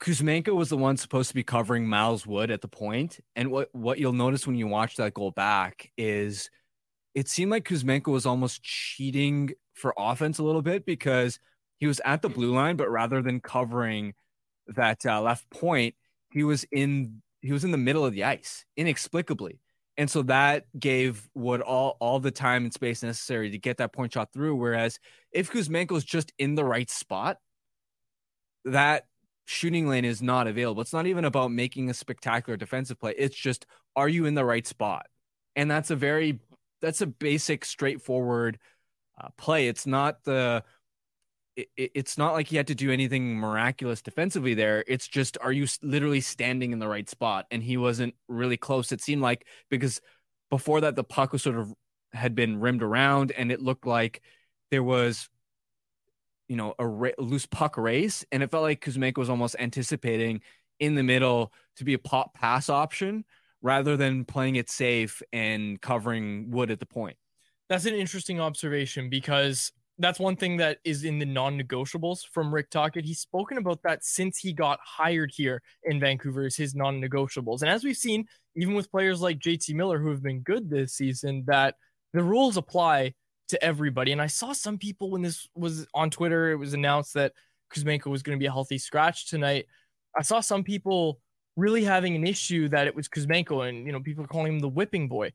Kuzmenko 0.02 0.56
was 0.56 0.70
the 0.70 0.78
one 0.78 0.98
supposed 0.98 1.30
to 1.30 1.36
be 1.36 1.44
covering 1.44 1.88
Miles 1.88 2.26
Wood 2.26 2.50
at 2.50 2.62
the 2.62 2.68
point. 2.68 3.20
And 3.36 3.52
what, 3.52 3.70
what 3.74 4.00
you'll 4.00 4.14
notice 4.14 4.48
when 4.48 4.56
you 4.56 4.68
watch 4.68 4.96
that 4.96 5.14
goal 5.14 5.30
back 5.30 5.92
is 5.96 6.50
it 7.14 7.28
seemed 7.28 7.52
like 7.52 7.66
Kuzmenko 7.66 8.08
was 8.08 8.26
almost 8.26 8.64
cheating 8.64 9.52
for 9.76 9.94
offense 9.96 10.40
a 10.40 10.44
little 10.44 10.64
bit 10.64 10.86
because 10.86 11.40
he 11.78 11.86
was 11.86 12.02
at 12.04 12.24
the 12.24 12.30
blue 12.30 12.52
line, 12.54 12.78
but 12.78 12.90
rather 12.90 13.22
than 13.22 13.42
covering 13.42 14.14
that 14.68 15.06
uh, 15.06 15.22
left 15.22 15.48
point, 15.52 15.96
he 16.32 16.44
was 16.44 16.66
in 16.72 17.22
he 17.42 17.52
was 17.52 17.64
in 17.64 17.72
the 17.72 17.78
middle 17.78 18.06
of 18.06 18.14
the 18.14 18.24
ice 18.24 18.66
inexplicably. 18.78 19.60
And 19.98 20.10
so 20.10 20.22
that 20.24 20.66
gave 20.80 21.28
Wood 21.36 21.62
all 21.62 21.98
all 22.00 22.20
the 22.20 22.32
time 22.32 22.64
and 22.64 22.74
space 22.74 23.04
necessary 23.04 23.52
to 23.52 23.58
get 23.60 23.78
that 23.78 23.94
point 23.94 24.14
shot 24.14 24.34
through. 24.34 24.56
Whereas 24.56 25.00
if 25.32 25.52
Kuzmenko 25.52 25.98
is 25.98 26.04
just 26.04 26.32
in 26.40 26.56
the 26.56 26.66
right 26.66 26.90
spot, 26.90 27.38
that 28.66 29.06
shooting 29.52 29.88
lane 29.88 30.06
is 30.06 30.22
not 30.22 30.48
available. 30.48 30.82
It's 30.82 30.94
not 30.94 31.08
even 31.08 31.26
about 31.26 31.52
making 31.52 31.90
a 31.90 31.94
spectacular 31.94 32.58
defensive 32.58 33.00
play. 33.00 33.14
It's 33.18 33.36
just 33.36 33.66
are 33.96 34.10
you 34.10 34.26
in 34.26 34.34
the 34.34 34.46
right 34.46 34.66
spot? 34.66 35.08
And 35.56 35.70
that's 35.70 35.92
a 35.92 35.96
very 35.96 36.40
that's 36.82 37.02
a 37.02 37.08
basic 37.08 37.66
straightforward 37.66 38.58
uh, 39.22 39.28
play. 39.38 39.68
It's 39.68 39.86
not 39.86 40.24
the 40.24 40.64
it, 41.58 41.68
it's 41.76 42.18
not 42.18 42.32
like 42.32 42.48
he 42.48 42.56
had 42.56 42.68
to 42.68 42.76
do 42.76 42.92
anything 42.92 43.36
miraculous 43.36 44.02
defensively 44.02 44.54
there. 44.54 44.86
It's 44.88 45.08
just 45.08 45.38
are 45.42 45.52
you 45.52 45.68
literally 45.82 46.22
standing 46.22 46.72
in 46.72 46.80
the 46.80 46.88
right 46.88 47.10
spot? 47.10 47.46
And 47.52 47.62
he 47.62 47.76
wasn't 47.76 48.16
really 48.30 48.58
close. 48.58 48.92
It 48.92 49.02
seemed 49.02 49.22
like 49.22 49.46
because 49.70 50.00
before 50.50 50.82
that 50.82 50.96
the 50.96 51.04
puck 51.04 51.34
was 51.34 51.44
sort 51.44 51.58
of 51.58 51.74
had 52.14 52.36
been 52.36 52.60
rimmed 52.60 52.84
around 52.84 53.32
and 53.32 53.52
it 53.52 53.62
looked 53.62 53.86
like 53.86 54.22
there 54.70 54.84
was 54.84 55.30
you 56.52 56.58
know, 56.58 56.76
a 56.80 56.86
ra- 56.86 57.12
loose 57.18 57.46
puck 57.46 57.78
race. 57.78 58.26
And 58.34 58.44
it 58.44 58.52
felt 58.52 58.64
like 58.64 58.84
Kuzmenko 58.84 59.20
was 59.20 59.30
almost 59.30 59.56
anticipating 59.58 60.42
in 60.82 60.96
the 60.96 61.02
middle 61.02 61.54
to 61.78 61.86
be 61.86 61.94
a 61.94 61.98
pop 61.98 62.34
pass 62.34 62.68
option 62.68 63.24
rather 63.62 63.96
than 63.96 64.26
playing 64.26 64.58
it 64.58 64.70
safe 64.70 65.22
and 65.32 65.80
covering 65.80 66.52
Wood 66.52 66.70
at 66.70 66.82
the 66.82 66.86
point. 66.86 67.16
That's 67.70 67.86
an 67.86 67.94
interesting 67.94 68.42
observation 68.42 69.10
because 69.10 69.72
that's 69.98 70.20
one 70.20 70.36
thing 70.36 70.58
that 70.58 70.80
is 70.84 71.06
in 71.06 71.20
the 71.20 71.26
non-negotiables 71.26 72.28
from 72.34 72.54
Rick 72.54 72.70
Tocchet. 72.70 73.06
He's 73.06 73.22
spoken 73.22 73.58
about 73.58 73.82
that 73.84 74.04
since 74.04 74.38
he 74.38 74.52
got 74.52 74.78
hired 74.84 75.32
here 75.34 75.62
in 75.86 76.02
Vancouver 76.02 76.46
is 76.46 76.58
his 76.58 76.76
non-negotiables. 76.76 77.62
And 77.62 77.72
as 77.72 77.86
we've 77.86 77.96
seen, 77.96 78.26
even 78.58 78.74
with 78.74 78.92
players 78.92 79.22
like 79.22 79.40
JT 79.40 79.74
Miller 79.74 80.00
who 80.00 80.10
have 80.10 80.22
been 80.22 80.42
good 80.42 80.70
this 80.70 80.96
season, 80.96 81.46
that 81.48 81.76
the 82.12 82.24
rules 82.24 82.58
apply 82.58 83.14
to 83.52 83.64
everybody. 83.64 84.12
And 84.12 84.22
I 84.22 84.28
saw 84.28 84.52
some 84.52 84.78
people 84.78 85.12
when 85.12 85.22
this 85.22 85.48
was 85.56 85.88
on 85.94 86.10
Twitter, 86.10 86.52
it 86.52 86.58
was 86.58 86.74
announced 86.74 87.14
that 87.14 87.34
Kuzmenko 87.74 88.08
was 88.08 88.24
going 88.24 88.38
to 88.38 88.40
be 88.42 88.48
a 88.48 88.52
healthy 88.52 88.78
scratch 88.78 89.30
tonight. 89.30 89.68
I 90.18 90.24
saw 90.24 90.42
some 90.42 90.64
people 90.64 91.20
really 91.56 91.84
having 91.84 92.16
an 92.16 92.26
issue 92.26 92.68
that 92.70 92.88
it 92.88 92.96
was 92.96 93.08
Kuzmenko 93.08 93.68
and, 93.70 93.86
you 93.86 93.94
know, 93.94 94.02
people 94.02 94.26
calling 94.28 94.54
him 94.54 94.60
the 94.60 94.68
whipping 94.68 95.08
boy. 95.08 95.32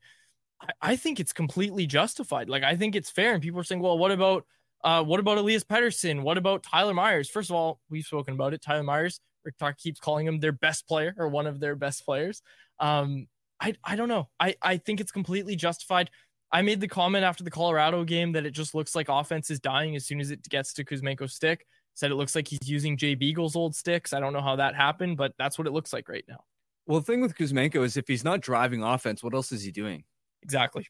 I, 0.61 0.67
I 0.81 0.95
think 0.95 1.19
it's 1.19 1.33
completely 1.33 1.87
justified. 1.87 2.49
Like, 2.49 2.63
I 2.63 2.75
think 2.75 2.95
it's 2.95 3.09
fair. 3.09 3.33
And 3.33 3.41
people 3.41 3.59
are 3.59 3.63
saying, 3.63 3.81
well, 3.81 3.97
what 3.97 4.11
about, 4.11 4.45
uh, 4.83 5.03
what 5.03 5.19
about 5.19 5.37
Elias 5.37 5.63
Pettersson? 5.63 6.21
What 6.21 6.37
about 6.37 6.63
Tyler 6.63 6.93
Myers? 6.93 7.29
First 7.29 7.49
of 7.49 7.55
all, 7.55 7.79
we've 7.89 8.05
spoken 8.05 8.33
about 8.35 8.53
it. 8.53 8.61
Tyler 8.61 8.83
Myers, 8.83 9.19
Rick 9.43 9.57
Talk 9.57 9.77
keeps 9.77 9.99
calling 9.99 10.27
him 10.27 10.39
their 10.39 10.51
best 10.51 10.87
player 10.87 11.15
or 11.17 11.27
one 11.27 11.47
of 11.47 11.59
their 11.59 11.75
best 11.75 12.05
players. 12.05 12.41
Um, 12.79 13.27
I, 13.59 13.73
I 13.83 13.95
don't 13.95 14.09
know. 14.09 14.29
I, 14.39 14.55
I 14.61 14.77
think 14.77 14.99
it's 14.99 15.11
completely 15.11 15.55
justified. 15.55 16.11
I 16.51 16.61
made 16.61 16.79
the 16.79 16.87
comment 16.87 17.25
after 17.25 17.43
the 17.43 17.51
Colorado 17.51 18.03
game 18.03 18.31
that 18.33 18.45
it 18.45 18.51
just 18.51 18.73
looks 18.73 18.95
like 18.95 19.09
offense 19.09 19.49
is 19.49 19.59
dying 19.59 19.95
as 19.95 20.05
soon 20.05 20.19
as 20.21 20.31
it 20.31 20.47
gets 20.47 20.73
to 20.73 20.85
Kuzmenko's 20.85 21.33
stick. 21.33 21.65
Said 21.93 22.11
it 22.11 22.15
looks 22.15 22.35
like 22.35 22.47
he's 22.47 22.69
using 22.69 22.95
Jay 22.95 23.15
Beagle's 23.15 23.55
old 23.55 23.75
sticks. 23.75 24.13
I 24.13 24.19
don't 24.19 24.31
know 24.31 24.41
how 24.41 24.55
that 24.55 24.75
happened, 24.75 25.17
but 25.17 25.33
that's 25.37 25.57
what 25.57 25.67
it 25.67 25.73
looks 25.73 25.91
like 25.91 26.07
right 26.07 26.23
now. 26.27 26.43
Well, 26.85 26.99
the 26.99 27.05
thing 27.05 27.21
with 27.21 27.35
Kuzmenko 27.35 27.83
is 27.83 27.97
if 27.97 28.07
he's 28.07 28.23
not 28.23 28.39
driving 28.39 28.83
offense, 28.83 29.23
what 29.23 29.33
else 29.33 29.51
is 29.51 29.63
he 29.63 29.71
doing? 29.71 30.03
Exactly. 30.43 30.87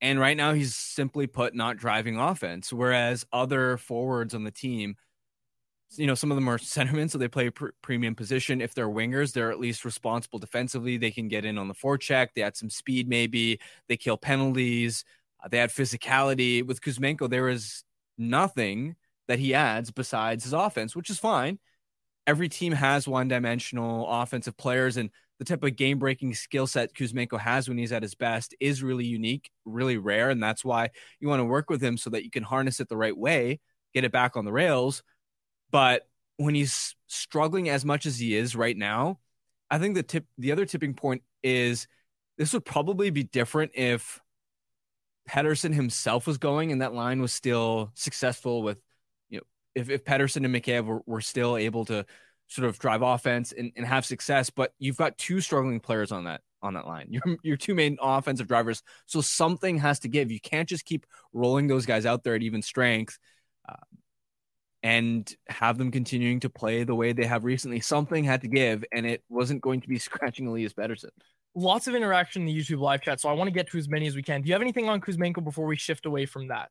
And 0.00 0.18
right 0.18 0.36
now 0.36 0.54
he's 0.54 0.74
simply 0.74 1.26
put 1.26 1.54
not 1.54 1.76
driving 1.76 2.18
offense, 2.18 2.72
whereas 2.72 3.26
other 3.32 3.76
forwards 3.76 4.34
on 4.34 4.44
the 4.44 4.50
team, 4.50 4.96
you 5.98 6.06
know, 6.06 6.14
some 6.14 6.30
of 6.30 6.36
them 6.36 6.48
are 6.48 6.58
centermen, 6.58 7.10
so 7.10 7.18
they 7.18 7.28
play 7.28 7.48
a 7.48 7.52
pr- 7.52 7.68
premium 7.82 8.14
position. 8.14 8.60
If 8.60 8.74
they're 8.74 8.88
wingers, 8.88 9.32
they're 9.32 9.50
at 9.50 9.60
least 9.60 9.84
responsible 9.84 10.38
defensively. 10.38 10.96
They 10.96 11.10
can 11.10 11.28
get 11.28 11.44
in 11.44 11.58
on 11.58 11.68
the 11.68 11.74
forecheck. 11.74 12.28
They 12.34 12.42
add 12.42 12.56
some 12.56 12.70
speed, 12.70 13.08
maybe. 13.08 13.60
They 13.88 13.96
kill 13.96 14.16
penalties. 14.16 15.04
Uh, 15.42 15.48
they 15.48 15.58
add 15.58 15.70
physicality. 15.70 16.66
With 16.66 16.80
Kuzmenko, 16.80 17.28
there 17.28 17.48
is 17.48 17.84
nothing 18.18 18.96
that 19.28 19.38
he 19.38 19.54
adds 19.54 19.90
besides 19.90 20.44
his 20.44 20.52
offense, 20.52 20.94
which 20.94 21.10
is 21.10 21.18
fine. 21.18 21.58
Every 22.26 22.48
team 22.48 22.72
has 22.72 23.06
one 23.06 23.28
dimensional 23.28 24.08
offensive 24.08 24.56
players, 24.56 24.96
and 24.96 25.10
the 25.38 25.44
type 25.44 25.62
of 25.62 25.76
game 25.76 25.98
breaking 25.98 26.34
skill 26.34 26.66
set 26.66 26.94
Kuzmenko 26.94 27.38
has 27.38 27.68
when 27.68 27.76
he's 27.78 27.92
at 27.92 28.02
his 28.02 28.14
best 28.14 28.54
is 28.60 28.82
really 28.82 29.04
unique, 29.04 29.50
really 29.64 29.98
rare. 29.98 30.30
And 30.30 30.42
that's 30.42 30.64
why 30.64 30.90
you 31.20 31.28
want 31.28 31.40
to 31.40 31.44
work 31.44 31.68
with 31.68 31.82
him 31.82 31.96
so 31.96 32.10
that 32.10 32.24
you 32.24 32.30
can 32.30 32.42
harness 32.42 32.80
it 32.80 32.88
the 32.88 32.96
right 32.96 33.16
way, 33.16 33.60
get 33.92 34.04
it 34.04 34.12
back 34.12 34.36
on 34.36 34.44
the 34.44 34.52
rails. 34.52 35.02
But 35.70 36.06
when 36.36 36.54
he's 36.54 36.94
struggling 37.06 37.68
as 37.68 37.84
much 37.84 38.06
as 38.06 38.18
he 38.18 38.36
is 38.36 38.56
right 38.56 38.76
now, 38.76 39.18
I 39.70 39.78
think 39.78 39.94
the 39.94 40.02
tip, 40.02 40.26
the 40.38 40.52
other 40.52 40.66
tipping 40.66 40.94
point 40.94 41.22
is 41.42 41.86
this 42.38 42.52
would 42.52 42.64
probably 42.64 43.10
be 43.10 43.24
different 43.24 43.72
if 43.74 44.20
Pettersson 45.28 45.72
himself 45.72 46.26
was 46.26 46.38
going 46.38 46.72
and 46.72 46.82
that 46.82 46.92
line 46.92 47.20
was 47.20 47.32
still 47.32 47.90
successful 47.94 48.62
with, 48.62 48.78
you 49.30 49.38
know, 49.38 49.44
if, 49.74 49.90
if 49.90 50.04
Pettersson 50.04 50.44
and 50.44 50.54
Mikheyev 50.54 50.84
were, 50.84 51.00
were 51.06 51.20
still 51.20 51.56
able 51.56 51.84
to 51.86 52.04
sort 52.46 52.68
of 52.68 52.78
drive 52.78 53.02
offense 53.02 53.52
and, 53.52 53.72
and 53.76 53.86
have 53.86 54.04
success, 54.04 54.50
but 54.50 54.72
you've 54.78 54.96
got 54.96 55.16
two 55.18 55.40
struggling 55.40 55.80
players 55.80 56.12
on 56.12 56.24
that 56.24 56.40
on 56.62 56.74
that 56.74 56.86
line. 56.86 57.06
Your 57.10 57.22
your 57.42 57.56
two 57.56 57.74
main 57.74 57.96
offensive 58.00 58.48
drivers. 58.48 58.82
So 59.06 59.20
something 59.20 59.78
has 59.78 60.00
to 60.00 60.08
give. 60.08 60.32
You 60.32 60.40
can't 60.40 60.68
just 60.68 60.84
keep 60.84 61.06
rolling 61.32 61.68
those 61.68 61.86
guys 61.86 62.06
out 62.06 62.24
there 62.24 62.34
at 62.34 62.42
even 62.42 62.62
strength. 62.62 63.18
Uh, 63.68 63.74
and 64.84 65.34
have 65.48 65.78
them 65.78 65.90
continuing 65.90 66.38
to 66.40 66.50
play 66.50 66.84
the 66.84 66.94
way 66.94 67.14
they 67.14 67.24
have 67.24 67.42
recently. 67.42 67.80
Something 67.80 68.22
had 68.22 68.42
to 68.42 68.48
give, 68.48 68.84
and 68.92 69.06
it 69.06 69.24
wasn't 69.30 69.62
going 69.62 69.80
to 69.80 69.88
be 69.88 69.98
scratching 69.98 70.46
Elias 70.46 70.74
Pettersson. 70.74 71.08
Lots 71.56 71.88
of 71.88 71.94
interaction 71.94 72.42
in 72.42 72.46
the 72.46 72.56
YouTube 72.56 72.80
live 72.80 73.00
chat, 73.00 73.18
so 73.18 73.30
I 73.30 73.32
want 73.32 73.48
to 73.48 73.52
get 73.52 73.70
to 73.70 73.78
as 73.78 73.88
many 73.88 74.06
as 74.06 74.14
we 74.14 74.22
can. 74.22 74.42
Do 74.42 74.48
you 74.48 74.52
have 74.52 74.60
anything 74.60 74.88
on 74.88 75.00
Kuzmenko 75.00 75.42
before 75.42 75.66
we 75.66 75.76
shift 75.76 76.04
away 76.04 76.26
from 76.26 76.48
that? 76.48 76.68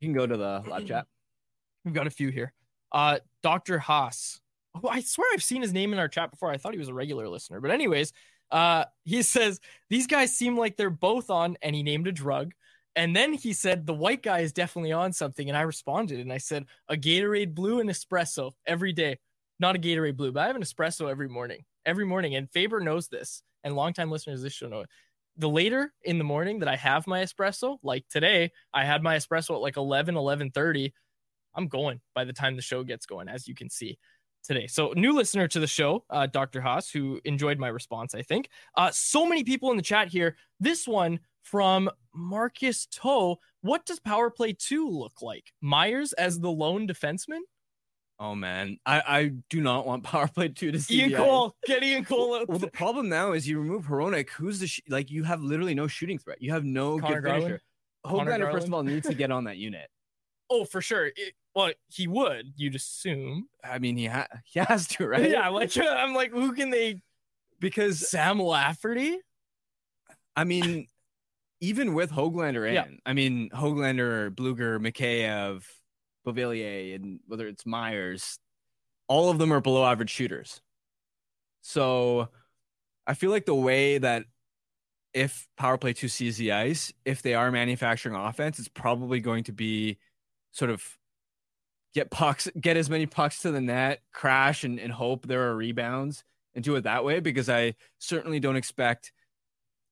You 0.00 0.08
can 0.08 0.14
go 0.14 0.26
to 0.26 0.36
the 0.36 0.62
live 0.68 0.86
chat. 0.86 1.06
We've 1.84 1.94
got 1.94 2.06
a 2.06 2.10
few 2.10 2.28
here. 2.28 2.52
Uh, 2.92 3.20
Dr. 3.42 3.78
Haas. 3.78 4.40
Oh, 4.74 4.88
I 4.88 5.00
swear 5.00 5.26
I've 5.32 5.42
seen 5.42 5.62
his 5.62 5.72
name 5.72 5.94
in 5.94 5.98
our 5.98 6.08
chat 6.08 6.30
before. 6.30 6.50
I 6.50 6.58
thought 6.58 6.74
he 6.74 6.78
was 6.78 6.88
a 6.88 6.94
regular 6.94 7.28
listener, 7.28 7.60
but 7.60 7.70
anyways, 7.70 8.12
uh, 8.50 8.84
he 9.04 9.22
says 9.22 9.58
these 9.88 10.06
guys 10.06 10.36
seem 10.36 10.58
like 10.58 10.76
they're 10.76 10.90
both 10.90 11.30
on, 11.30 11.56
and 11.62 11.74
he 11.74 11.82
named 11.82 12.08
a 12.08 12.12
drug. 12.12 12.52
And 12.96 13.14
then 13.14 13.34
he 13.34 13.52
said 13.52 13.86
the 13.86 13.94
white 13.94 14.22
guy 14.22 14.40
is 14.40 14.54
definitely 14.54 14.92
on 14.92 15.12
something, 15.12 15.48
and 15.48 15.56
I 15.56 15.62
responded 15.62 16.18
and 16.18 16.32
I 16.32 16.38
said 16.38 16.64
a 16.88 16.96
Gatorade 16.96 17.54
Blue 17.54 17.78
and 17.78 17.90
espresso 17.90 18.52
every 18.66 18.94
day. 18.94 19.18
Not 19.60 19.76
a 19.76 19.78
Gatorade 19.78 20.16
Blue, 20.16 20.32
but 20.32 20.42
I 20.42 20.46
have 20.46 20.56
an 20.56 20.62
espresso 20.62 21.10
every 21.10 21.28
morning, 21.28 21.64
every 21.84 22.06
morning. 22.06 22.34
And 22.34 22.50
Faber 22.50 22.80
knows 22.80 23.08
this, 23.08 23.42
and 23.62 23.76
longtime 23.76 24.10
listeners 24.10 24.40
of 24.40 24.44
this 24.44 24.54
show 24.54 24.68
know 24.68 24.80
it. 24.80 24.88
The 25.36 25.48
later 25.48 25.92
in 26.02 26.16
the 26.16 26.24
morning 26.24 26.60
that 26.60 26.68
I 26.68 26.76
have 26.76 27.06
my 27.06 27.22
espresso, 27.22 27.76
like 27.82 28.08
today, 28.08 28.50
I 28.72 28.86
had 28.86 29.02
my 29.02 29.16
espresso 29.16 29.54
at 29.54 29.60
like 29.60 29.76
11, 29.76 30.14
11.30. 30.14 30.92
I'm 31.54 31.68
going 31.68 32.00
by 32.14 32.24
the 32.24 32.32
time 32.32 32.56
the 32.56 32.62
show 32.62 32.82
gets 32.82 33.04
going, 33.04 33.28
as 33.28 33.46
you 33.46 33.54
can 33.54 33.68
see 33.68 33.98
today. 34.42 34.66
So, 34.66 34.94
new 34.96 35.12
listener 35.12 35.48
to 35.48 35.60
the 35.60 35.66
show, 35.66 36.04
uh, 36.08 36.26
Dr. 36.26 36.62
Haas, 36.62 36.90
who 36.90 37.20
enjoyed 37.24 37.58
my 37.58 37.68
response, 37.68 38.14
I 38.14 38.22
think. 38.22 38.48
Uh, 38.74 38.90
so 38.90 39.26
many 39.26 39.44
people 39.44 39.70
in 39.70 39.76
the 39.76 39.82
chat 39.82 40.08
here. 40.08 40.36
This 40.60 40.88
one 40.88 41.20
from 41.50 41.88
Marcus 42.14 42.86
Toe. 42.86 43.38
What 43.60 43.86
does 43.86 44.00
Power 44.00 44.30
Play 44.30 44.52
2 44.52 44.88
look 44.88 45.22
like? 45.22 45.52
Myers 45.60 46.12
as 46.14 46.40
the 46.40 46.50
lone 46.50 46.86
defenseman? 46.88 47.40
Oh 48.18 48.34
man, 48.34 48.78
I, 48.86 49.02
I 49.06 49.32
do 49.50 49.60
not 49.60 49.86
want 49.86 50.02
Power 50.04 50.26
Play 50.28 50.48
2 50.48 50.72
to 50.72 50.80
see 50.80 51.00
Ian 51.00 51.14
Cole, 51.14 51.54
get 51.66 51.82
Ian 51.82 52.04
Cole 52.04 52.34
out. 52.34 52.48
Well, 52.48 52.58
the 52.58 52.68
problem 52.68 53.08
now 53.08 53.32
is 53.32 53.46
you 53.46 53.58
remove 53.60 53.86
Hronek, 53.86 54.30
who's 54.30 54.58
the 54.58 54.66
sh- 54.66 54.80
like 54.88 55.10
you 55.10 55.24
have 55.24 55.42
literally 55.42 55.74
no 55.74 55.86
shooting 55.86 56.18
threat. 56.18 56.40
You 56.40 56.52
have 56.52 56.64
no 56.64 56.98
Conor 56.98 57.20
good 57.20 57.24
Garland? 57.24 57.44
finisher. 57.44 57.62
Connor 58.06 58.32
Hoglander, 58.32 58.52
first 58.52 58.66
of 58.66 58.74
all, 58.74 58.82
needs 58.82 59.06
to 59.08 59.14
get 59.14 59.30
on 59.30 59.44
that 59.44 59.56
unit. 59.58 59.88
Oh, 60.48 60.64
for 60.64 60.80
sure. 60.80 61.06
It, 61.06 61.34
well, 61.54 61.72
he 61.88 62.06
would, 62.06 62.52
you'd 62.56 62.74
assume. 62.74 63.48
I 63.64 63.78
mean, 63.78 63.96
he 63.96 64.06
ha- 64.06 64.28
he 64.44 64.60
has 64.60 64.86
to, 64.88 65.06
right? 65.06 65.30
Yeah, 65.30 65.48
like 65.48 65.76
I'm 65.76 66.14
like, 66.14 66.32
who 66.32 66.52
can 66.52 66.70
they? 66.70 67.02
because 67.60 68.08
Sam 68.08 68.40
Lafferty? 68.40 69.18
I 70.34 70.44
mean, 70.44 70.86
even 71.60 71.94
with 71.94 72.10
Hoglander 72.10 72.66
in, 72.68 72.74
Yeah. 72.74 72.84
I 73.04 73.12
mean, 73.12 73.50
Hoglander, 73.50 74.30
Blueger, 74.30 74.78
Mikheyev, 74.78 75.64
Beauvillier, 76.26 76.94
and 76.94 77.20
whether 77.26 77.46
it's 77.46 77.64
Myers, 77.64 78.38
all 79.08 79.30
of 79.30 79.38
them 79.38 79.52
are 79.52 79.60
below 79.60 79.84
average 79.84 80.10
shooters. 80.10 80.60
So 81.62 82.28
I 83.06 83.14
feel 83.14 83.30
like 83.30 83.46
the 83.46 83.54
way 83.54 83.98
that 83.98 84.24
if 85.14 85.48
power 85.56 85.78
play 85.78 85.92
two 85.92 86.08
sees 86.08 86.36
the 86.36 86.52
ice, 86.52 86.92
if 87.04 87.22
they 87.22 87.34
are 87.34 87.50
manufacturing 87.50 88.14
offense, 88.14 88.58
it's 88.58 88.68
probably 88.68 89.20
going 89.20 89.44
to 89.44 89.52
be 89.52 89.98
sort 90.52 90.70
of 90.70 90.84
get 91.94 92.10
pucks, 92.10 92.48
get 92.60 92.76
as 92.76 92.90
many 92.90 93.06
pucks 93.06 93.40
to 93.40 93.50
the 93.50 93.60
net, 93.60 94.02
crash 94.12 94.64
and, 94.64 94.78
and 94.78 94.92
hope 94.92 95.26
there 95.26 95.48
are 95.48 95.56
rebounds 95.56 96.22
and 96.54 96.62
do 96.62 96.74
it 96.76 96.82
that 96.82 97.04
way 97.04 97.20
because 97.20 97.48
I 97.48 97.74
certainly 97.98 98.40
don't 98.40 98.56
expect 98.56 99.12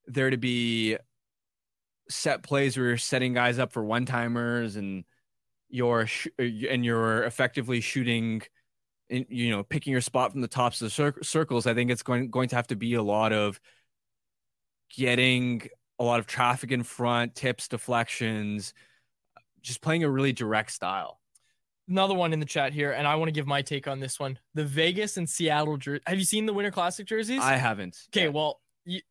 there 0.07 0.29
to 0.29 0.37
be 0.37 0.99
set 2.09 2.43
plays 2.43 2.77
where 2.77 2.89
you're 2.89 2.97
setting 2.97 3.33
guys 3.33 3.59
up 3.59 3.73
for 3.73 3.85
one 3.85 4.05
timers 4.07 4.77
and 4.77 5.05
you're 5.69 6.07
sh- 6.07 6.29
uh, 6.39 6.43
and 6.43 6.85
you're 6.85 7.25
effectively 7.25 7.81
shooting 7.81 8.43
in, 9.09 9.27
you 9.29 9.51
know 9.51 9.63
picking 9.63 9.91
your 9.93 10.01
spot 10.01 10.33
from 10.33 10.41
the 10.41 10.49
tops 10.49 10.81
of 10.81 10.87
the 10.87 10.91
cir- 10.91 11.23
circles 11.23 11.67
i 11.67 11.75
think 11.75 11.91
it's 11.91 12.03
going 12.03 12.31
going 12.31 12.49
to 12.49 12.57
have 12.57 12.67
to 12.67 12.77
be 12.77 12.95
a 12.95 13.03
lot 13.03 13.33
of 13.33 13.61
getting 14.97 15.63
a 15.99 16.05
lot 16.05 16.21
of 16.21 16.27
traffic 16.27 16.71
in 16.73 16.83
front 16.83 17.35
tips 17.35 17.69
deflections 17.69 18.75
just 19.63 19.81
playing 19.81 20.05
a 20.05 20.11
really 20.11 20.33
direct 20.33 20.71
style 20.71 21.21
Another 21.87 22.15
one 22.15 22.33
in 22.33 22.41
the 22.41 22.47
chat 22.47 22.73
here, 22.73 22.93
and 22.93 23.07
I 23.07 23.17
want 23.17 23.29
to 23.29 23.33
give 23.33 23.47
my 23.47 23.61
take 23.61 23.87
on 23.87 24.01
this 24.01 24.19
one. 24.19 24.39
The 24.55 24.65
Vegas 24.65 25.19
and 25.19 25.29
Seattle 25.29 25.77
jer- 25.77 26.01
Have 26.07 26.19
you 26.19 26.25
seen 26.25 26.47
the 26.47 26.55
Winter 26.55 26.71
Classic 26.71 27.07
jerseys? 27.07 27.43
i 27.43 27.57
haven't 27.57 27.99
Okay, 28.11 28.23
yet. 28.23 28.33
well, 28.33 28.59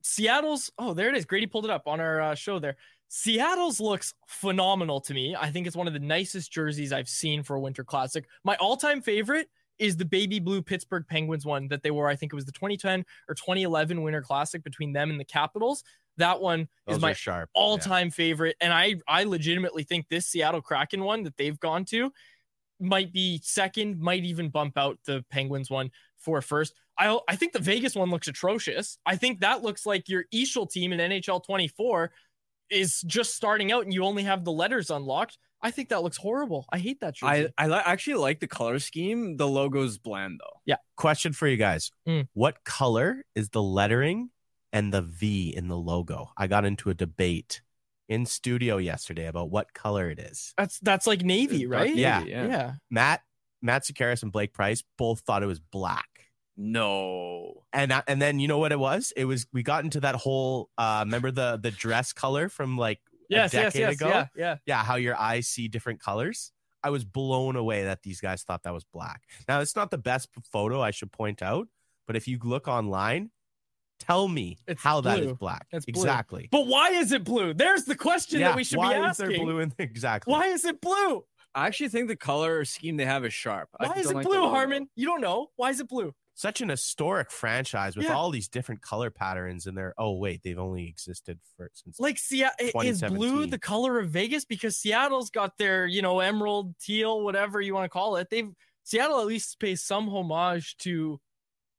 Seattle's. 0.01 0.71
Oh, 0.77 0.93
there 0.93 1.09
it 1.09 1.15
is. 1.15 1.25
Grady 1.25 1.47
pulled 1.47 1.65
it 1.65 1.71
up 1.71 1.87
on 1.87 1.99
our 1.99 2.21
uh, 2.21 2.35
show 2.35 2.59
there. 2.59 2.75
Seattle's 3.07 3.79
looks 3.79 4.13
phenomenal 4.27 4.99
to 5.01 5.13
me. 5.13 5.35
I 5.39 5.51
think 5.51 5.67
it's 5.67 5.75
one 5.75 5.87
of 5.87 5.93
the 5.93 5.99
nicest 5.99 6.51
jerseys 6.51 6.91
I've 6.91 7.09
seen 7.09 7.43
for 7.43 7.55
a 7.55 7.59
Winter 7.59 7.83
Classic. 7.83 8.25
My 8.43 8.55
all-time 8.55 9.01
favorite 9.01 9.49
is 9.77 9.97
the 9.97 10.05
baby 10.05 10.39
blue 10.39 10.61
Pittsburgh 10.61 11.05
Penguins 11.07 11.45
one 11.45 11.67
that 11.67 11.83
they 11.83 11.91
wore. 11.91 12.07
I 12.07 12.15
think 12.15 12.33
it 12.33 12.35
was 12.35 12.45
the 12.45 12.51
2010 12.51 13.05
or 13.27 13.35
2011 13.35 14.01
Winter 14.01 14.21
Classic 14.21 14.63
between 14.63 14.93
them 14.93 15.11
and 15.11 15.19
the 15.19 15.25
Capitals. 15.25 15.83
That 16.17 16.41
one 16.41 16.67
Those 16.87 16.97
is 16.97 17.01
my 17.01 17.13
sharp. 17.13 17.49
all-time 17.53 18.11
favorite, 18.11 18.55
and 18.61 18.71
I 18.71 18.95
I 19.07 19.23
legitimately 19.23 19.83
think 19.83 20.07
this 20.09 20.27
Seattle 20.27 20.61
Kraken 20.61 21.03
one 21.03 21.23
that 21.23 21.37
they've 21.37 21.59
gone 21.59 21.85
to 21.85 22.11
might 22.79 23.11
be 23.11 23.39
second, 23.43 23.99
might 23.99 24.23
even 24.23 24.49
bump 24.49 24.77
out 24.77 24.99
the 25.05 25.25
Penguins 25.31 25.71
one 25.71 25.89
for 26.17 26.41
first. 26.41 26.73
I 26.97 27.17
I 27.27 27.35
think 27.35 27.53
the 27.53 27.59
Vegas 27.59 27.95
one 27.95 28.09
looks 28.09 28.27
atrocious. 28.27 28.97
I 29.05 29.15
think 29.15 29.41
that 29.41 29.63
looks 29.63 29.85
like 29.85 30.09
your 30.09 30.25
EASHL 30.33 30.69
team 30.71 30.93
in 30.93 30.99
NHL 30.99 31.43
24 31.43 32.11
is 32.69 33.01
just 33.01 33.35
starting 33.35 33.71
out 33.71 33.83
and 33.83 33.93
you 33.93 34.03
only 34.03 34.23
have 34.23 34.43
the 34.45 34.51
letters 34.51 34.89
unlocked. 34.89 35.37
I 35.61 35.71
think 35.71 35.89
that 35.89 36.03
looks 36.03 36.17
horrible. 36.17 36.65
I 36.71 36.77
hate 36.77 36.99
that 36.99 37.15
i 37.23 37.39
jersey. 37.41 37.53
i 37.57 37.67
li- 37.67 37.81
actually 37.85 38.15
like 38.15 38.39
the 38.41 38.47
color 38.47 38.79
scheme 38.79 39.37
the 39.37 39.47
logo's 39.47 39.97
bland 39.97 40.39
though 40.43 40.59
Yeah. 40.65 40.75
Question 40.97 41.33
for 41.33 41.47
you 41.47 41.57
guys: 41.57 41.91
Mm. 42.07 42.27
What 42.33 42.63
color 42.65 43.23
is 43.35 43.49
the 43.49 43.61
lettering 43.63 44.29
and 44.71 44.93
the 44.93 45.01
V 45.01 45.53
in 45.55 45.67
the 45.69 45.77
logo? 45.77 46.31
I 46.37 46.47
got 46.47 46.65
into 46.65 46.89
a 46.89 46.93
debate 46.93 47.61
in 48.09 48.25
studio 48.25 48.77
yesterday 48.77 49.27
about 49.27 49.49
what 49.49 49.73
color 49.73 50.09
it 50.09 50.19
is. 50.19 50.53
that's 50.57 50.79
that's 50.79 51.07
like 51.07 51.21
navy, 51.23 51.59
Dark 51.65 51.71
right? 51.73 51.89
navy, 51.89 52.01
Yeah. 52.01 52.23
yeah. 52.25 52.47
yeah 52.47 52.73
Matt 52.91 53.21
Matt 53.61 53.85
Sekeres 53.85 54.21
and 54.23 54.31
Blake 54.31 54.53
Price 54.53 54.83
both 54.97 55.21
thought 55.21 55.41
it 55.43 55.47
was 55.47 55.59
black. 55.61 56.09
No 56.55 57.63
And 57.73 57.91
I, 57.91 58.03
and 58.07 58.21
then 58.21 58.39
you 58.39 58.47
know 58.47 58.57
what 58.59 58.71
it 58.71 58.79
was? 58.79 59.11
It 59.15 59.25
was 59.25 59.47
we 59.53 59.63
got 59.63 59.83
into 59.83 59.99
that 60.01 60.15
whole 60.15 60.69
uh 60.77 61.01
remember 61.05 61.31
the 61.31 61.59
the 61.61 61.71
dress 61.71 62.13
color 62.13 62.49
from 62.49 62.77
like 62.77 62.99
Yes, 63.29 63.53
a 63.53 63.57
decade 63.63 63.79
yes. 63.81 63.93
ago? 63.95 64.07
Yeah, 64.09 64.25
yeah. 64.35 64.55
yeah, 64.65 64.83
how 64.83 64.95
your 64.95 65.15
eyes 65.15 65.47
see 65.47 65.67
different 65.67 65.99
colors. 65.99 66.51
I 66.83 66.89
was 66.89 67.03
blown 67.05 67.55
away 67.55 67.83
that 67.85 68.03
these 68.03 68.19
guys 68.21 68.43
thought 68.43 68.63
that 68.63 68.73
was 68.73 68.83
black. 68.83 69.21
Now, 69.47 69.61
it's 69.61 69.75
not 69.75 69.89
the 69.89 69.97
best 69.97 70.29
photo, 70.51 70.81
I 70.81 70.91
should 70.91 71.11
point 71.11 71.41
out, 71.41 71.67
but 72.05 72.15
if 72.17 72.27
you 72.27 72.37
look 72.43 72.67
online, 72.67 73.31
tell 73.99 74.27
me 74.27 74.57
It's 74.67 74.83
how 74.83 75.01
that 75.01 75.19
is 75.19 75.33
black. 75.33 75.65
It's 75.71 75.85
blue. 75.85 76.01
exactly. 76.01 76.49
But 76.51 76.67
why 76.67 76.89
is 76.89 77.11
it 77.13 77.23
blue? 77.23 77.53
There's 77.53 77.85
the 77.85 77.95
question 77.95 78.41
yeah, 78.41 78.49
that 78.49 78.57
we 78.57 78.65
should 78.65 78.77
why 78.77 78.93
be 78.93 78.99
is 78.99 79.05
asking. 79.05 79.29
there 79.29 79.37
blue 79.39 79.59
in 79.59 79.73
exactly? 79.79 80.31
Why 80.31 80.47
is 80.47 80.65
it 80.65 80.81
blue? 80.81 81.23
i 81.55 81.67
actually 81.67 81.89
think 81.89 82.07
the 82.07 82.15
color 82.15 82.65
scheme 82.65 82.97
they 82.97 83.05
have 83.05 83.23
is 83.23 83.33
sharp 83.33 83.69
Why 83.77 83.93
is 83.93 84.09
it 84.09 84.15
like 84.15 84.25
blue. 84.25 84.49
Harman? 84.49 84.89
You 84.95 85.05
don't 85.05 85.21
know. 85.21 85.47
Why 85.55 85.69
is 85.69 85.79
it 85.79 85.87
blue? 85.87 86.13
Such 86.35 86.61
an 86.61 86.69
historic 86.69 87.29
franchise 87.31 87.95
with 87.95 88.05
Yeah. 88.07 88.13
all 88.15 88.31
these 88.31 88.47
different 88.47 88.81
color 88.81 89.11
patterns 89.11 89.67
in 89.67 89.75
there. 89.75 89.93
Oh 89.97 90.13
wait, 90.17 90.41
they've 90.43 90.57
only 90.57 90.87
existed 90.87 91.39
for 91.55 91.69
since 91.75 91.99
Like 91.99 92.17
Seattle 92.17 92.81
is 92.81 93.01
blue 93.01 93.45
the 93.45 93.59
color 93.59 93.99
of 93.99 94.09
Vegas 94.09 94.43
because 94.43 94.77
Seattle's 94.77 95.29
got 95.29 95.57
their, 95.57 95.85
you 95.85 96.01
know, 96.01 96.19
emerald, 96.21 96.73
teal, 96.79 97.23
whatever 97.23 97.61
you 97.61 97.73
want 97.75 97.85
to 97.85 97.89
call 97.89 98.15
it. 98.15 98.29
They've 98.31 98.49
Seattle 98.83 99.19
at 99.19 99.27
least 99.27 99.59
pays 99.59 99.83
some 99.83 100.09
homage 100.09 100.75
to 100.77 101.21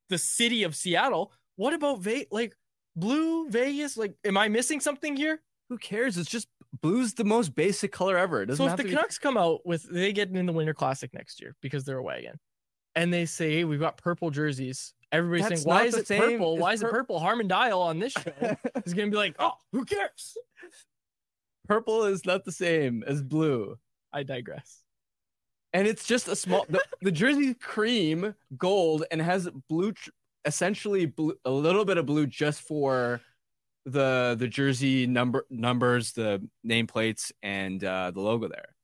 the 0.09 0.19
city 0.19 0.63
of 0.63 0.77
Seattle. 0.77 1.33
What 1.57 1.75
about 1.75 2.01
Ve- 2.01 2.27
like 2.31 2.55
blue 2.95 3.49
Vegas? 3.51 3.97
Like, 3.97 4.15
am 4.25 4.37
I 4.37 4.49
missing 4.49 4.81
something 4.81 5.17
here? 5.17 5.41
who 5.71 5.79
cares 5.79 6.19
it's 6.19 6.29
just 6.31 6.47
blue's 6.83 7.15
the 7.15 7.25
most 7.25 7.55
basic 7.55 7.91
color 7.91 8.19
ever 8.19 8.43
it 8.43 8.47
doesn't 8.47 8.59
So 8.59 8.65
if 8.67 8.71
have 8.73 8.77
the 8.77 8.83
to 8.83 8.89
be 8.91 8.95
Canucks 8.95 9.19
come 9.19 9.39
out 9.39 9.65
with 9.67 9.83
they 9.91 10.13
get 10.13 10.29
in 10.29 10.45
the 10.45 10.53
Winter 10.53 10.75
Classic 10.75 11.13
next 11.15 11.41
year 11.41 11.57
because 11.63 11.85
they're 11.85 11.97
a 11.99 12.03
wagon, 12.03 12.39
and 12.97 13.13
they 13.13 13.27
say 13.27 13.53
hey, 13.55 13.65
we've 13.65 13.81
got 13.81 13.97
purple 13.97 14.31
jerseys. 14.31 14.95
Everybody's 15.13 15.49
That's 15.49 15.63
saying, 15.63 15.75
why 15.77 15.85
is 15.85 15.95
it 15.95 16.07
same- 16.09 16.21
purple? 16.21 16.55
it's 16.55 16.63
Why 16.63 16.73
is 16.73 16.83
it 16.83 16.91
purple? 16.91 17.21
Harman 17.21 17.49
Dayal 17.49 17.81
on 17.81 17.99
this 18.01 18.13
show 18.13 18.33
is 18.85 18.95
gonna 18.95 19.11
be 19.11 19.17
like, 19.17 19.37
oh, 19.39 19.53
who 19.73 19.85
cares? 19.85 20.37
purple 21.67 22.05
is 22.05 22.27
not 22.27 22.45
the 22.45 22.53
same 22.53 23.03
as 23.07 23.23
blue 23.23 23.79
I 24.13 24.23
digress. 24.23 24.83
and 25.73 25.87
it's 25.89 26.05
just 26.07 26.29
a 26.29 26.37
small 26.37 26.67
the, 26.69 26.83
the 27.01 27.11
jersey 27.11 27.55
cream 27.55 28.35
gold 28.57 29.05
and 29.11 29.21
has 29.23 29.49
blue 29.69 29.95
essentially 30.45 31.07
blue, 31.07 31.35
a 31.45 31.51
little 31.51 31.85
bit 31.87 31.97
of 31.97 32.05
blue 32.07 32.27
just 32.27 32.61
for 32.63 33.21
the 33.87 34.37
the 34.39 34.47
jersey 34.49 35.07
number 35.07 35.45
numbers, 35.51 36.13
the 36.13 36.47
nameplates, 36.67 37.33
and 37.43 37.83
uh, 37.85 38.11
the 38.11 38.21
logo 38.21 38.49
there. 38.49 38.75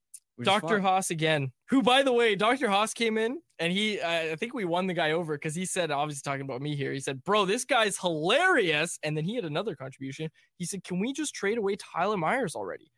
Dr. 0.43 0.81
Haas 0.81 1.11
again, 1.11 1.53
who, 1.69 1.83
by 1.83 2.03
the 2.03 2.13
way, 2.13 2.35
Dr. 2.35 2.69
Haas 2.69 2.95
came 2.95 3.19
in 3.19 3.41
and 3.61 3.73
he, 3.73 4.01
uh, 4.01 4.33
I 4.33 4.37
think 4.37 4.55
we 4.55 4.65
won 4.65 4.87
the 4.89 4.95
guy 4.95 5.13
over 5.13 5.37
because 5.37 5.55
he 5.55 5.65
said, 5.65 5.91
obviously 5.93 6.23
talking 6.25 6.41
about 6.45 6.61
me 6.63 6.75
here, 6.75 6.93
he 6.93 6.99
said, 7.01 7.23
Bro, 7.23 7.45
this 7.47 7.65
guy's 7.65 7.97
hilarious. 7.99 8.99
And 9.03 9.17
then 9.17 9.25
he 9.25 9.37
had 9.37 9.45
another 9.45 9.77
contribution. 9.77 10.31
He 10.59 10.65
said, 10.65 10.83
Can 10.83 10.99
we 10.99 11.13
just 11.13 11.35
trade 11.35 11.59
away 11.59 11.77
Tyler 11.77 12.17
Myers 12.17 12.57
already? 12.57 12.91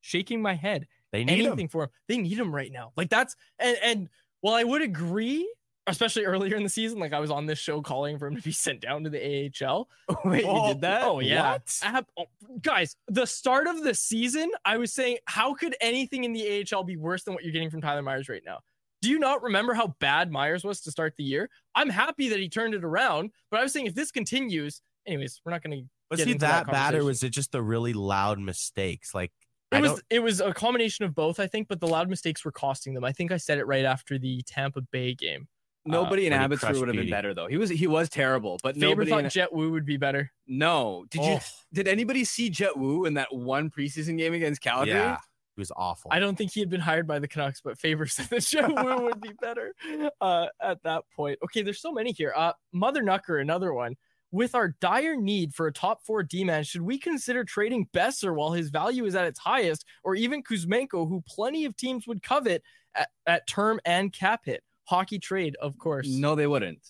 Shaking 0.00 0.42
my 0.42 0.54
head. 0.54 0.86
They 1.12 1.24
need 1.24 1.32
Anything 1.46 1.60
him. 1.60 1.68
for 1.68 1.84
him. 1.84 1.90
They 2.08 2.18
need 2.18 2.38
him 2.38 2.54
right 2.54 2.72
now. 2.72 2.92
Like 2.96 3.08
that's, 3.10 3.36
and, 3.58 3.76
and 3.82 4.08
well, 4.42 4.54
I 4.54 4.64
would 4.64 4.82
agree, 4.82 5.48
especially 5.86 6.24
earlier 6.24 6.56
in 6.56 6.62
the 6.64 6.68
season. 6.68 6.98
Like 6.98 7.12
I 7.12 7.20
was 7.20 7.30
on 7.30 7.46
this 7.46 7.58
show 7.58 7.80
calling 7.82 8.18
for 8.18 8.26
him 8.26 8.34
to 8.36 8.42
be 8.42 8.50
sent 8.64 8.80
down 8.80 9.04
to 9.04 9.10
the 9.10 9.52
AHL. 9.62 9.88
Wait, 10.24 10.44
Oh, 10.46 10.68
you 10.68 10.72
did 10.74 10.80
that? 10.82 11.04
Oh 11.04 11.20
yeah, 11.20 11.52
What? 11.52 11.78
Ab- 11.84 12.06
oh, 12.18 12.24
guys. 12.62 12.96
The 13.08 13.26
start 13.26 13.66
of 13.68 13.84
the 13.84 13.94
season, 13.94 14.50
I 14.64 14.78
was 14.78 14.92
saying, 14.92 15.18
how 15.26 15.54
could 15.54 15.76
anything 15.80 16.24
in 16.24 16.32
the 16.32 16.66
AHL 16.72 16.82
be 16.82 16.96
worse 16.96 17.22
than 17.24 17.34
what 17.34 17.44
you're 17.44 17.52
getting 17.52 17.70
from 17.70 17.80
Tyler 17.82 18.02
Myers 18.02 18.28
right 18.28 18.42
now? 18.44 18.58
Do 19.02 19.10
you 19.10 19.18
not 19.18 19.42
remember 19.42 19.74
how 19.74 19.94
bad 20.00 20.30
Myers 20.30 20.64
was 20.64 20.80
to 20.82 20.90
start 20.90 21.14
the 21.18 21.24
year? 21.24 21.50
I'm 21.74 21.90
happy 21.90 22.28
that 22.30 22.38
he 22.38 22.48
turned 22.48 22.74
it 22.74 22.84
around, 22.84 23.30
but 23.50 23.60
I 23.60 23.62
was 23.62 23.72
saying 23.72 23.86
if 23.86 23.94
this 23.94 24.10
continues, 24.10 24.80
anyways, 25.06 25.40
we're 25.44 25.52
not 25.52 25.62
going 25.62 25.76
to. 25.82 25.84
Was 26.10 26.18
get 26.18 26.26
he 26.28 26.32
into 26.34 26.46
that, 26.46 26.66
that 26.66 26.72
bad, 26.72 26.94
or 26.94 27.04
was 27.04 27.22
it 27.22 27.30
just 27.30 27.52
the 27.52 27.62
really 27.62 27.92
loud 27.94 28.38
mistakes? 28.38 29.14
Like 29.14 29.32
It 29.72 29.76
I 29.76 29.80
was 29.80 29.90
don't- 29.92 30.02
it 30.10 30.18
was 30.20 30.40
a 30.40 30.52
combination 30.54 31.04
of 31.04 31.14
both, 31.14 31.40
I 31.40 31.46
think, 31.46 31.68
but 31.68 31.80
the 31.80 31.88
loud 31.88 32.08
mistakes 32.10 32.44
were 32.44 32.52
costing 32.52 32.94
them. 32.94 33.02
I 33.04 33.12
think 33.12 33.32
I 33.32 33.38
said 33.38 33.58
it 33.58 33.66
right 33.66 33.84
after 33.84 34.18
the 34.18 34.42
Tampa 34.46 34.82
Bay 34.92 35.14
game. 35.14 35.48
Uh, 35.88 35.90
nobody 35.92 36.26
in 36.28 36.32
Abbotsford 36.32 36.76
would 36.76 36.86
have 36.88 36.96
been 36.96 37.10
better 37.10 37.34
though. 37.34 37.48
He 37.48 37.56
was 37.56 37.70
he 37.70 37.86
was 37.88 38.08
terrible, 38.08 38.60
but 38.62 38.74
Faber 38.76 38.88
nobody. 38.90 39.10
thought 39.10 39.24
In, 39.24 39.30
Jett 39.30 39.52
Woo 39.52 39.72
would 39.72 39.84
be 39.86 39.96
better. 39.96 40.30
no, 40.46 41.06
did 41.10 41.22
you? 41.24 41.32
Oh. 41.32 41.40
Did 41.72 41.88
anybody 41.88 42.24
see 42.24 42.50
Jett 42.50 42.76
Woo 42.76 43.04
in 43.06 43.14
that 43.14 43.34
one 43.34 43.68
preseason 43.70 44.16
game 44.16 44.32
against 44.34 44.60
Calgary? 44.60 44.92
yeah, 44.94 45.16
he 45.54 45.60
was 45.60 45.72
awful. 45.76 46.10
I 46.12 46.18
don't 46.18 46.36
think 46.36 46.52
he 46.52 46.60
had 46.60 46.70
been 46.70 46.80
hired 46.80 47.06
by 47.06 47.18
the 47.18 47.28
Canucks, 47.28 47.60
but 47.60 47.78
Faber 47.78 48.06
said 48.06 48.26
that 48.30 48.42
Joe 48.42 48.68
Wu 48.68 49.02
would 49.04 49.20
be 49.20 49.32
better 49.40 49.74
uh, 50.20 50.46
at 50.60 50.82
that 50.84 51.04
point. 51.14 51.38
Okay, 51.44 51.62
there's 51.62 51.80
so 51.80 51.92
many 51.92 52.12
here. 52.12 52.32
Uh, 52.34 52.52
Mother 52.72 53.02
Nucker, 53.02 53.38
another 53.38 53.72
one. 53.74 53.96
With 54.30 54.54
our 54.54 54.74
dire 54.80 55.14
need 55.14 55.52
for 55.54 55.66
a 55.66 55.72
top 55.72 56.02
four 56.06 56.22
D 56.22 56.42
man, 56.42 56.64
should 56.64 56.80
we 56.80 56.98
consider 56.98 57.44
trading 57.44 57.86
Boeser 57.92 58.34
while 58.34 58.52
his 58.52 58.70
value 58.70 59.04
is 59.04 59.14
at 59.14 59.26
its 59.26 59.38
highest, 59.38 59.84
or 60.04 60.14
even 60.14 60.42
Kuzmenko, 60.42 61.06
who 61.06 61.22
plenty 61.28 61.66
of 61.66 61.76
teams 61.76 62.06
would 62.06 62.22
covet 62.22 62.62
at, 62.94 63.10
at 63.26 63.46
term 63.46 63.78
and 63.84 64.10
cap 64.10 64.46
hit? 64.46 64.62
Hockey 64.84 65.18
trade, 65.18 65.54
of 65.60 65.76
course. 65.76 66.08
No, 66.08 66.34
they 66.34 66.46
wouldn't. 66.46 66.80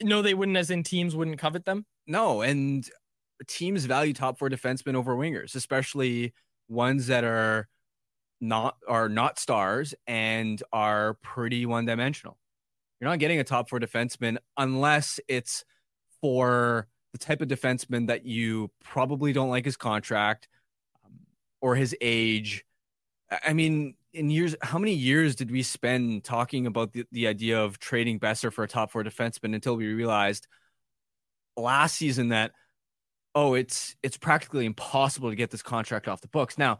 no, 0.00 0.22
they 0.22 0.34
wouldn't, 0.34 0.56
as 0.56 0.70
in 0.70 0.84
teams 0.84 1.16
wouldn't 1.16 1.38
covet 1.40 1.64
them. 1.64 1.84
No, 2.06 2.42
and 2.42 2.88
teams 3.48 3.84
value 3.84 4.12
top 4.12 4.38
four 4.38 4.48
defensemen 4.48 4.94
over 4.94 5.16
wingers, 5.16 5.56
especially 5.56 6.32
ones 6.68 7.08
that 7.08 7.24
are 7.24 7.66
not 8.40 8.76
are 8.86 9.08
not 9.08 9.38
stars 9.38 9.94
and 10.06 10.62
are 10.72 11.14
pretty 11.14 11.66
one 11.66 11.84
dimensional. 11.84 12.38
You're 13.00 13.10
not 13.10 13.18
getting 13.18 13.38
a 13.38 13.44
top 13.44 13.68
four 13.68 13.78
defenseman 13.78 14.38
unless 14.56 15.20
it's 15.28 15.64
for 16.20 16.88
the 17.12 17.18
type 17.18 17.40
of 17.40 17.48
defenseman 17.48 18.08
that 18.08 18.24
you 18.24 18.70
probably 18.82 19.32
don't 19.32 19.50
like 19.50 19.64
his 19.64 19.76
contract 19.76 20.48
um, 21.04 21.12
or 21.60 21.74
his 21.74 21.96
age. 22.00 22.64
I- 23.30 23.52
mean, 23.52 23.94
in 24.12 24.30
years, 24.30 24.56
how 24.62 24.78
many 24.78 24.94
years 24.94 25.36
did 25.36 25.50
we 25.50 25.62
spend 25.62 26.24
talking 26.24 26.66
about 26.66 26.92
the, 26.92 27.04
the 27.12 27.26
idea 27.28 27.60
of 27.60 27.78
trading 27.78 28.18
Boeser 28.18 28.52
for 28.52 28.64
a 28.64 28.68
top 28.68 28.90
four 28.90 29.04
defenseman 29.04 29.54
until 29.54 29.76
we 29.76 29.86
realized 29.92 30.46
last 31.56 31.96
season 31.96 32.28
that 32.28 32.52
oh 33.34 33.54
it's 33.54 33.96
it's 34.02 34.16
practically 34.16 34.64
impossible 34.64 35.28
to 35.28 35.36
get 35.36 35.50
this 35.50 35.62
contract 35.62 36.08
off 36.08 36.20
the 36.20 36.28
books 36.28 36.56
now 36.56 36.78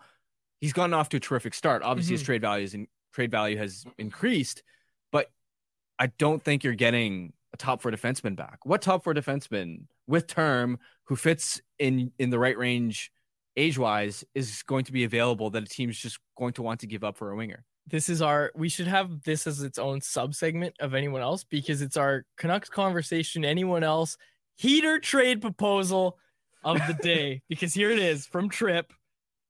he's 0.61 0.73
gotten 0.73 0.95
off 0.95 1.09
to 1.11 1.17
a 1.17 1.21
terrific 1.21 1.55
start 1.55 1.83
obviously 1.83 2.15
his 2.15 2.23
Mhm. 2.23 2.27
trade 2.27 2.41
value 2.43 2.65
is 2.65 2.75
in, 2.75 2.87
trade 3.13 3.31
value 3.31 3.57
has 3.57 3.85
increased 3.99 4.63
but 5.13 5.31
i 5.99 6.07
don't 6.19 6.43
think 6.43 6.65
you're 6.65 6.75
getting 6.75 7.33
a 7.53 7.57
top 7.57 7.81
four 7.83 7.91
defenseman 7.91 8.37
back 8.37 8.59
what 8.65 8.83
top 8.83 9.03
four 9.05 9.15
defenseman 9.15 9.87
with 10.07 10.27
term 10.27 10.79
who 11.05 11.17
fits 11.17 11.61
in 11.79 12.13
in 12.19 12.31
the 12.31 12.39
right 12.39 12.59
range 12.59 13.11
age 13.57 13.79
wise 13.79 14.25
is 14.35 14.63
going 14.65 14.85
to 14.85 14.93
be 14.93 15.05
available 15.05 15.51
that 15.51 15.63
a 15.63 15.67
team's 15.67 15.99
just 15.99 16.19
going 16.37 16.53
to 16.53 16.63
want 16.63 16.81
to 16.81 16.87
give 16.87 17.03
up 17.03 17.17
for 17.17 17.31
a 17.33 17.37
winger 17.37 17.65
this 17.87 18.11
is 18.11 18.21
our 18.21 18.53
we 18.55 18.69
should 18.69 18.87
have 18.87 19.23
this 19.23 19.47
as 19.47 19.63
its 19.63 19.79
own 19.79 20.01
sub 20.03 20.35
segment 20.35 20.75
of 20.79 20.93
anyone 20.95 21.23
else 21.23 21.43
because 21.43 21.81
it's 21.81 21.97
our 21.97 22.23
Canucks 22.37 22.69
conversation. 22.69 23.47
Anyone 23.47 23.83
else 23.83 24.19
heater 24.57 24.99
trade 25.01 25.41
proposal 25.41 26.19
of 26.63 26.77
the 26.87 26.93
day 27.03 27.41
because 27.49 27.73
here 27.73 27.91
it 27.91 27.99
is 27.99 28.27
from 28.27 28.51
Trip 28.51 28.93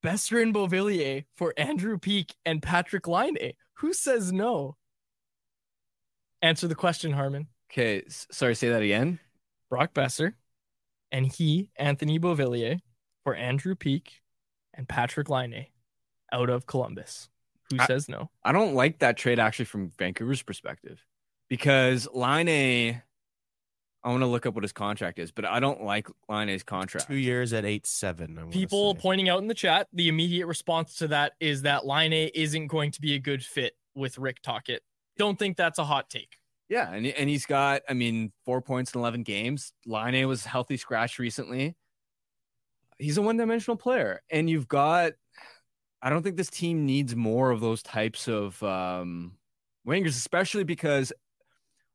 Boeser 0.02 0.42
and 0.42 0.54
Beauvillier 0.54 1.24
for 1.36 1.52
Andrew 1.56 1.98
Peeke 1.98 2.32
and 2.46 2.62
Patrik 2.62 3.06
Laine. 3.06 3.52
Who 3.74 3.92
says 3.92 4.32
no? 4.32 4.76
Answer 6.42 6.68
the 6.68 6.74
question, 6.74 7.12
Harman. 7.12 7.48
okay 7.70 8.02
sorry 8.08 8.54
say 8.54 8.68
that 8.70 8.80
again 8.82 9.18
Brock 9.70 9.92
Boeser 9.92 10.34
and 11.10 11.26
he, 11.26 11.70
Anthony 11.76 12.18
Beauvillier, 12.18 12.78
for 13.24 13.34
Andrew 13.34 13.74
Peeke 13.74 14.20
and 14.74 14.86
Patrik 14.88 15.28
Laine 15.28 15.66
out 16.32 16.48
of 16.50 16.66
Columbus. 16.66 17.28
Who 17.70 17.76
I- 17.80 17.86
says 17.86 18.08
no? 18.08 18.30
I 18.44 18.52
don't 18.52 18.74
like 18.74 19.00
that 19.00 19.16
trade 19.16 19.38
actually 19.38 19.64
from 19.66 19.90
Vancouver's 19.90 20.42
perspective 20.42 21.04
because 21.48 22.06
Laine 22.14 23.02
I 24.04 24.10
want 24.10 24.22
to 24.22 24.26
look 24.26 24.46
up 24.46 24.54
what 24.54 24.64
his 24.64 24.72
contract 24.72 25.18
is, 25.18 25.30
but 25.32 25.44
I 25.44 25.60
don't 25.60 25.82
like 25.82 26.08
Laine's 26.28 26.62
contract. 26.62 27.08
Two 27.08 27.16
years 27.16 27.52
at 27.52 27.64
eight 27.64 27.86
seven. 27.86 28.38
I 28.38 28.44
people 28.50 28.94
say. 28.94 29.00
pointing 29.00 29.28
out 29.28 29.40
in 29.40 29.48
the 29.48 29.54
chat 29.54 29.88
the 29.92 30.08
immediate 30.08 30.46
response 30.46 30.96
to 30.96 31.08
that 31.08 31.32
is 31.40 31.62
that 31.62 31.84
laine 31.84 32.12
isn't 32.12 32.68
going 32.68 32.92
to 32.92 33.00
be 33.00 33.14
a 33.14 33.18
good 33.18 33.44
fit 33.44 33.74
with 33.94 34.18
rick 34.18 34.40
tocchet 34.42 34.82
don't 35.18 35.38
think 35.38 35.56
that's 35.56 35.78
a 35.78 35.84
hot 35.84 36.08
take 36.08 36.38
Yeah, 36.68 36.90
and 36.92 37.06
and 37.06 37.28
he's 37.28 37.46
got, 37.46 37.82
I 37.88 37.94
mean, 37.94 38.32
four 38.44 38.60
points 38.60 38.94
in 38.94 39.00
eleven 39.00 39.22
games. 39.22 39.72
Laine 39.86 40.26
was 40.28 40.44
healthy 40.44 40.76
scratch 40.76 41.18
recently. 41.18 41.74
He's 42.98 43.16
a 43.16 43.22
one-dimensional 43.22 43.76
player, 43.76 44.20
and 44.30 44.48
you've 44.48 44.68
got. 44.68 45.12
I 46.02 46.10
don't 46.10 46.22
think 46.22 46.36
this 46.36 46.50
team 46.50 46.86
needs 46.86 47.16
more 47.16 47.50
of 47.50 47.60
those 47.60 47.82
types 47.82 48.28
of 48.28 48.62
um, 48.62 49.32
wingers, 49.86 50.08
especially 50.08 50.62
because 50.62 51.12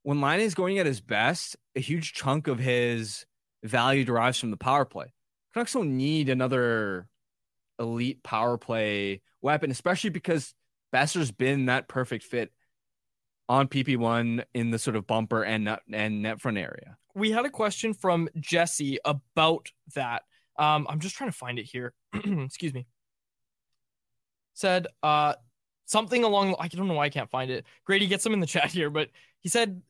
when 0.04 0.22
Laine 0.22 0.42
is 0.42 0.54
going 0.56 0.80
at 0.80 0.86
his 0.86 1.02
best, 1.02 1.56
a 1.76 1.80
huge 1.80 2.14
chunk 2.14 2.48
of 2.48 2.60
his 2.60 3.26
value 3.64 4.06
derives 4.06 4.40
from 4.40 4.52
the 4.52 4.58
power 4.58 4.86
play. 4.86 5.14
Canucks 5.54 5.74
don't 5.74 5.98
need 5.98 6.30
another 6.30 7.08
elite 7.80 8.22
power 8.24 8.58
play 8.58 9.22
weapon, 9.42 9.72
especially 9.72 10.10
because 10.10 10.54
Boeser's 10.94 11.32
been 11.32 11.66
that 11.66 11.88
perfect 11.88 12.24
fit 12.24 12.52
on 13.50 13.68
PP1 13.68 14.44
in 14.54 14.72
the 14.72 14.80
sort 14.80 14.96
of 14.96 15.06
bumper 15.08 15.44
and 15.44 15.66
net, 15.66 15.82
and 15.92 16.22
net 16.22 16.40
front 16.40 16.58
area. 16.58 16.98
we 17.16 17.32
had 17.32 17.46
a 17.46 17.50
question 17.50 17.94
from 17.94 18.30
jesse 18.40 18.98
about 19.06 19.70
that 19.96 20.24
um 20.58 20.88
i'm 20.90 21.00
just 21.00 21.16
trying 21.16 21.30
to 21.30 21.36
find 21.38 21.60
it 21.60 21.64
here 21.64 21.94
excuse 22.14 22.74
me 22.74 22.88
said 24.54 24.88
uh 25.04 25.34
something 25.86 26.24
along 26.24 26.56
i 26.58 26.68
don't 26.68 26.88
know 26.88 26.94
why 26.94 27.06
i 27.06 27.10
can't 27.10 27.30
find 27.30 27.52
it 27.52 27.66
grady 27.86 28.08
gets 28.08 28.24
them 28.24 28.34
in 28.34 28.40
the 28.40 28.48
chat 28.48 28.72
here 28.72 28.90
but 28.90 29.10
he 29.42 29.50
said 29.50 29.82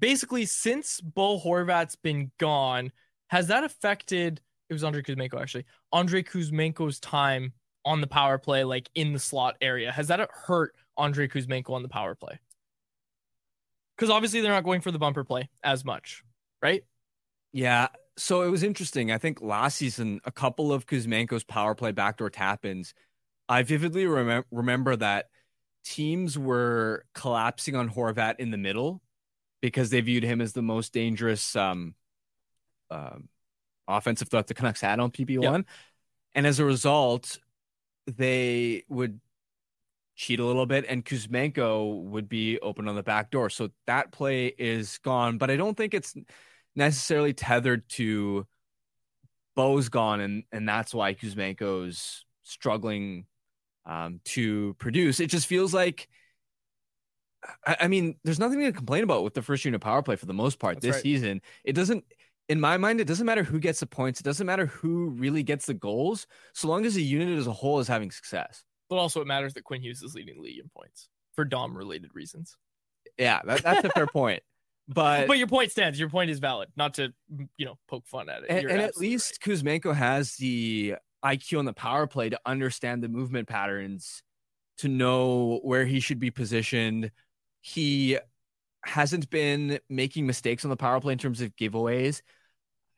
basically 0.00 0.46
since 0.46 1.00
bo 1.00 1.38
horvat's 1.38 1.96
been 1.96 2.30
gone 2.38 2.90
has 3.28 3.46
that 3.48 3.64
affected 3.64 4.40
it 4.68 4.72
was 4.72 4.82
andre 4.84 5.02
kuzmenko 5.02 5.40
actually 5.40 5.64
andre 5.92 6.22
kuzmenko's 6.22 6.98
time 7.00 7.52
on 7.84 8.00
the 8.00 8.06
power 8.06 8.38
play 8.38 8.64
like 8.64 8.90
in 8.94 9.12
the 9.12 9.18
slot 9.18 9.56
area 9.60 9.92
has 9.92 10.08
that 10.08 10.26
hurt 10.32 10.74
andre 10.96 11.28
kuzmenko 11.28 11.70
on 11.70 11.82
the 11.82 11.88
power 11.88 12.14
play 12.14 12.38
because 13.96 14.10
obviously 14.10 14.40
they're 14.40 14.52
not 14.52 14.64
going 14.64 14.80
for 14.80 14.90
the 14.90 14.98
bumper 14.98 15.24
play 15.24 15.48
as 15.62 15.84
much 15.84 16.22
right 16.62 16.82
Yeah. 17.52 17.88
So 18.16 18.42
it 18.42 18.50
was 18.50 18.62
interesting. 18.62 19.10
I 19.10 19.18
think 19.18 19.40
last 19.40 19.76
season, 19.78 20.20
a 20.24 20.32
couple 20.32 20.72
of 20.72 20.86
Kuzmenko's 20.86 21.44
power 21.44 21.74
play 21.74 21.92
backdoor 21.92 22.30
tap 22.30 22.64
ins, 22.64 22.92
I 23.48 23.62
vividly 23.62 24.04
remem- 24.04 24.44
remember 24.50 24.94
that 24.96 25.26
teams 25.84 26.38
were 26.38 27.06
collapsing 27.14 27.76
on 27.76 27.88
Horvat 27.88 28.36
in 28.38 28.50
the 28.50 28.58
middle 28.58 29.02
because 29.60 29.90
they 29.90 30.00
viewed 30.00 30.24
him 30.24 30.40
as 30.40 30.52
the 30.52 30.62
most 30.62 30.92
dangerous 30.92 31.54
um, 31.56 31.94
um, 32.90 33.28
offensive 33.86 34.28
threat 34.28 34.46
the 34.46 34.54
Canucks 34.54 34.80
had 34.80 35.00
on 35.00 35.10
PP1. 35.10 35.64
And 36.34 36.46
as 36.46 36.58
a 36.58 36.64
result, 36.64 37.38
they 38.06 38.84
would 38.88 39.20
cheat 40.16 40.40
a 40.40 40.44
little 40.44 40.66
bit 40.66 40.84
and 40.88 41.04
Kuzmenko 41.04 42.02
would 42.04 42.28
be 42.28 42.58
open 42.60 42.88
on 42.88 42.94
the 42.94 43.02
back 43.02 43.30
door. 43.30 43.48
So 43.50 43.70
that 43.86 44.12
play 44.12 44.46
is 44.46 44.98
gone, 44.98 45.38
but 45.38 45.50
I 45.50 45.56
don't 45.56 45.76
think 45.76 45.94
it's 45.94 46.14
necessarily 46.76 47.32
tethered 47.32 47.88
to 47.90 48.46
Bo's 49.56 49.88
gone 49.88 50.20
and 50.20 50.44
and 50.52 50.68
that's 50.68 50.94
why 50.94 51.14
Kuzmenko's 51.14 52.24
struggling 52.42 53.26
um, 53.86 54.20
to 54.26 54.74
produce. 54.78 55.20
It 55.20 55.30
just 55.30 55.46
feels 55.46 55.74
like 55.74 56.08
I, 57.66 57.76
I 57.82 57.88
mean, 57.88 58.16
there's 58.24 58.38
nothing 58.38 58.60
to 58.60 58.72
complain 58.72 59.04
about 59.04 59.24
with 59.24 59.34
the 59.34 59.42
first 59.42 59.64
unit 59.64 59.80
power 59.80 60.02
play 60.02 60.16
for 60.16 60.26
the 60.26 60.34
most 60.34 60.58
part 60.58 60.76
That's 60.76 60.86
this 60.86 60.94
right. 60.96 61.02
season. 61.02 61.42
It 61.64 61.72
doesn't, 61.74 62.04
in 62.48 62.60
my 62.60 62.76
mind, 62.76 63.00
it 63.00 63.06
doesn't 63.06 63.26
matter 63.26 63.42
who 63.42 63.58
gets 63.58 63.80
the 63.80 63.86
points. 63.86 64.20
It 64.20 64.24
doesn't 64.24 64.46
matter 64.46 64.66
who 64.66 65.10
really 65.10 65.42
gets 65.42 65.66
the 65.66 65.74
goals, 65.74 66.26
so 66.54 66.68
long 66.68 66.84
as 66.84 66.94
the 66.94 67.02
unit 67.02 67.38
as 67.38 67.46
a 67.46 67.52
whole 67.52 67.80
is 67.80 67.88
having 67.88 68.10
success. 68.10 68.64
But 68.88 68.96
also, 68.96 69.20
it 69.20 69.26
matters 69.26 69.54
that 69.54 69.64
Quinn 69.64 69.82
Hughes 69.82 70.02
is 70.02 70.14
leading 70.14 70.36
the 70.36 70.42
league 70.42 70.58
in 70.58 70.68
points 70.76 71.08
for 71.34 71.44
Dom 71.44 71.76
related 71.76 72.10
reasons. 72.12 72.56
Yeah, 73.16 73.40
that, 73.44 73.62
that's 73.62 73.84
a 73.84 73.90
fair 73.90 74.06
point. 74.12 74.42
But 74.88 75.28
But 75.28 75.38
your 75.38 75.46
point 75.46 75.70
stands. 75.70 75.98
Your 76.00 76.10
point 76.10 76.30
is 76.30 76.40
valid. 76.40 76.68
Not 76.76 76.94
to 76.94 77.12
you 77.56 77.66
know 77.66 77.78
poke 77.88 78.06
fun 78.06 78.28
at 78.28 78.42
it. 78.42 78.50
and, 78.50 78.68
and 78.68 78.80
at 78.80 78.96
least 78.96 79.40
Kuzmenko 79.40 79.94
has 79.94 80.34
the 80.34 80.96
IQ 81.24 81.60
on 81.60 81.64
the 81.64 81.72
power 81.72 82.06
play 82.08 82.30
to 82.30 82.40
understand 82.44 83.02
the 83.02 83.08
movement 83.08 83.46
patterns, 83.46 84.22
to 84.78 84.88
know 84.88 85.60
where 85.62 85.84
he 85.84 86.00
should 86.00 86.18
be 86.18 86.32
positioned. 86.32 87.12
He 87.60 88.18
hasn't 88.84 89.30
been 89.30 89.78
making 89.88 90.26
mistakes 90.26 90.64
on 90.64 90.70
the 90.70 90.76
power 90.76 91.00
play 91.00 91.12
in 91.12 91.18
terms 91.18 91.40
of 91.40 91.54
giveaways. 91.56 92.22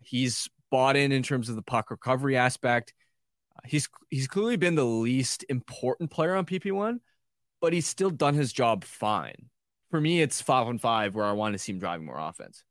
He's 0.00 0.48
bought 0.70 0.96
in 0.96 1.12
in 1.12 1.22
terms 1.22 1.48
of 1.48 1.56
the 1.56 1.62
puck 1.62 1.90
recovery 1.90 2.36
aspect. 2.36 2.94
Uh, 3.56 3.60
He's 3.66 3.88
he's 4.08 4.28
clearly 4.28 4.56
been 4.56 4.74
the 4.74 4.84
least 4.84 5.44
important 5.48 6.10
player 6.10 6.34
on 6.34 6.46
PP1, 6.46 7.00
but 7.60 7.72
he's 7.72 7.86
still 7.86 8.10
done 8.10 8.34
his 8.34 8.52
job 8.52 8.84
fine. 8.84 9.50
For 9.90 10.00
me, 10.00 10.22
it's 10.22 10.40
five 10.40 10.66
on 10.66 10.78
five 10.78 11.14
where 11.14 11.26
I 11.26 11.32
want 11.32 11.52
to 11.52 11.58
see 11.58 11.72
him 11.72 11.78
driving 11.78 12.06
more 12.06 12.18
offense. 12.18 12.64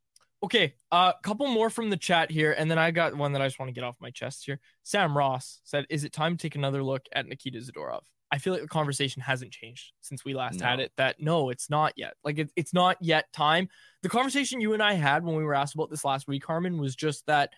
Okay, 0.44 0.74
a 0.92 0.96
uh, 0.96 1.14
couple 1.22 1.46
more 1.48 1.70
from 1.70 1.92
the 1.92 1.98
chat 1.98 2.32
here, 2.32 2.52
and 2.52 2.70
then 2.70 2.80
I 2.80 2.90
got 2.90 3.16
one 3.16 3.34
that 3.34 3.44
I 3.44 3.46
just 3.46 3.60
want 3.60 3.70
to 3.70 3.74
get 3.74 3.84
off 3.84 3.96
my 4.02 4.10
chest 4.10 4.44
here. 4.48 4.60
Sam 4.82 5.16
Ross 5.16 5.62
said, 5.64 5.86
"Is 5.90 6.04
it 6.04 6.14
time 6.14 6.36
to 6.36 6.42
take 6.42 6.56
another 6.56 6.84
look 6.84 7.06
at 7.14 7.28
Nikita 7.28 7.60
Zadorov?" 7.60 8.02
I 8.32 8.38
feel 8.38 8.54
like 8.54 8.62
the 8.62 8.68
conversation 8.68 9.22
hasn't 9.22 9.52
changed 9.52 9.92
since 10.00 10.24
we 10.24 10.34
last 10.34 10.62
had 10.62 10.80
it. 10.80 10.94
That 10.96 11.20
no, 11.20 11.50
it's 11.50 11.70
not 11.70 11.94
yet. 11.98 12.14
Like 12.24 12.40
it, 12.40 12.52
it's 12.56 12.74
not 12.74 12.98
yet 13.02 13.32
time. 13.34 13.68
The 14.04 14.10
conversation 14.10 14.62
you 14.62 14.74
and 14.74 14.82
I 14.82 14.94
had 14.94 15.26
when 15.26 15.36
we 15.36 15.44
were 15.44 15.54
asked 15.54 15.76
about 15.76 15.90
this 15.90 16.06
last 16.06 16.28
week, 16.28 16.46
Harman, 16.46 16.80
was 16.80 16.96
just 16.96 17.26
that 17.28 17.52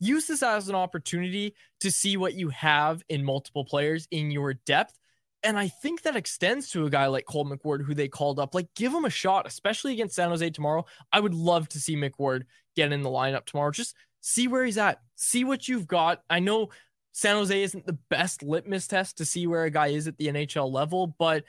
use 0.00 0.26
this 0.26 0.42
as 0.42 0.68
an 0.68 0.74
opportunity 0.74 1.54
to 1.80 1.90
see 1.90 2.16
what 2.16 2.34
you 2.34 2.48
have 2.48 3.02
in 3.08 3.24
multiple 3.24 3.64
players 3.64 4.08
in 4.10 4.30
your 4.30 4.54
depth. 4.54 4.98
And 5.42 5.56
I 5.56 5.68
think 5.68 6.02
that 6.02 6.16
extends 6.16 6.70
to 6.70 6.86
a 6.86 6.90
guy 6.90 7.06
like 7.06 7.24
Cole 7.24 7.46
McWard, 7.46 7.84
who 7.84 7.94
they 7.94 8.08
called 8.08 8.40
up. 8.40 8.54
Like, 8.54 8.68
give 8.74 8.92
him 8.92 9.04
a 9.04 9.10
shot, 9.10 9.46
especially 9.46 9.92
against 9.92 10.16
San 10.16 10.30
Jose 10.30 10.50
tomorrow. 10.50 10.86
I 11.12 11.20
would 11.20 11.34
love 11.34 11.68
to 11.68 11.80
see 11.80 11.96
McWard 11.96 12.42
get 12.74 12.92
in 12.92 13.02
the 13.02 13.10
lineup 13.10 13.44
tomorrow. 13.44 13.70
Just 13.70 13.94
see 14.20 14.48
where 14.48 14.64
he's 14.64 14.78
at, 14.78 15.00
see 15.14 15.44
what 15.44 15.68
you've 15.68 15.86
got. 15.86 16.22
I 16.28 16.40
know 16.40 16.70
San 17.16 17.36
Jose 17.36 17.62
isn't 17.62 17.86
the 17.86 17.96
best 18.10 18.42
litmus 18.42 18.86
test 18.86 19.16
to 19.16 19.24
see 19.24 19.46
where 19.46 19.64
a 19.64 19.70
guy 19.70 19.86
is 19.86 20.06
at 20.06 20.18
the 20.18 20.26
NHL 20.26 20.70
level, 20.70 21.16
but 21.18 21.44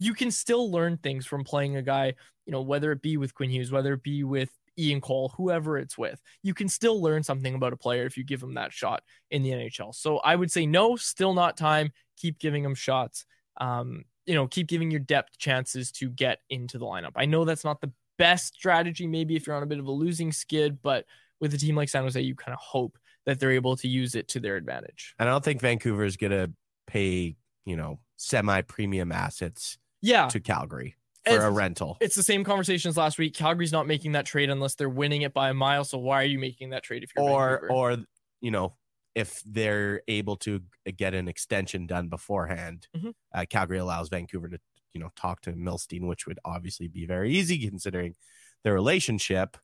you 0.00 0.12
can 0.12 0.32
still 0.32 0.72
learn 0.72 0.96
things 0.96 1.24
from 1.24 1.44
playing 1.44 1.76
a 1.76 1.82
guy, 1.82 2.14
you 2.46 2.50
know, 2.50 2.62
whether 2.62 2.90
it 2.90 3.00
be 3.00 3.16
with 3.16 3.32
Quinn 3.32 3.48
Hughes, 3.48 3.70
whether 3.70 3.92
it 3.92 4.02
be 4.02 4.24
with 4.24 4.50
Ian 4.76 5.00
Cole, 5.00 5.32
whoever 5.36 5.78
it's 5.78 5.96
with. 5.96 6.20
You 6.42 6.52
can 6.52 6.68
still 6.68 7.00
learn 7.00 7.22
something 7.22 7.54
about 7.54 7.72
a 7.72 7.76
player 7.76 8.06
if 8.06 8.16
you 8.16 8.24
give 8.24 8.42
him 8.42 8.54
that 8.54 8.72
shot 8.72 9.04
in 9.30 9.44
the 9.44 9.50
NHL. 9.50 9.94
So 9.94 10.18
I 10.18 10.34
would 10.34 10.50
say 10.50 10.66
no, 10.66 10.96
still 10.96 11.32
not 11.32 11.56
time. 11.56 11.92
Keep 12.16 12.40
giving 12.40 12.64
him 12.64 12.74
shots. 12.74 13.24
Um, 13.60 14.06
you 14.26 14.34
know, 14.34 14.48
keep 14.48 14.66
giving 14.66 14.90
your 14.90 14.98
depth 14.98 15.38
chances 15.38 15.92
to 15.92 16.10
get 16.10 16.40
into 16.50 16.76
the 16.76 16.86
lineup. 16.86 17.12
I 17.14 17.26
know 17.26 17.44
that's 17.44 17.64
not 17.64 17.80
the 17.80 17.92
best 18.18 18.56
strategy, 18.56 19.06
maybe 19.06 19.36
if 19.36 19.46
you're 19.46 19.54
on 19.54 19.62
a 19.62 19.66
bit 19.66 19.78
of 19.78 19.86
a 19.86 19.92
losing 19.92 20.32
skid, 20.32 20.82
but 20.82 21.04
with 21.38 21.54
a 21.54 21.58
team 21.58 21.76
like 21.76 21.88
San 21.88 22.02
Jose, 22.02 22.20
you 22.20 22.34
kind 22.34 22.52
of 22.52 22.58
hope 22.58 22.98
that 23.26 23.40
they're 23.40 23.52
able 23.52 23.76
to 23.76 23.88
use 23.88 24.14
it 24.14 24.28
to 24.28 24.40
their 24.40 24.56
advantage. 24.56 25.14
And 25.18 25.28
I 25.28 25.32
don't 25.32 25.44
think 25.44 25.60
Vancouver 25.60 26.04
is 26.04 26.16
going 26.16 26.32
to 26.32 26.52
pay, 26.86 27.36
you 27.64 27.76
know, 27.76 28.00
semi 28.16 28.60
premium 28.62 29.12
assets 29.12 29.78
Yeah. 30.02 30.28
to 30.28 30.40
Calgary 30.40 30.96
for 31.26 31.38
a 31.40 31.50
rental. 31.50 31.96
It's 32.00 32.14
the 32.16 32.22
same 32.22 32.44
conversation 32.44 32.90
as 32.90 32.96
last 32.96 33.18
week. 33.18 33.34
Calgary's 33.34 33.72
not 33.72 33.86
making 33.86 34.12
that 34.12 34.26
trade 34.26 34.50
unless 34.50 34.74
they're 34.74 34.88
winning 34.90 35.22
it 35.22 35.32
by 35.32 35.48
a 35.50 35.54
mile. 35.54 35.84
So 35.84 35.96
why 35.98 36.22
are 36.22 36.26
you 36.26 36.38
making 36.38 36.70
that 36.70 36.82
trade 36.82 37.02
if 37.02 37.10
you're 37.16 37.24
Or, 37.28 37.50
Vancouver? 37.60 37.72
or, 37.72 37.96
you 38.42 38.50
know, 38.50 38.76
if 39.14 39.42
they're 39.46 40.02
able 40.08 40.36
to 40.36 40.60
get 40.96 41.14
an 41.14 41.28
extension 41.28 41.86
done 41.86 42.08
beforehand, 42.08 42.88
Mhm. 42.96 43.14
uh, 43.32 43.46
Calgary 43.48 43.78
allows 43.78 44.08
Vancouver 44.10 44.48
to, 44.48 44.58
you 44.92 45.00
know, 45.00 45.10
talk 45.16 45.40
to 45.42 45.52
Milstein, 45.52 46.06
which 46.06 46.26
would 46.26 46.38
obviously 46.44 46.88
be 46.88 47.06
very 47.06 47.32
easy 47.32 47.58
considering 47.66 48.16
their 48.64 48.74
relationship. 48.74 49.56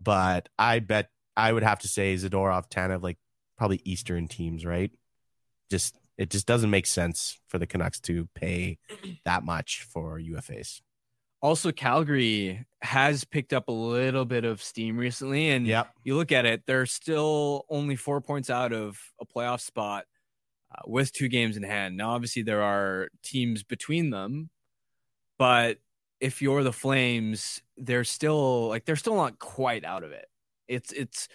But 0.00 0.48
I 0.58 0.80
bet 0.80 1.10
I 1.36 1.52
would 1.52 1.62
have 1.62 1.80
to 1.80 1.88
say 1.88 2.14
Zadorov, 2.14 2.68
Tanev, 2.70 3.02
like 3.02 3.18
probably 3.58 3.80
Eastern 3.84 4.28
teams, 4.28 4.64
right? 4.64 4.90
Just 5.70 5.98
it 6.16 6.30
just 6.30 6.46
doesn't 6.46 6.70
make 6.70 6.86
sense 6.86 7.38
for 7.48 7.58
the 7.58 7.66
Canucks 7.66 8.00
to 8.00 8.28
pay 8.34 8.78
that 9.24 9.44
much 9.44 9.82
for 9.82 10.18
UFAs. 10.18 10.80
Also, 11.42 11.70
Calgary 11.70 12.64
has 12.80 13.24
picked 13.24 13.52
up 13.52 13.68
a 13.68 13.72
little 13.72 14.24
bit 14.24 14.44
of 14.44 14.62
steam 14.62 14.96
recently, 14.96 15.50
and 15.50 15.66
Yep. 15.66 15.90
you 16.02 16.16
look 16.16 16.32
at 16.32 16.46
it, 16.46 16.62
they're 16.66 16.86
still 16.86 17.66
only 17.68 17.94
four 17.96 18.20
points 18.22 18.48
out 18.48 18.72
of 18.72 18.98
a 19.20 19.26
playoff 19.26 19.60
spot 19.60 20.06
uh, 20.74 20.82
with 20.86 21.12
two 21.12 21.28
games 21.28 21.56
in 21.58 21.62
hand. 21.62 21.96
Now, 21.96 22.10
obviously, 22.12 22.42
there 22.42 22.62
are 22.62 23.08
teams 23.22 23.62
between 23.62 24.08
them, 24.10 24.48
but 25.38 25.78
if 26.20 26.40
you're 26.40 26.62
the 26.62 26.72
Flames, 26.72 27.60
they're 27.76 28.04
still 28.04 28.68
like 28.68 28.86
they're 28.86 28.96
still 28.96 29.16
not 29.16 29.38
quite 29.38 29.84
out 29.84 30.02
of 30.02 30.12
it. 30.12 30.26
It's 30.68 30.92
it's 30.92 31.28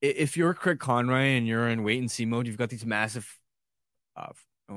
if 0.00 0.36
you're 0.36 0.54
Craig 0.54 0.78
Conroy 0.78 1.36
and 1.36 1.46
you're 1.46 1.68
in 1.68 1.82
wait 1.82 1.98
and 1.98 2.10
see 2.10 2.24
mode, 2.24 2.46
you've 2.46 2.56
got 2.56 2.70
these 2.70 2.86
massive 2.86 3.28
uh, 4.16 4.32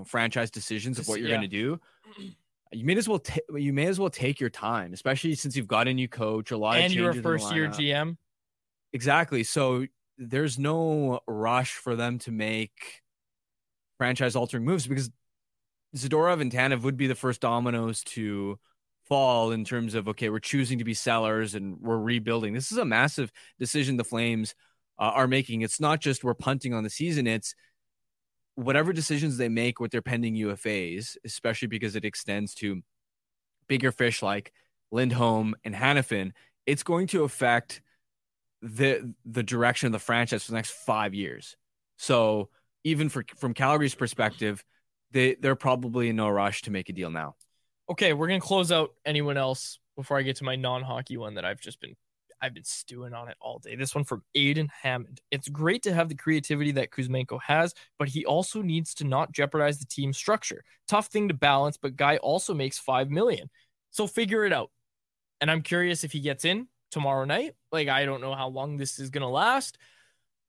franchise 0.05 0.51
decisions 0.51 0.99
of 0.99 1.07
what 1.07 1.19
you're 1.19 1.29
Yeah. 1.29 1.36
going 1.38 1.49
to 1.49 1.55
do. 1.55 1.79
You 2.75 2.86
may 2.86 2.97
as 2.97 3.07
well 3.07 3.19
ta- 3.19 3.55
you 3.55 3.71
may 3.71 3.86
as 3.86 3.99
well 3.99 4.09
take 4.09 4.39
your 4.39 4.49
time, 4.49 4.93
especially 4.93 5.36
since 5.36 5.55
you've 5.55 5.67
got 5.67 5.88
a 5.88 5.93
new 5.93 6.07
coach, 6.07 6.49
a 6.49 6.57
lot 6.57 6.77
of 6.79 6.86
and 6.86 6.91
you're 6.93 7.11
a 7.11 7.13
changes 7.13 7.17
in 7.17 7.31
the 7.31 7.39
first 7.39 7.53
year. 7.53 7.67
GM. 7.67 8.17
Exactly. 8.93 9.43
So 9.43 9.86
there's 10.17 10.57
no 10.57 11.19
rush 11.27 11.73
for 11.73 11.95
them 11.95 12.17
to 12.19 12.31
make 12.31 13.03
franchise 13.99 14.36
altering 14.36 14.65
moves 14.65 14.88
because 14.88 15.11
Zadorov 15.95 16.41
and 16.41 16.51
Tanev 16.51 16.81
would 16.81 16.97
be 16.97 17.05
the 17.05 17.13
first 17.13 17.41
dominoes 17.41 18.03
to 18.05 18.57
fall 19.08 19.51
in 19.51 19.66
terms 19.66 19.95
of 19.95 20.08
okay, 20.08 20.30
we're 20.30 20.39
choosing 20.39 20.80
to 20.80 20.84
be 20.84 20.93
sellers 20.93 21.56
and 21.56 21.78
we're 21.80 21.97
rebuilding. 21.97 22.54
This 22.54 22.72
is 22.72 22.78
a 22.78 22.86
massive 22.86 23.32
decision 23.60 23.97
the 23.97 24.04
Flames 24.04 24.56
uh, 24.99 25.12
are 25.14 25.28
making. 25.28 25.62
It's 25.62 25.80
not 25.80 25.99
just 25.99 26.24
we're 26.24 26.34
punting 26.34 26.74
on 26.74 26.84
the 26.84 26.89
season. 26.89 27.28
It's 27.28 27.56
whatever 28.56 28.93
decisions 28.93 29.38
they 29.38 29.49
make 29.49 29.80
with 29.80 29.91
their 29.91 30.01
pending 30.01 30.36
UFAs, 30.36 31.18
especially 31.26 31.68
because 31.68 31.95
it 31.95 32.06
extends 32.06 32.54
to 32.56 32.82
bigger 33.68 33.91
fish 33.91 34.22
like 34.22 34.54
Lindholm 34.91 35.56
and 35.64 35.74
Hanifin. 35.74 36.32
It's 36.66 36.84
going 36.84 37.08
to 37.08 37.24
affect 37.24 37.82
the 38.62 39.14
the 39.26 39.43
direction 39.43 39.88
of 39.88 39.91
the 39.91 39.99
franchise 39.99 40.45
for 40.45 40.51
the 40.51 40.58
next 40.58 40.72
five 40.72 41.14
years. 41.14 41.58
So 41.97 42.49
even 42.84 43.10
for 43.10 43.26
from 43.36 43.54
Calgary's 43.54 43.95
perspective, 43.95 44.64
they 45.12 45.36
they're 45.36 45.56
probably 45.56 46.10
in 46.10 46.16
no 46.16 46.30
rush 46.30 46.62
to 46.64 46.72
make 46.72 46.89
a 46.89 46.93
deal 46.93 47.12
now. 47.12 47.36
Okay, 47.89 48.13
we're 48.13 48.27
gonna 48.27 48.39
close 48.39 48.71
out 48.71 48.93
anyone 49.05 49.38
else 49.38 49.79
before 49.97 50.17
I 50.17 50.21
get 50.21 50.38
to 50.38 50.45
my 50.45 50.55
non-hockey 50.55 51.17
one 51.17 51.36
that 51.36 51.45
I've 51.45 51.59
just 51.59 51.81
been 51.81 51.95
I've 52.41 52.53
been 52.53 52.63
stewing 52.65 53.13
on 53.13 53.29
it 53.29 53.38
all 53.39 53.59
day. 53.59 53.75
This 53.75 53.95
one 53.95 54.03
from 54.03 54.21
Aiden 54.36 54.67
Hammond. 54.81 55.21
It's 55.31 55.47
great 55.47 55.84
to 55.84 55.93
have 55.93 56.09
the 56.09 56.15
creativity 56.15 56.71
that 56.73 56.91
Kuzmenko 56.91 57.39
has, 57.41 57.73
but 57.97 58.09
he 58.09 58.25
also 58.25 58.61
needs 58.61 58.93
to 58.95 59.05
not 59.05 59.31
jeopardize 59.31 59.79
the 59.79 59.86
team 59.86 60.11
structure. 60.11 60.63
Tough 60.88 61.07
thing 61.07 61.29
to 61.29 61.34
balance, 61.34 61.77
but 61.77 61.95
guy 61.95 62.17
also 62.17 62.53
makes 62.53 62.77
five 62.77 63.09
million. 63.09 63.49
So 63.91 64.07
figure 64.07 64.45
it 64.45 64.51
out. 64.51 64.71
And 65.39 65.49
I'm 65.49 65.61
curious 65.61 66.03
if 66.03 66.11
he 66.11 66.19
gets 66.19 66.43
in 66.43 66.67
tomorrow 66.91 67.23
night. 67.25 67.53
Like 67.71 67.88
I 67.88 68.05
don't 68.05 68.21
know 68.21 68.36
how 68.36 68.47
long 68.49 68.77
this 68.77 68.99
is 68.99 69.09
gonna 69.09 69.29
last. 69.29 69.77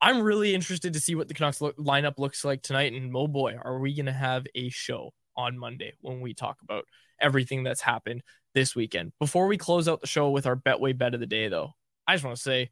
I'm 0.01 0.23
really 0.23 0.55
interested 0.55 0.93
to 0.95 1.01
see 1.01 1.15
what 1.15 1.29
the 1.29 1.35
Canucks 1.35 1.61
look, 1.61 1.77
lineup 1.79 2.19
looks 2.19 2.45
like 2.45 2.63
tonight. 2.63 2.93
And 2.93 3.15
oh 3.15 3.29
boy, 3.29 3.57
are 3.61 3.79
we 3.79 3.95
gonna 3.95 4.13
have 4.13 4.47
a 4.55 4.69
show 4.69 5.13
on 5.37 5.59
Monday 5.59 5.95
when 6.01 6.21
we 6.21 6.35
talk 6.35 6.59
about 6.63 6.85
everything 7.21 7.63
that's 7.63 7.81
happened 7.81 8.23
this 8.55 8.75
weekend. 8.75 9.13
Before 9.19 9.47
we 9.47 9.57
close 9.57 9.89
out 9.89 10.01
the 10.01 10.07
show 10.07 10.31
with 10.31 10.47
our 10.47 10.57
Betway 10.57 10.97
bet 10.97 11.15
of 11.15 11.21
the 11.21 11.27
day, 11.27 11.49
though, 11.49 11.73
I 12.07 12.15
just 12.15 12.25
want 12.25 12.37
to 12.37 12.43
say, 12.43 12.71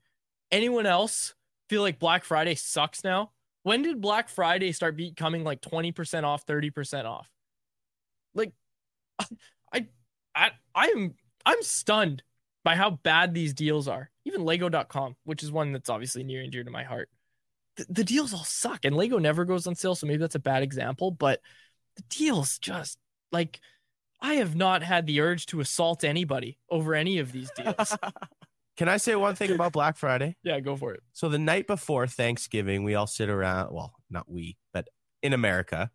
anyone 0.50 0.86
else 0.86 1.34
feel 1.68 1.82
like 1.82 1.98
Black 1.98 2.24
Friday 2.24 2.54
sucks 2.54 3.04
now? 3.04 3.32
When 3.64 3.82
did 3.82 4.00
Black 4.00 4.28
Friday 4.28 4.72
start 4.72 4.96
becoming 4.96 5.44
like 5.44 5.60
20% 5.60 6.24
off, 6.24 6.46
30% 6.46 7.04
off? 7.04 7.28
Like, 8.34 8.52
I, 9.72 9.86
I, 10.34 10.50
I 10.74 10.86
am, 10.88 11.14
I'm 11.44 11.62
stunned 11.62 12.22
by 12.64 12.76
how 12.76 12.90
bad 12.90 13.34
these 13.34 13.54
deals 13.54 13.88
are. 13.88 14.10
Even 14.24 14.44
Lego.com, 14.44 15.16
which 15.24 15.42
is 15.42 15.50
one 15.50 15.72
that's 15.72 15.90
obviously 15.90 16.22
near 16.22 16.42
and 16.42 16.52
dear 16.52 16.64
to 16.64 16.70
my 16.70 16.84
heart. 16.84 17.08
The, 17.76 17.86
the 17.88 18.04
deals 18.04 18.34
all 18.34 18.44
suck, 18.44 18.84
and 18.84 18.96
Lego 18.96 19.18
never 19.18 19.44
goes 19.44 19.66
on 19.66 19.74
sale, 19.74 19.94
so 19.94 20.06
maybe 20.06 20.18
that's 20.18 20.34
a 20.34 20.40
bad 20.40 20.62
example. 20.62 21.10
But 21.10 21.40
the 21.96 22.02
deals 22.08 22.58
just 22.58 22.98
like 23.30 23.60
I 24.20 24.34
have 24.34 24.54
not 24.54 24.82
had 24.82 25.06
the 25.06 25.20
urge 25.20 25.46
to 25.46 25.60
assault 25.60 26.04
anybody 26.04 26.58
over 26.70 26.94
any 26.94 27.18
of 27.18 27.32
these 27.32 27.50
deals. 27.56 27.96
Can 28.76 28.88
I 28.88 28.96
say 28.96 29.14
one 29.16 29.34
thing 29.34 29.50
about 29.50 29.72
Black 29.72 29.96
Friday? 29.96 30.36
yeah, 30.42 30.60
go 30.60 30.76
for 30.76 30.94
it. 30.94 31.02
So 31.12 31.28
the 31.28 31.38
night 31.38 31.66
before 31.66 32.06
Thanksgiving, 32.06 32.84
we 32.84 32.94
all 32.94 33.06
sit 33.06 33.28
around. 33.28 33.72
Well, 33.72 33.92
not 34.10 34.30
we, 34.30 34.56
but 34.72 34.88
in 35.22 35.32
America, 35.32 35.90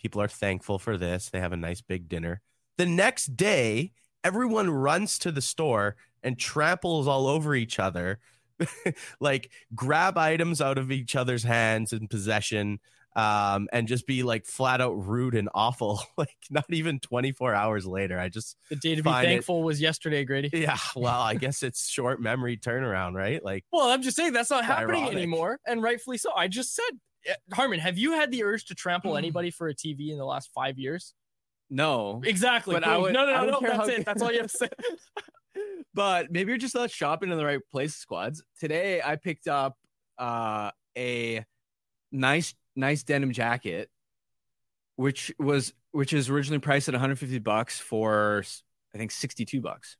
people 0.00 0.20
are 0.20 0.28
thankful 0.28 0.78
for 0.78 0.96
this. 0.96 1.30
They 1.30 1.40
have 1.40 1.52
a 1.52 1.56
nice 1.56 1.80
big 1.80 2.08
dinner. 2.08 2.40
The 2.76 2.86
next 2.86 3.36
day, 3.36 3.92
everyone 4.24 4.70
runs 4.70 5.18
to 5.20 5.32
the 5.32 5.42
store 5.42 5.96
and 6.22 6.38
tramples 6.38 7.06
all 7.06 7.26
over 7.26 7.54
each 7.54 7.78
other, 7.78 8.18
like 9.20 9.50
grab 9.74 10.18
items 10.18 10.60
out 10.60 10.78
of 10.78 10.90
each 10.90 11.14
other's 11.14 11.44
hands 11.44 11.92
in 11.92 12.08
possession, 12.08 12.80
um, 13.18 13.68
and 13.72 13.88
just 13.88 14.06
be 14.06 14.22
like 14.22 14.46
flat 14.46 14.80
out 14.80 14.92
rude 15.06 15.34
and 15.34 15.48
awful. 15.54 16.00
like 16.16 16.36
not 16.50 16.64
even 16.70 17.00
24 17.00 17.54
hours 17.54 17.84
later, 17.86 18.18
I 18.18 18.28
just 18.28 18.56
The 18.70 18.76
day 18.76 18.94
to 18.94 19.02
be 19.02 19.10
find 19.10 19.26
it- 19.26 19.30
thankful 19.30 19.62
was 19.62 19.80
yesterday, 19.80 20.24
Grady. 20.24 20.50
yeah. 20.52 20.76
Well, 20.96 21.20
I 21.20 21.34
guess 21.34 21.62
it's 21.62 21.88
short 21.88 22.20
memory 22.20 22.56
turnaround, 22.56 23.14
right? 23.14 23.44
Like 23.44 23.64
Well, 23.72 23.88
I'm 23.88 24.02
just 24.02 24.16
saying 24.16 24.32
that's 24.34 24.50
not 24.50 24.64
happening 24.64 25.02
Ironic. 25.02 25.16
anymore, 25.16 25.58
and 25.66 25.82
rightfully 25.82 26.18
so. 26.18 26.32
I 26.34 26.46
just 26.48 26.74
said, 26.74 26.90
eh, 27.26 27.34
Harman, 27.52 27.80
have 27.80 27.98
you 27.98 28.12
had 28.12 28.30
the 28.30 28.44
urge 28.44 28.66
to 28.66 28.74
trample 28.74 29.12
Hmm. 29.12 29.18
anybody 29.18 29.50
for 29.50 29.68
a 29.68 29.74
TV 29.74 30.10
in 30.12 30.18
the 30.18 30.24
last 30.24 30.50
five 30.54 30.78
years? 30.78 31.14
No, 31.70 32.22
Exactly. 32.24 32.74
But 32.74 32.84
I 32.84 32.96
would- 32.96 33.12
no, 33.12 33.26
no, 33.26 33.32
I 33.34 33.44
no, 33.44 33.50
don't 33.50 33.62
no. 33.62 33.68
That's 33.76 33.88
it. 33.90 34.04
That's 34.06 34.22
all 34.22 34.30
you 34.32 34.38
have 34.42 34.50
to 34.50 34.56
say. 34.56 34.68
but 35.94 36.30
maybe 36.30 36.50
you're 36.50 36.58
just 36.58 36.74
not 36.74 36.90
shopping 36.90 37.30
in 37.30 37.36
the 37.36 37.44
right 37.44 37.60
place, 37.70 37.94
squads. 37.94 38.42
Today 38.60 39.00
I 39.04 39.16
picked 39.16 39.48
up 39.48 39.76
uh, 40.18 40.70
a 40.96 41.44
nice, 42.12 42.54
nice 42.78 43.02
denim 43.02 43.32
jacket, 43.32 43.90
which 44.96 45.34
was 45.38 45.74
which 45.92 46.12
is 46.12 46.30
originally 46.30 46.60
priced 46.60 46.88
at 46.88 46.94
150 46.94 47.38
bucks 47.40 47.78
for 47.78 48.44
I 48.94 48.98
think 48.98 49.10
62 49.10 49.60
bucks. 49.60 49.96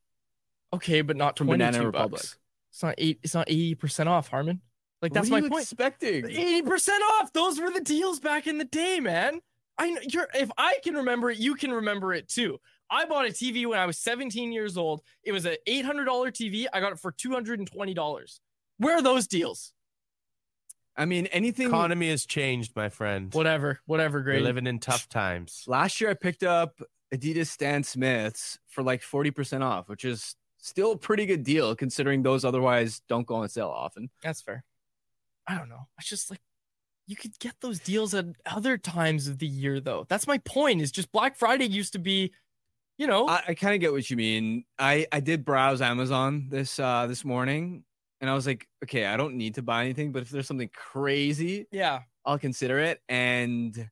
Okay, 0.73 1.01
but 1.01 1.15
not 1.17 1.37
From 1.37 1.47
Banana 1.47 1.85
Republic. 1.85 2.11
bucks. 2.21 2.37
It's 2.71 2.83
not 2.83 2.95
eight. 2.97 3.19
It's 3.23 3.33
not 3.33 3.49
eighty 3.49 3.75
percent 3.75 4.07
off, 4.07 4.27
Harman. 4.27 4.61
Like 5.01 5.13
that's 5.13 5.29
what 5.29 5.37
are 5.37 5.41
my 5.41 5.45
you 5.45 5.51
point. 5.51 5.63
Expecting 5.63 6.25
Eighty 6.29 6.61
percent 6.61 7.01
off. 7.13 7.33
Those 7.33 7.59
were 7.59 7.71
the 7.71 7.81
deals 7.81 8.19
back 8.19 8.45
in 8.45 8.57
the 8.59 8.65
day, 8.65 8.99
man. 8.99 9.39
I 9.77 9.89
know 9.89 10.01
you're. 10.07 10.27
If 10.35 10.51
I 10.57 10.77
can 10.83 10.95
remember 10.95 11.31
it, 11.31 11.39
you 11.39 11.55
can 11.55 11.71
remember 11.71 12.13
it 12.13 12.27
too. 12.27 12.59
I 12.91 13.05
bought 13.05 13.25
a 13.25 13.29
TV 13.29 13.65
when 13.67 13.79
I 13.79 13.85
was 13.85 13.99
17 13.99 14.51
years 14.51 14.75
old. 14.77 15.01
It 15.23 15.31
was 15.31 15.45
an 15.45 15.57
$800 15.67 16.05
TV. 16.05 16.65
I 16.73 16.79
got 16.79 16.91
it 16.91 16.97
for 16.99 17.11
$220. 17.11 18.39
Where 18.77 18.95
are 18.97 19.01
those 19.01 19.27
deals? 19.27 19.73
I 20.95 21.05
mean, 21.05 21.27
anything. 21.27 21.67
economy 21.67 22.09
has 22.09 22.25
changed, 22.25 22.75
my 22.75 22.89
friend. 22.89 23.33
Whatever, 23.33 23.79
whatever, 23.85 24.21
Great. 24.21 24.41
We're 24.41 24.45
living 24.47 24.67
in 24.67 24.79
tough 24.79 25.07
times. 25.07 25.63
Last 25.67 26.01
year 26.01 26.09
I 26.09 26.13
picked 26.13 26.43
up 26.43 26.81
Adidas 27.13 27.47
Stan 27.47 27.83
Smiths 27.83 28.59
for 28.67 28.83
like 28.83 29.01
40% 29.01 29.61
off, 29.61 29.87
which 29.87 30.05
is 30.05 30.35
still 30.57 30.91
a 30.91 30.97
pretty 30.97 31.25
good 31.25 31.43
deal 31.43 31.75
considering 31.75 32.21
those 32.21 32.45
otherwise 32.45 33.01
don't 33.07 33.25
go 33.25 33.35
on 33.35 33.49
sale 33.49 33.69
often. 33.69 34.09
That's 34.21 34.41
fair. 34.41 34.63
I 35.47 35.57
don't 35.57 35.69
know. 35.69 35.87
It's 35.97 36.09
just 36.09 36.29
like 36.29 36.41
you 37.07 37.15
could 37.15 37.37
get 37.39 37.55
those 37.61 37.79
deals 37.79 38.13
at 38.13 38.25
other 38.45 38.77
times 38.77 39.27
of 39.27 39.39
the 39.39 39.47
year, 39.47 39.79
though. 39.79 40.05
That's 40.09 40.27
my 40.27 40.37
point. 40.39 40.81
Is 40.81 40.91
just 40.91 41.11
Black 41.11 41.35
Friday 41.35 41.65
used 41.65 41.93
to 41.93 41.99
be, 41.99 42.31
you 42.97 43.07
know, 43.07 43.27
I, 43.27 43.43
I 43.47 43.53
kind 43.55 43.73
of 43.73 43.81
get 43.81 43.91
what 43.91 44.07
you 44.11 44.15
mean. 44.15 44.65
I 44.77 45.07
I 45.11 45.19
did 45.19 45.43
browse 45.43 45.81
Amazon 45.81 46.47
this 46.49 46.79
uh 46.79 47.07
this 47.07 47.25
morning 47.25 47.83
and 48.21 48.29
I 48.29 48.33
was 48.33 48.45
like, 48.45 48.67
okay, 48.83 49.05
I 49.05 49.17
don't 49.17 49.35
need 49.35 49.55
to 49.55 49.61
buy 49.61 49.83
anything, 49.83 50.11
but 50.11 50.23
if 50.23 50.29
there's 50.29 50.47
something 50.47 50.69
crazy, 50.73 51.67
yeah. 51.71 52.01
I'll 52.25 52.39
consider 52.39 52.79
it. 52.79 53.01
And 53.07 53.89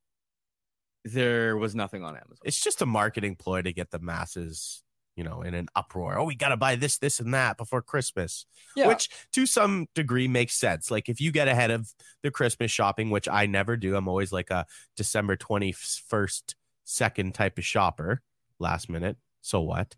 there 1.06 1.58
was 1.58 1.76
nothing 1.76 2.04
on 2.04 2.16
Amazon. 2.16 2.38
It's 2.44 2.62
just 2.62 2.82
a 2.82 2.86
marketing 2.86 3.36
ploy 3.36 3.62
to 3.62 3.72
get 3.72 3.92
the 3.92 4.00
masses, 4.00 4.84
you 5.16 5.24
know, 5.24 5.42
in 5.42 5.54
an 5.54 5.68
uproar. 5.76 6.20
Oh, 6.20 6.26
we 6.26 6.36
got 6.36 6.50
to 6.50 6.58
buy 6.58 6.76
this, 6.76 6.98
this, 6.98 7.20
and 7.22 7.34
that 7.34 7.58
before 7.58 7.82
Christmas. 7.82 8.46
Yeah. 8.76 8.88
Which 8.88 9.10
to 9.34 9.46
some 9.46 9.88
degree 9.96 10.28
makes 10.28 10.56
sense. 10.56 10.92
Like 10.92 11.08
if 11.08 11.22
you 11.22 11.32
get 11.32 11.48
ahead 11.48 11.72
of 11.72 11.94
the 12.22 12.32
Christmas 12.32 12.70
shopping, 12.70 13.10
which 13.10 13.30
I 13.30 13.46
never 13.46 13.78
do, 13.78 13.96
I'm 13.96 14.10
always 14.10 14.34
like 14.34 14.50
a 14.50 14.66
December 14.98 15.38
21st, 15.38 16.56
second 16.84 17.34
type 17.34 17.58
of 17.58 17.66
shopper, 17.66 18.22
last 18.60 18.90
minute. 18.90 19.16
So 19.42 19.62
what? 19.62 19.96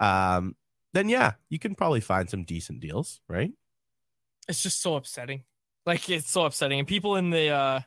Um, 0.00 0.54
then 0.92 1.08
yeah, 1.08 1.32
you 1.48 1.58
can 1.58 1.74
probably 1.74 2.00
find 2.00 2.30
some 2.30 2.44
decent 2.44 2.80
deals, 2.80 3.20
right? 3.28 3.50
It's 4.48 4.62
just 4.62 4.80
so 4.80 4.96
upsetting. 4.96 5.44
Like 5.86 6.08
it's 6.08 6.30
so 6.30 6.44
upsetting, 6.44 6.78
and 6.78 6.88
people 6.88 7.16
in 7.16 7.30
the 7.30 7.48
uh 7.48 7.80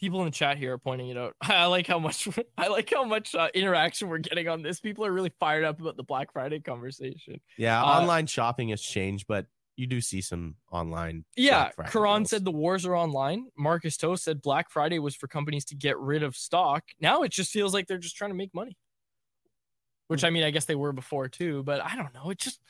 people 0.00 0.20
in 0.20 0.26
the 0.26 0.30
chat 0.30 0.58
here 0.58 0.74
are 0.74 0.78
pointing 0.78 1.08
it 1.08 1.16
out. 1.16 1.34
I 1.42 1.66
like 1.66 1.86
how 1.86 1.98
much 1.98 2.28
I 2.58 2.68
like 2.68 2.92
how 2.92 3.04
much 3.04 3.34
uh, 3.34 3.48
interaction 3.54 4.08
we're 4.08 4.18
getting 4.18 4.48
on 4.48 4.62
this. 4.62 4.80
People 4.80 5.04
are 5.06 5.12
really 5.12 5.32
fired 5.40 5.64
up 5.64 5.80
about 5.80 5.96
the 5.96 6.04
Black 6.04 6.32
Friday 6.32 6.60
conversation. 6.60 7.40
Yeah, 7.56 7.82
Uh, 7.82 8.00
online 8.00 8.26
shopping 8.26 8.68
has 8.68 8.82
changed, 8.82 9.26
but 9.28 9.46
you 9.76 9.86
do 9.86 10.00
see 10.00 10.20
some 10.20 10.56
online. 10.72 11.24
Yeah, 11.36 11.70
Karan 11.86 12.24
said 12.26 12.44
the 12.44 12.50
wars 12.50 12.84
are 12.84 12.96
online. 12.96 13.46
Marcus 13.56 13.96
Toe 13.96 14.16
said 14.16 14.42
Black 14.42 14.70
Friday 14.70 14.98
was 14.98 15.14
for 15.14 15.28
companies 15.28 15.64
to 15.66 15.76
get 15.76 15.96
rid 15.98 16.22
of 16.24 16.34
stock. 16.36 16.84
Now 17.00 17.22
it 17.22 17.30
just 17.30 17.52
feels 17.52 17.72
like 17.72 17.86
they're 17.86 17.96
just 17.98 18.16
trying 18.16 18.30
to 18.30 18.36
make 18.36 18.52
money. 18.54 18.76
Which 20.08 20.24
I 20.24 20.30
mean, 20.30 20.42
I 20.42 20.50
guess 20.50 20.64
they 20.64 20.74
were 20.74 20.92
before 20.92 21.28
too, 21.28 21.62
but 21.62 21.80
I 21.84 21.94
don't 21.94 22.12
know. 22.14 22.30
It 22.30 22.38
just 22.38 22.60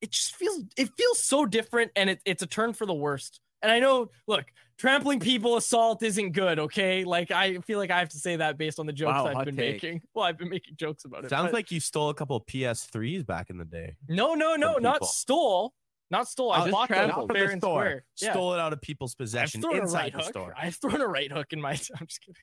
it 0.00 0.10
just 0.12 0.34
feels 0.36 0.62
it 0.76 0.90
feels 0.96 1.22
so 1.22 1.46
different 1.46 1.90
and 1.96 2.10
it, 2.10 2.20
it's 2.24 2.42
a 2.42 2.46
turn 2.46 2.72
for 2.72 2.86
the 2.86 2.94
worst. 2.94 3.40
And 3.62 3.72
I 3.72 3.80
know, 3.80 4.10
look, 4.28 4.44
trampling 4.78 5.18
people 5.18 5.56
assault 5.56 6.02
isn't 6.04 6.30
good, 6.32 6.58
okay? 6.60 7.02
Like 7.04 7.30
I 7.32 7.58
feel 7.58 7.78
like 7.78 7.90
I 7.90 7.98
have 7.98 8.10
to 8.10 8.18
say 8.18 8.36
that 8.36 8.56
based 8.56 8.78
on 8.78 8.86
the 8.86 8.92
jokes 8.92 9.14
Wow, 9.14 9.26
I've 9.26 9.44
been 9.44 9.56
take. 9.56 9.82
making. 9.82 10.02
Well, 10.14 10.24
I've 10.24 10.38
been 10.38 10.48
making 10.50 10.76
jokes 10.76 11.04
about 11.04 11.24
it. 11.24 11.30
Sounds 11.30 11.46
but- 11.48 11.54
like 11.54 11.70
you 11.72 11.80
stole 11.80 12.10
a 12.10 12.14
couple 12.14 12.36
of 12.36 12.46
PS3s 12.46 13.26
back 13.26 13.50
in 13.50 13.58
the 13.58 13.64
day. 13.64 13.96
no, 14.08 14.34
no, 14.34 14.54
no, 14.54 14.74
not 14.74 14.94
people. 14.96 15.08
stole, 15.08 15.74
not 16.10 16.28
stole. 16.28 16.52
I 16.52 16.58
just 16.60 16.70
bought 16.70 16.88
them 16.88 16.98
trampled. 17.10 17.32
fair 17.32 17.46
the 17.46 17.52
and 17.54 17.60
store. 17.62 17.82
square. 17.82 18.04
Yeah. 18.22 18.30
Stole 18.32 18.54
it 18.54 18.60
out 18.60 18.72
of 18.72 18.80
people's 18.80 19.14
possession 19.16 19.58
I've 19.58 19.62
thrown 19.62 19.78
a 19.78 19.82
inside 19.82 19.98
right 19.98 20.12
the 20.12 20.18
hook. 20.18 20.28
store. 20.28 20.54
I've 20.56 20.76
thrown 20.76 21.00
a 21.00 21.06
right 21.08 21.30
hook 21.32 21.48
in 21.52 21.60
my. 21.60 21.70
I'm 22.00 22.06
just 22.06 22.20
kidding. 22.20 22.42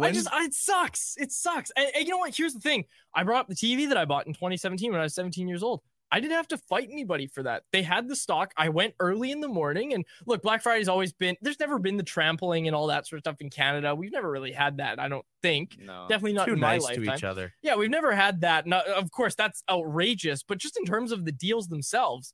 I 0.00 0.12
just, 0.12 0.32
I, 0.32 0.44
it 0.44 0.54
sucks. 0.54 1.14
It 1.18 1.32
sucks. 1.32 1.70
And, 1.76 1.86
and 1.94 2.04
you 2.04 2.10
know 2.10 2.18
what? 2.18 2.34
Here's 2.34 2.54
the 2.54 2.60
thing. 2.60 2.84
I 3.14 3.22
brought 3.24 3.40
up 3.40 3.48
the 3.48 3.54
TV 3.54 3.88
that 3.88 3.96
I 3.96 4.04
bought 4.04 4.26
in 4.26 4.32
2017 4.32 4.90
when 4.92 5.00
I 5.00 5.04
was 5.04 5.14
17 5.14 5.46
years 5.48 5.62
old. 5.62 5.80
I 6.12 6.18
didn't 6.20 6.36
have 6.36 6.48
to 6.48 6.58
fight 6.58 6.88
anybody 6.90 7.28
for 7.28 7.42
that. 7.44 7.62
They 7.72 7.82
had 7.82 8.08
the 8.08 8.16
stock. 8.16 8.52
I 8.56 8.68
went 8.68 8.94
early 8.98 9.30
in 9.30 9.40
the 9.40 9.48
morning, 9.48 9.94
and 9.94 10.04
look, 10.26 10.42
Black 10.42 10.62
Friday's 10.62 10.88
always 10.88 11.12
been. 11.12 11.36
There's 11.40 11.60
never 11.60 11.78
been 11.78 11.96
the 11.96 12.02
trampling 12.02 12.66
and 12.66 12.74
all 12.74 12.88
that 12.88 13.06
sort 13.06 13.18
of 13.18 13.22
stuff 13.22 13.40
in 13.40 13.50
Canada. 13.50 13.94
We've 13.94 14.12
never 14.12 14.30
really 14.30 14.52
had 14.52 14.78
that. 14.78 14.98
I 14.98 15.08
don't 15.08 15.24
think. 15.42 15.76
no. 15.80 16.06
Definitely 16.08 16.32
not 16.34 16.46
Too 16.46 16.54
in 16.54 16.60
my 16.60 16.74
nice 16.74 16.84
lifetime. 16.84 17.04
to 17.04 17.14
each 17.14 17.24
other. 17.24 17.52
Yeah, 17.62 17.76
we've 17.76 17.90
never 17.90 18.12
had 18.12 18.40
that. 18.40 18.66
Not, 18.66 18.86
of 18.88 19.10
course, 19.12 19.34
that's 19.34 19.62
outrageous. 19.70 20.42
But 20.42 20.58
just 20.58 20.76
in 20.76 20.84
terms 20.84 21.12
of 21.12 21.24
the 21.24 21.32
deals 21.32 21.68
themselves, 21.68 22.32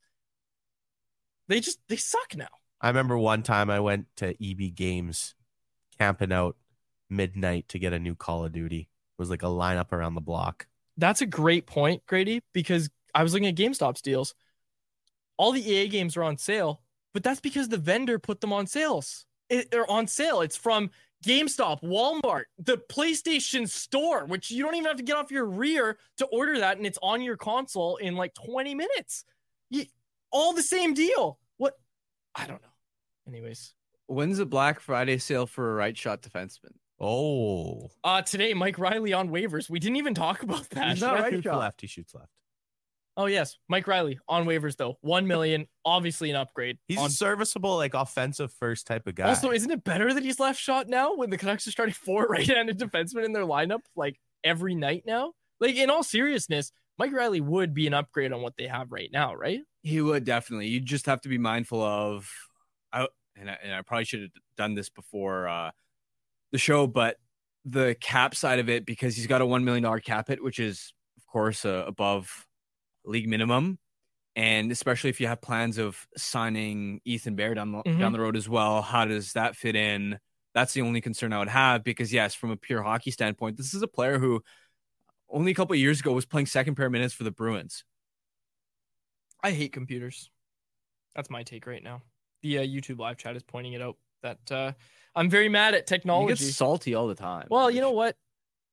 they 1.47 1.59
just 1.59 1.79
they 1.87 1.97
suck 1.97 2.35
now. 2.35 2.47
I 2.81 2.87
remember 2.87 3.17
one 3.17 3.43
time 3.43 3.69
I 3.69 3.79
went 3.79 4.07
to 4.17 4.35
EB 4.43 4.75
Games, 4.75 5.35
camping 5.97 6.31
out 6.31 6.55
midnight 7.09 7.67
to 7.69 7.79
get 7.79 7.93
a 7.93 7.99
new 7.99 8.15
Call 8.15 8.45
of 8.45 8.51
Duty. 8.51 8.81
It 8.81 9.21
was 9.21 9.29
like 9.29 9.43
a 9.43 9.47
lineup 9.47 9.91
around 9.91 10.15
the 10.15 10.21
block. 10.21 10.67
That's 10.97 11.21
a 11.21 11.25
great 11.25 11.67
point, 11.67 12.03
Grady, 12.07 12.41
because 12.53 12.89
I 13.13 13.23
was 13.23 13.33
looking 13.33 13.47
at 13.47 13.55
GameStop's 13.55 14.01
deals. 14.01 14.35
All 15.37 15.51
the 15.51 15.61
EA 15.61 15.87
games 15.87 16.17
are 16.17 16.23
on 16.23 16.37
sale, 16.37 16.81
but 17.13 17.23
that's 17.23 17.39
because 17.39 17.69
the 17.69 17.77
vendor 17.77 18.19
put 18.19 18.41
them 18.41 18.53
on 18.53 18.67
sales. 18.67 19.25
It, 19.49 19.71
they're 19.71 19.89
on 19.89 20.07
sale. 20.07 20.41
It's 20.41 20.57
from 20.57 20.89
GameStop, 21.25 21.81
Walmart, 21.81 22.43
the 22.59 22.77
PlayStation 22.77 23.69
Store, 23.69 24.25
which 24.25 24.51
you 24.51 24.63
don't 24.63 24.75
even 24.75 24.87
have 24.87 24.97
to 24.97 25.03
get 25.03 25.15
off 25.15 25.31
your 25.31 25.45
rear 25.45 25.97
to 26.17 26.25
order 26.27 26.59
that, 26.59 26.77
and 26.77 26.85
it's 26.85 26.99
on 27.01 27.21
your 27.21 27.37
console 27.37 27.97
in 27.97 28.15
like 28.15 28.33
20 28.33 28.75
minutes. 28.75 29.23
You, 29.69 29.85
all 30.31 30.53
the 30.53 30.63
same 30.63 30.93
deal. 30.93 31.39
What? 31.57 31.77
I 32.35 32.45
don't 32.45 32.61
know. 32.61 32.67
Anyways, 33.27 33.73
When's 34.07 34.37
the 34.37 34.45
Black 34.45 34.79
Friday 34.79 35.17
sale 35.17 35.45
for 35.45 35.71
a 35.71 35.73
right 35.75 35.97
shot 35.97 36.21
defenseman? 36.21 36.71
Oh, 36.99 37.91
uh, 38.03 38.21
today 38.21 38.53
Mike 38.53 38.79
Reilly 38.79 39.13
on 39.13 39.29
waivers. 39.29 39.69
We 39.69 39.79
didn't 39.79 39.97
even 39.97 40.15
talk 40.15 40.43
about 40.43 40.69
that. 40.71 40.91
He's 40.91 41.01
not 41.01 41.19
right 41.19 41.31
shoots 41.31 41.43
shot. 41.43 41.59
left. 41.59 41.81
He 41.81 41.87
shoots 41.87 42.15
left. 42.15 42.31
Oh 43.17 43.25
yes, 43.25 43.57
Mike 43.67 43.87
Reilly 43.87 44.19
on 44.27 44.45
waivers 44.45 44.77
though. 44.77 44.99
One 45.01 45.25
million, 45.25 45.67
obviously 45.83 46.29
an 46.29 46.35
upgrade. 46.35 46.77
He's 46.87 46.99
on 46.99 47.07
a 47.07 47.09
serviceable, 47.09 47.75
like 47.75 47.95
offensive 47.95 48.53
first 48.53 48.85
type 48.85 49.07
of 49.07 49.15
guy. 49.15 49.27
Also, 49.29 49.51
isn't 49.51 49.71
it 49.71 49.83
better 49.83 50.13
that 50.13 50.23
he's 50.23 50.39
left 50.39 50.59
shot 50.59 50.87
now 50.87 51.15
when 51.15 51.31
the 51.31 51.37
Canucks 51.37 51.67
are 51.67 51.71
starting 51.71 51.93
four 52.05 52.27
right-handed 52.27 52.77
defensemen 52.77 53.25
in 53.25 53.33
their 53.33 53.43
lineup 53.43 53.81
like 53.95 54.19
every 54.43 54.75
night 54.75 55.03
now? 55.07 55.33
Like 55.59 55.75
in 55.75 55.89
all 55.89 56.03
seriousness, 56.03 56.71
Mike 56.99 57.11
Reilly 57.11 57.41
would 57.41 57.73
be 57.73 57.87
an 57.87 57.95
upgrade 57.95 58.31
on 58.31 58.43
what 58.43 58.53
they 58.55 58.67
have 58.67 58.91
right 58.91 59.09
now, 59.11 59.33
right? 59.33 59.61
He 59.81 59.99
would 59.99 60.23
definitely. 60.23 60.67
You 60.67 60.79
just 60.79 61.07
have 61.07 61.21
to 61.21 61.29
be 61.29 61.39
mindful 61.39 61.81
of. 61.81 62.29
I, 62.93 63.07
and 63.35 63.49
I, 63.49 63.57
and 63.63 63.73
I 63.73 63.81
probably 63.81 64.05
should 64.05 64.21
have 64.21 64.31
done 64.57 64.75
this 64.75 64.89
before 64.89 65.47
uh, 65.47 65.71
the 66.51 66.59
show, 66.59 66.85
but 66.85 67.17
the 67.65 67.95
cap 67.99 68.35
side 68.35 68.59
of 68.59 68.69
it 68.69 68.85
because 68.85 69.15
he's 69.15 69.27
got 69.27 69.41
a 69.41 69.45
one 69.45 69.65
million 69.65 69.83
dollar 69.83 69.99
cap 69.99 70.27
hit, 70.27 70.43
which 70.43 70.59
is 70.59 70.93
of 71.17 71.25
course 71.25 71.65
uh, 71.65 71.83
above 71.87 72.46
league 73.07 73.27
minimum, 73.27 73.79
and 74.35 74.71
especially 74.71 75.09
if 75.09 75.19
you 75.19 75.27
have 75.27 75.41
plans 75.41 75.77
of 75.77 76.07
signing 76.15 77.01
Ethan 77.05 77.35
Bear 77.35 77.53
down 77.53 77.71
the, 77.71 77.83
Mhm. 77.83 77.99
down 77.99 78.11
the 78.13 78.19
road 78.19 78.35
as 78.35 78.47
well, 78.47 78.81
how 78.81 79.05
does 79.05 79.33
that 79.33 79.55
fit 79.55 79.75
in? 79.75 80.19
That's 80.53 80.73
the 80.73 80.81
only 80.81 81.01
concern 81.01 81.33
I 81.33 81.39
would 81.39 81.47
have 81.49 81.83
because 81.83 82.11
yes, 82.13 82.33
from 82.35 82.51
a 82.51 82.57
pure 82.57 82.81
hockey 82.83 83.11
standpoint, 83.11 83.57
this 83.57 83.73
is 83.73 83.81
a 83.81 83.87
player 83.87 84.17
who 84.19 84.43
only 85.29 85.51
a 85.51 85.55
couple 85.55 85.73
of 85.73 85.79
years 85.79 85.99
ago 85.99 86.13
was 86.13 86.25
playing 86.25 86.45
second 86.47 86.75
pair 86.75 86.89
minutes 86.89 87.13
for 87.13 87.23
the 87.23 87.31
Bruins. 87.31 87.83
I 89.43 89.51
hate 89.51 89.71
computers. 89.73 90.29
That's 91.15 91.29
my 91.29 91.43
take 91.43 91.67
right 91.67 91.83
now. 91.83 92.01
The 92.41 92.59
uh, 92.59 92.61
YouTube 92.61 92.99
live 92.99 93.17
chat 93.17 93.35
is 93.35 93.43
pointing 93.43 93.73
it 93.73 93.81
out 93.81 93.97
that 94.23 94.51
uh, 94.51 94.71
I'm 95.15 95.29
very 95.29 95.49
mad 95.49 95.73
at 95.73 95.85
technology. 95.87 96.43
gets 96.45 96.55
salty 96.55 96.95
all 96.95 97.07
the 97.07 97.15
time. 97.15 97.47
Well, 97.49 97.69
you 97.69 97.81
know 97.81 97.91
what? 97.91 98.15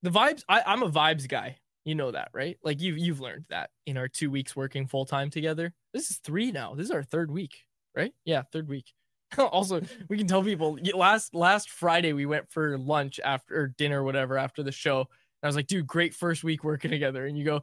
The 0.02 0.10
vibes. 0.10 0.42
I, 0.48 0.62
I'm 0.66 0.82
a 0.82 0.90
vibes 0.90 1.28
guy. 1.28 1.56
You 1.84 1.94
know 1.94 2.10
that, 2.10 2.28
right? 2.32 2.56
Like 2.62 2.80
you've 2.80 2.98
you've 2.98 3.20
learned 3.20 3.44
that 3.50 3.70
in 3.86 3.96
our 3.96 4.08
two 4.08 4.30
weeks 4.30 4.56
working 4.56 4.86
full 4.86 5.04
time 5.04 5.30
together. 5.30 5.72
This 5.92 6.10
is 6.10 6.16
three 6.18 6.50
now. 6.50 6.74
This 6.74 6.86
is 6.86 6.90
our 6.90 7.02
third 7.02 7.30
week, 7.30 7.64
right? 7.94 8.12
Yeah, 8.24 8.42
third 8.52 8.68
week. 8.68 8.92
also, 9.38 9.82
we 10.08 10.16
can 10.16 10.26
tell 10.26 10.42
people 10.42 10.78
last 10.94 11.34
last 11.34 11.70
Friday 11.70 12.12
we 12.12 12.26
went 12.26 12.50
for 12.50 12.78
lunch 12.78 13.20
after 13.22 13.54
or 13.54 13.66
dinner, 13.68 14.02
whatever, 14.02 14.38
after 14.38 14.62
the 14.62 14.72
show. 14.72 15.00
And 15.00 15.08
I 15.42 15.46
was 15.46 15.56
like, 15.56 15.66
dude, 15.66 15.86
great 15.86 16.14
first 16.14 16.42
week 16.42 16.64
working 16.64 16.90
together. 16.90 17.26
And 17.26 17.36
you 17.36 17.44
go, 17.44 17.62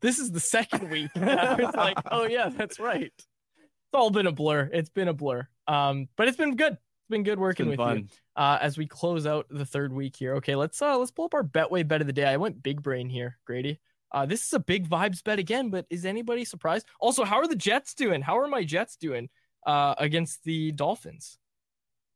this 0.00 0.18
is 0.18 0.30
the 0.30 0.40
second 0.40 0.90
week. 0.90 1.10
I 1.16 1.54
was 1.54 1.74
like, 1.74 1.98
oh 2.10 2.26
yeah, 2.26 2.48
that's 2.48 2.78
right. 2.78 3.12
It's 3.16 3.94
all 3.94 4.10
been 4.10 4.26
a 4.26 4.32
blur. 4.32 4.70
It's 4.72 4.90
been 4.90 5.08
a 5.08 5.14
blur. 5.14 5.46
Um, 5.66 6.08
but 6.16 6.28
it's 6.28 6.36
been 6.36 6.56
good. 6.56 6.76
Been 7.12 7.24
good 7.24 7.38
working 7.38 7.68
been 7.68 7.78
with 7.78 7.98
you 7.98 8.08
uh, 8.36 8.56
as 8.62 8.78
we 8.78 8.86
close 8.86 9.26
out 9.26 9.44
the 9.50 9.66
third 9.66 9.92
week 9.92 10.16
here. 10.16 10.36
Okay, 10.36 10.56
let's 10.56 10.80
uh 10.80 10.96
let's 10.96 11.10
pull 11.10 11.26
up 11.26 11.34
our 11.34 11.44
Betway 11.44 11.86
bet 11.86 12.00
of 12.00 12.06
the 12.06 12.12
day. 12.14 12.24
I 12.24 12.38
went 12.38 12.62
big 12.62 12.80
brain 12.80 13.10
here, 13.10 13.36
Grady. 13.46 13.78
Uh, 14.10 14.24
this 14.24 14.46
is 14.46 14.52
a 14.54 14.58
big 14.58 14.88
vibes 14.88 15.22
bet 15.22 15.38
again, 15.38 15.68
but 15.68 15.84
is 15.90 16.06
anybody 16.06 16.46
surprised? 16.46 16.86
Also, 17.00 17.24
how 17.24 17.36
are 17.36 17.46
the 17.46 17.54
Jets 17.54 17.92
doing? 17.92 18.22
How 18.22 18.38
are 18.38 18.48
my 18.48 18.64
Jets 18.64 18.96
doing 18.96 19.28
uh, 19.66 19.94
against 19.98 20.42
the 20.44 20.72
Dolphins? 20.72 21.36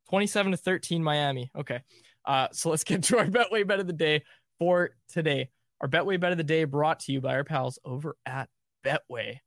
27 0.09 0.53
to 0.53 0.57
13 0.57 1.03
Miami. 1.03 1.51
Okay. 1.55 1.81
Uh, 2.25 2.47
so 2.51 2.71
let's 2.71 2.83
get 2.83 3.03
to 3.03 3.19
our 3.19 3.25
Betway 3.25 3.67
bet 3.67 3.79
of 3.79 3.85
the 3.85 3.93
day 3.93 4.23
for 4.57 4.95
today. 5.09 5.51
Our 5.79 5.87
Betway 5.87 6.19
bet 6.19 6.31
of 6.31 6.39
the 6.39 6.43
day 6.43 6.63
brought 6.63 7.01
to 7.01 7.11
you 7.11 7.21
by 7.21 7.35
our 7.35 7.43
pals 7.43 7.77
over 7.85 8.15
at 8.25 8.49
Betway. 8.83 9.41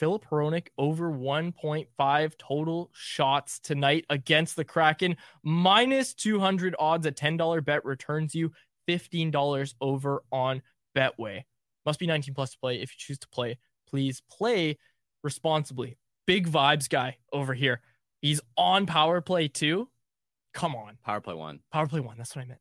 Filip 0.00 0.24
Hronek 0.24 0.68
over 0.78 1.12
1.5 1.12 2.38
total 2.38 2.90
shots 2.94 3.58
tonight 3.58 4.06
against 4.08 4.56
the 4.56 4.64
Kraken. 4.64 5.14
Minus 5.42 6.14
200 6.14 6.74
odds. 6.78 7.04
A 7.04 7.12
$10 7.12 7.62
bet 7.62 7.84
returns 7.84 8.34
you 8.34 8.50
$15 8.88 9.74
over 9.82 10.22
on 10.32 10.62
Betway. 10.96 11.42
Must 11.84 11.98
be 11.98 12.06
19 12.06 12.32
plus 12.32 12.52
to 12.52 12.58
play. 12.58 12.76
If 12.76 12.92
you 12.92 12.96
choose 12.96 13.18
to 13.18 13.28
play, 13.28 13.58
please 13.86 14.22
play 14.30 14.78
responsibly. 15.22 15.98
Big 16.26 16.48
vibes 16.48 16.88
guy 16.88 17.18
over 17.30 17.52
here. 17.52 17.82
He's 18.22 18.40
on 18.56 18.86
power 18.86 19.20
play 19.20 19.48
too. 19.48 19.86
Come 20.54 20.74
on. 20.74 20.96
Power 21.04 21.20
play 21.20 21.34
one. 21.34 21.60
Power 21.70 21.86
play 21.86 22.00
one. 22.00 22.16
That's 22.16 22.34
what 22.34 22.42
I 22.42 22.46
meant. 22.46 22.60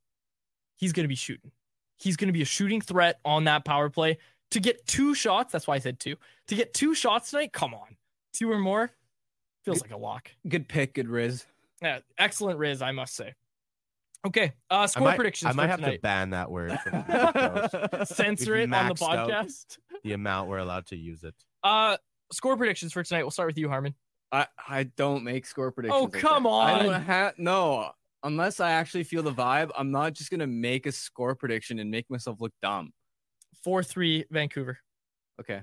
He's 0.75 0.91
going 0.91 1.05
to 1.05 1.09
be 1.09 1.15
shooting. 1.15 1.51
He's 1.99 2.17
going 2.17 2.27
to 2.27 2.33
be 2.33 2.41
a 2.41 2.45
shooting 2.45 2.81
threat 2.81 3.21
on 3.23 3.45
that 3.45 3.63
power 3.63 3.89
play 3.89 4.17
to 4.51 4.59
get 4.59 4.85
two 4.87 5.13
shots. 5.13 5.51
That's 5.51 5.67
why 5.67 5.75
I 5.75 5.79
said 5.79 5.99
two. 5.99 6.15
To 6.47 6.55
get 6.55 6.73
two 6.73 6.95
shots 6.95 7.31
tonight, 7.31 7.53
come 7.53 7.73
on. 7.73 7.97
Two 8.33 8.51
or 8.51 8.59
more 8.59 8.91
feels 9.65 9.81
like 9.81 9.91
a 9.91 9.97
lock. 9.97 10.31
Good 10.47 10.67
pick, 10.67 10.95
good 10.95 11.07
Riz. 11.07 11.45
Yeah, 11.81 11.99
excellent 12.17 12.59
Riz, 12.59 12.81
I 12.81 12.91
must 12.91 13.15
say. 13.15 13.33
Okay, 14.27 14.53
uh, 14.69 14.75
I 14.75 14.85
score 14.87 15.07
might, 15.07 15.15
predictions 15.15 15.49
I 15.49 15.53
might 15.53 15.63
for 15.73 15.81
have 15.83 15.93
to 15.93 15.99
ban 15.99 16.31
that 16.31 16.51
word. 16.51 16.77
From. 16.81 18.05
Censor 18.05 18.55
We've 18.55 18.63
it 18.63 18.73
on 18.73 18.89
the 18.89 18.95
podcast. 18.95 19.77
the 20.03 20.11
amount 20.11 20.49
we're 20.49 20.57
allowed 20.57 20.87
to 20.87 20.97
use 20.97 21.23
it. 21.23 21.35
Uh, 21.63 21.95
score 22.31 22.57
predictions 22.57 22.91
for 22.91 23.01
tonight. 23.01 23.23
We'll 23.23 23.31
start 23.31 23.47
with 23.47 23.57
you, 23.57 23.69
Harman. 23.69 23.95
I, 24.31 24.47
I 24.67 24.83
don't 24.83 25.23
make 25.23 25.45
score 25.45 25.71
predictions. 25.71 26.01
Oh, 26.01 26.03
like 26.05 26.21
come. 26.21 26.45
I 26.45 26.73
on. 26.73 26.85
don't 26.85 27.01
have 27.01 27.39
no. 27.39 27.91
Unless 28.21 28.59
I 28.59 28.71
actually 28.71 29.05
feel 29.05 29.23
the 29.23 29.31
vibe, 29.31 29.69
I'm 29.77 29.91
not 29.91 30.13
just 30.13 30.29
gonna 30.29 30.47
make 30.47 30.85
a 30.85 30.91
score 30.91 31.33
prediction 31.33 31.79
and 31.79 31.89
make 31.89 32.09
myself 32.09 32.41
look 32.41 32.51
dumb. 32.61 32.91
Four 33.63 33.83
three 33.83 34.25
Vancouver. 34.31 34.79
Okay. 35.39 35.61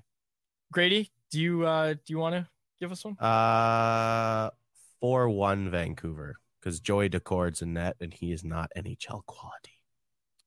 Grady, 0.73 1.11
do 1.31 1.41
you 1.41 1.67
uh 1.67 1.95
do 1.95 2.01
you 2.09 2.19
want 2.19 2.35
to 2.35 2.47
give 2.81 2.93
us 2.93 3.05
one? 3.05 3.17
Uh, 3.19 4.51
four 5.01 5.29
one 5.29 5.71
Vancouver 5.71 6.37
because 6.61 6.81
Joey 6.81 7.09
Daccord's 7.09 7.63
in 7.63 7.75
net 7.75 7.97
and 8.01 8.13
he 8.13 8.33
is 8.33 8.45
not 8.45 8.71
NHL 8.77 9.25
quality. 9.27 9.73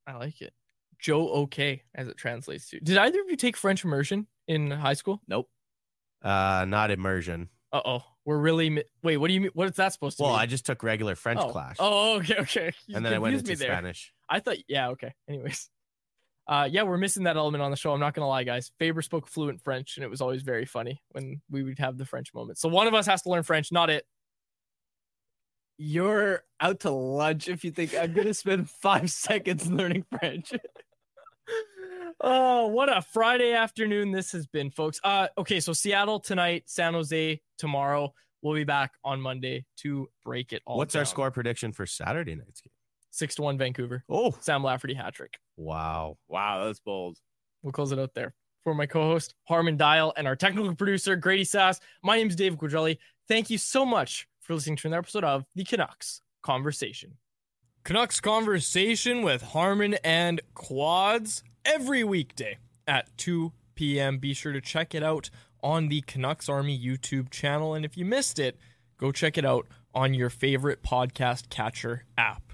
I 0.06 0.14
like 0.14 0.42
it. 0.42 0.54
Joe 1.00 1.30
OK 1.30 1.84
as 1.96 2.08
it 2.08 2.18
translates 2.18 2.70
to. 2.72 2.80
Did 2.80 2.98
either 2.98 3.22
of 3.22 3.30
you 3.30 3.38
take 3.38 3.56
French 3.56 3.86
immersion 3.86 4.28
in 4.48 4.70
high 4.70 4.94
school? 4.94 5.22
Nope. 5.28 5.50
Uh, 6.22 6.66
not 6.68 6.92
immersion. 6.92 7.50
Uh 7.72 7.82
oh, 7.86 8.04
we're 8.26 8.38
really 8.38 8.70
mi- 8.70 8.84
wait. 9.04 9.18
What 9.18 9.28
do 9.28 9.34
you 9.34 9.42
mean? 9.42 9.52
What 9.54 9.70
is 9.70 9.76
that 9.76 9.94
supposed 9.94 10.18
to 10.18 10.24
Well, 10.24 10.34
mean? 10.34 10.42
I 10.42 10.46
just 10.48 10.66
took 10.66 10.84
regular 10.84 11.16
French 11.16 11.40
oh. 11.42 11.50
class. 11.50 11.78
Oh, 11.80 12.18
okay, 12.18 12.38
okay. 12.40 12.72
You 12.88 12.98
and 12.98 13.06
then 13.06 13.14
I 13.14 13.20
went 13.20 13.36
into. 13.36 13.56
Spanish. 13.56 14.12
I 14.28 14.40
thought, 14.40 14.58
yeah, 14.68 14.90
okay. 14.90 15.14
Anyways, 15.28 15.70
uh, 16.50 16.68
yeah, 16.70 16.82
we're 16.82 16.98
missing 16.98 17.24
that 17.26 17.38
element 17.38 17.62
on 17.62 17.70
the 17.70 17.78
show. 17.78 17.94
I'm 17.94 18.00
not 18.00 18.16
gonna 18.16 18.28
lie, 18.28 18.44
guys. 18.44 18.72
Faber 18.80 19.04
spoke 19.04 19.28
fluent 19.28 19.62
French, 19.62 19.98
and 19.98 20.04
it 20.04 20.10
was 20.10 20.20
always 20.20 20.42
very 20.42 20.66
funny 20.66 21.00
when 21.12 21.42
we 21.52 21.62
would 21.62 21.78
have 21.78 21.96
the 21.96 22.08
French 22.08 22.34
moment. 22.34 22.58
So 22.58 22.68
one 22.68 22.88
of 22.88 22.96
us 22.96 23.06
has 23.06 23.22
to 23.22 23.30
learn 23.30 23.44
French, 23.44 23.72
not 23.72 23.92
it. 23.92 24.04
You're 25.78 26.44
out 26.60 26.80
to 26.82 26.90
lunch 26.90 27.48
if 27.48 27.64
you 27.64 27.70
think 27.70 27.96
I'm 27.96 28.14
gonna 28.14 28.34
spend 28.34 28.68
five 28.82 29.12
seconds 29.12 29.72
learning 29.72 30.06
French. 30.20 30.52
Oh, 32.22 32.68
what 32.68 32.90
a 32.90 33.02
Friday 33.02 33.54
afternoon 33.54 34.12
this 34.12 34.34
has 34.34 34.46
been, 34.46 34.72
folks. 34.72 35.00
Uh, 35.06 35.28
okay, 35.38 35.62
so 35.62 35.72
Seattle 35.72 36.20
tonight, 36.20 36.64
San 36.66 36.94
Jose 36.94 37.40
tomorrow. 37.58 38.14
We'll 38.42 38.56
be 38.56 38.66
back 38.66 38.92
on 39.06 39.22
Monday 39.22 39.66
to 39.78 40.10
break 40.26 40.52
it 40.52 40.62
all. 40.66 40.78
What's 40.78 40.96
our 40.96 41.06
score 41.06 41.32
prediction 41.32 41.72
for 41.72 41.86
Saturday 41.86 42.36
night's 42.36 42.60
game? 42.60 42.72
Six 43.12 43.36
to 43.36 43.42
one, 43.42 43.58
Vancouver. 43.58 44.04
Oh, 44.10 44.36
Sam 44.40 44.64
Lafferty 44.64 44.94
hat 44.94 45.14
trick. 45.14 45.40
wow. 45.58 46.18
wow, 46.28 46.66
that's 46.66 46.80
bold. 46.80 47.18
We'll 47.64 47.74
close 47.74 47.92
it 47.92 48.00
out 48.00 48.14
there. 48.14 48.34
For 48.64 48.74
my 48.74 48.86
co-host 48.86 49.36
Harman 49.46 49.78
Dayal 49.78 50.12
and 50.16 50.28
our 50.28 50.36
technical 50.36 50.76
producer 50.76 51.16
Grady 51.16 51.44
Sas, 51.44 51.80
my 52.04 52.18
name 52.18 52.28
is 52.28 52.36
Dave 52.36 52.56
Quadrelli. 52.58 52.98
Thank 53.28 53.50
you 53.50 53.58
so 53.58 53.86
much 53.86 54.28
for 54.42 54.54
listening 54.54 54.76
to 54.78 54.88
another 54.88 55.00
episode 55.00 55.24
of 55.24 55.46
the 55.56 55.64
Canucks 55.64 56.22
Conversation. 56.44 57.18
Canucks 57.84 58.20
Conversation 58.20 59.22
with 59.22 59.42
Harman 59.42 59.96
and 60.04 60.42
Quads 60.54 61.44
every 61.66 62.04
weekday 62.04 62.58
at 62.88 63.16
2 63.18 63.52
p.m. 63.76 64.18
Be 64.18 64.34
sure 64.34 64.52
to 64.52 64.62
check 64.62 64.94
it 64.94 65.04
out 65.04 65.30
on 65.64 65.88
the 65.88 66.02
Canucks 66.02 66.50
Army 66.50 66.78
YouTube 66.78 67.30
channel. 67.30 67.74
And 67.74 67.86
if 67.86 67.98
you 67.98 68.06
missed 68.06 68.40
it, 68.40 68.58
go 68.98 69.12
check 69.12 69.38
it 69.38 69.46
out 69.46 69.68
on 69.96 70.14
your 70.14 70.30
favorite 70.30 70.84
podcast 70.84 71.50
catcher 71.50 72.06
app. 72.18 72.49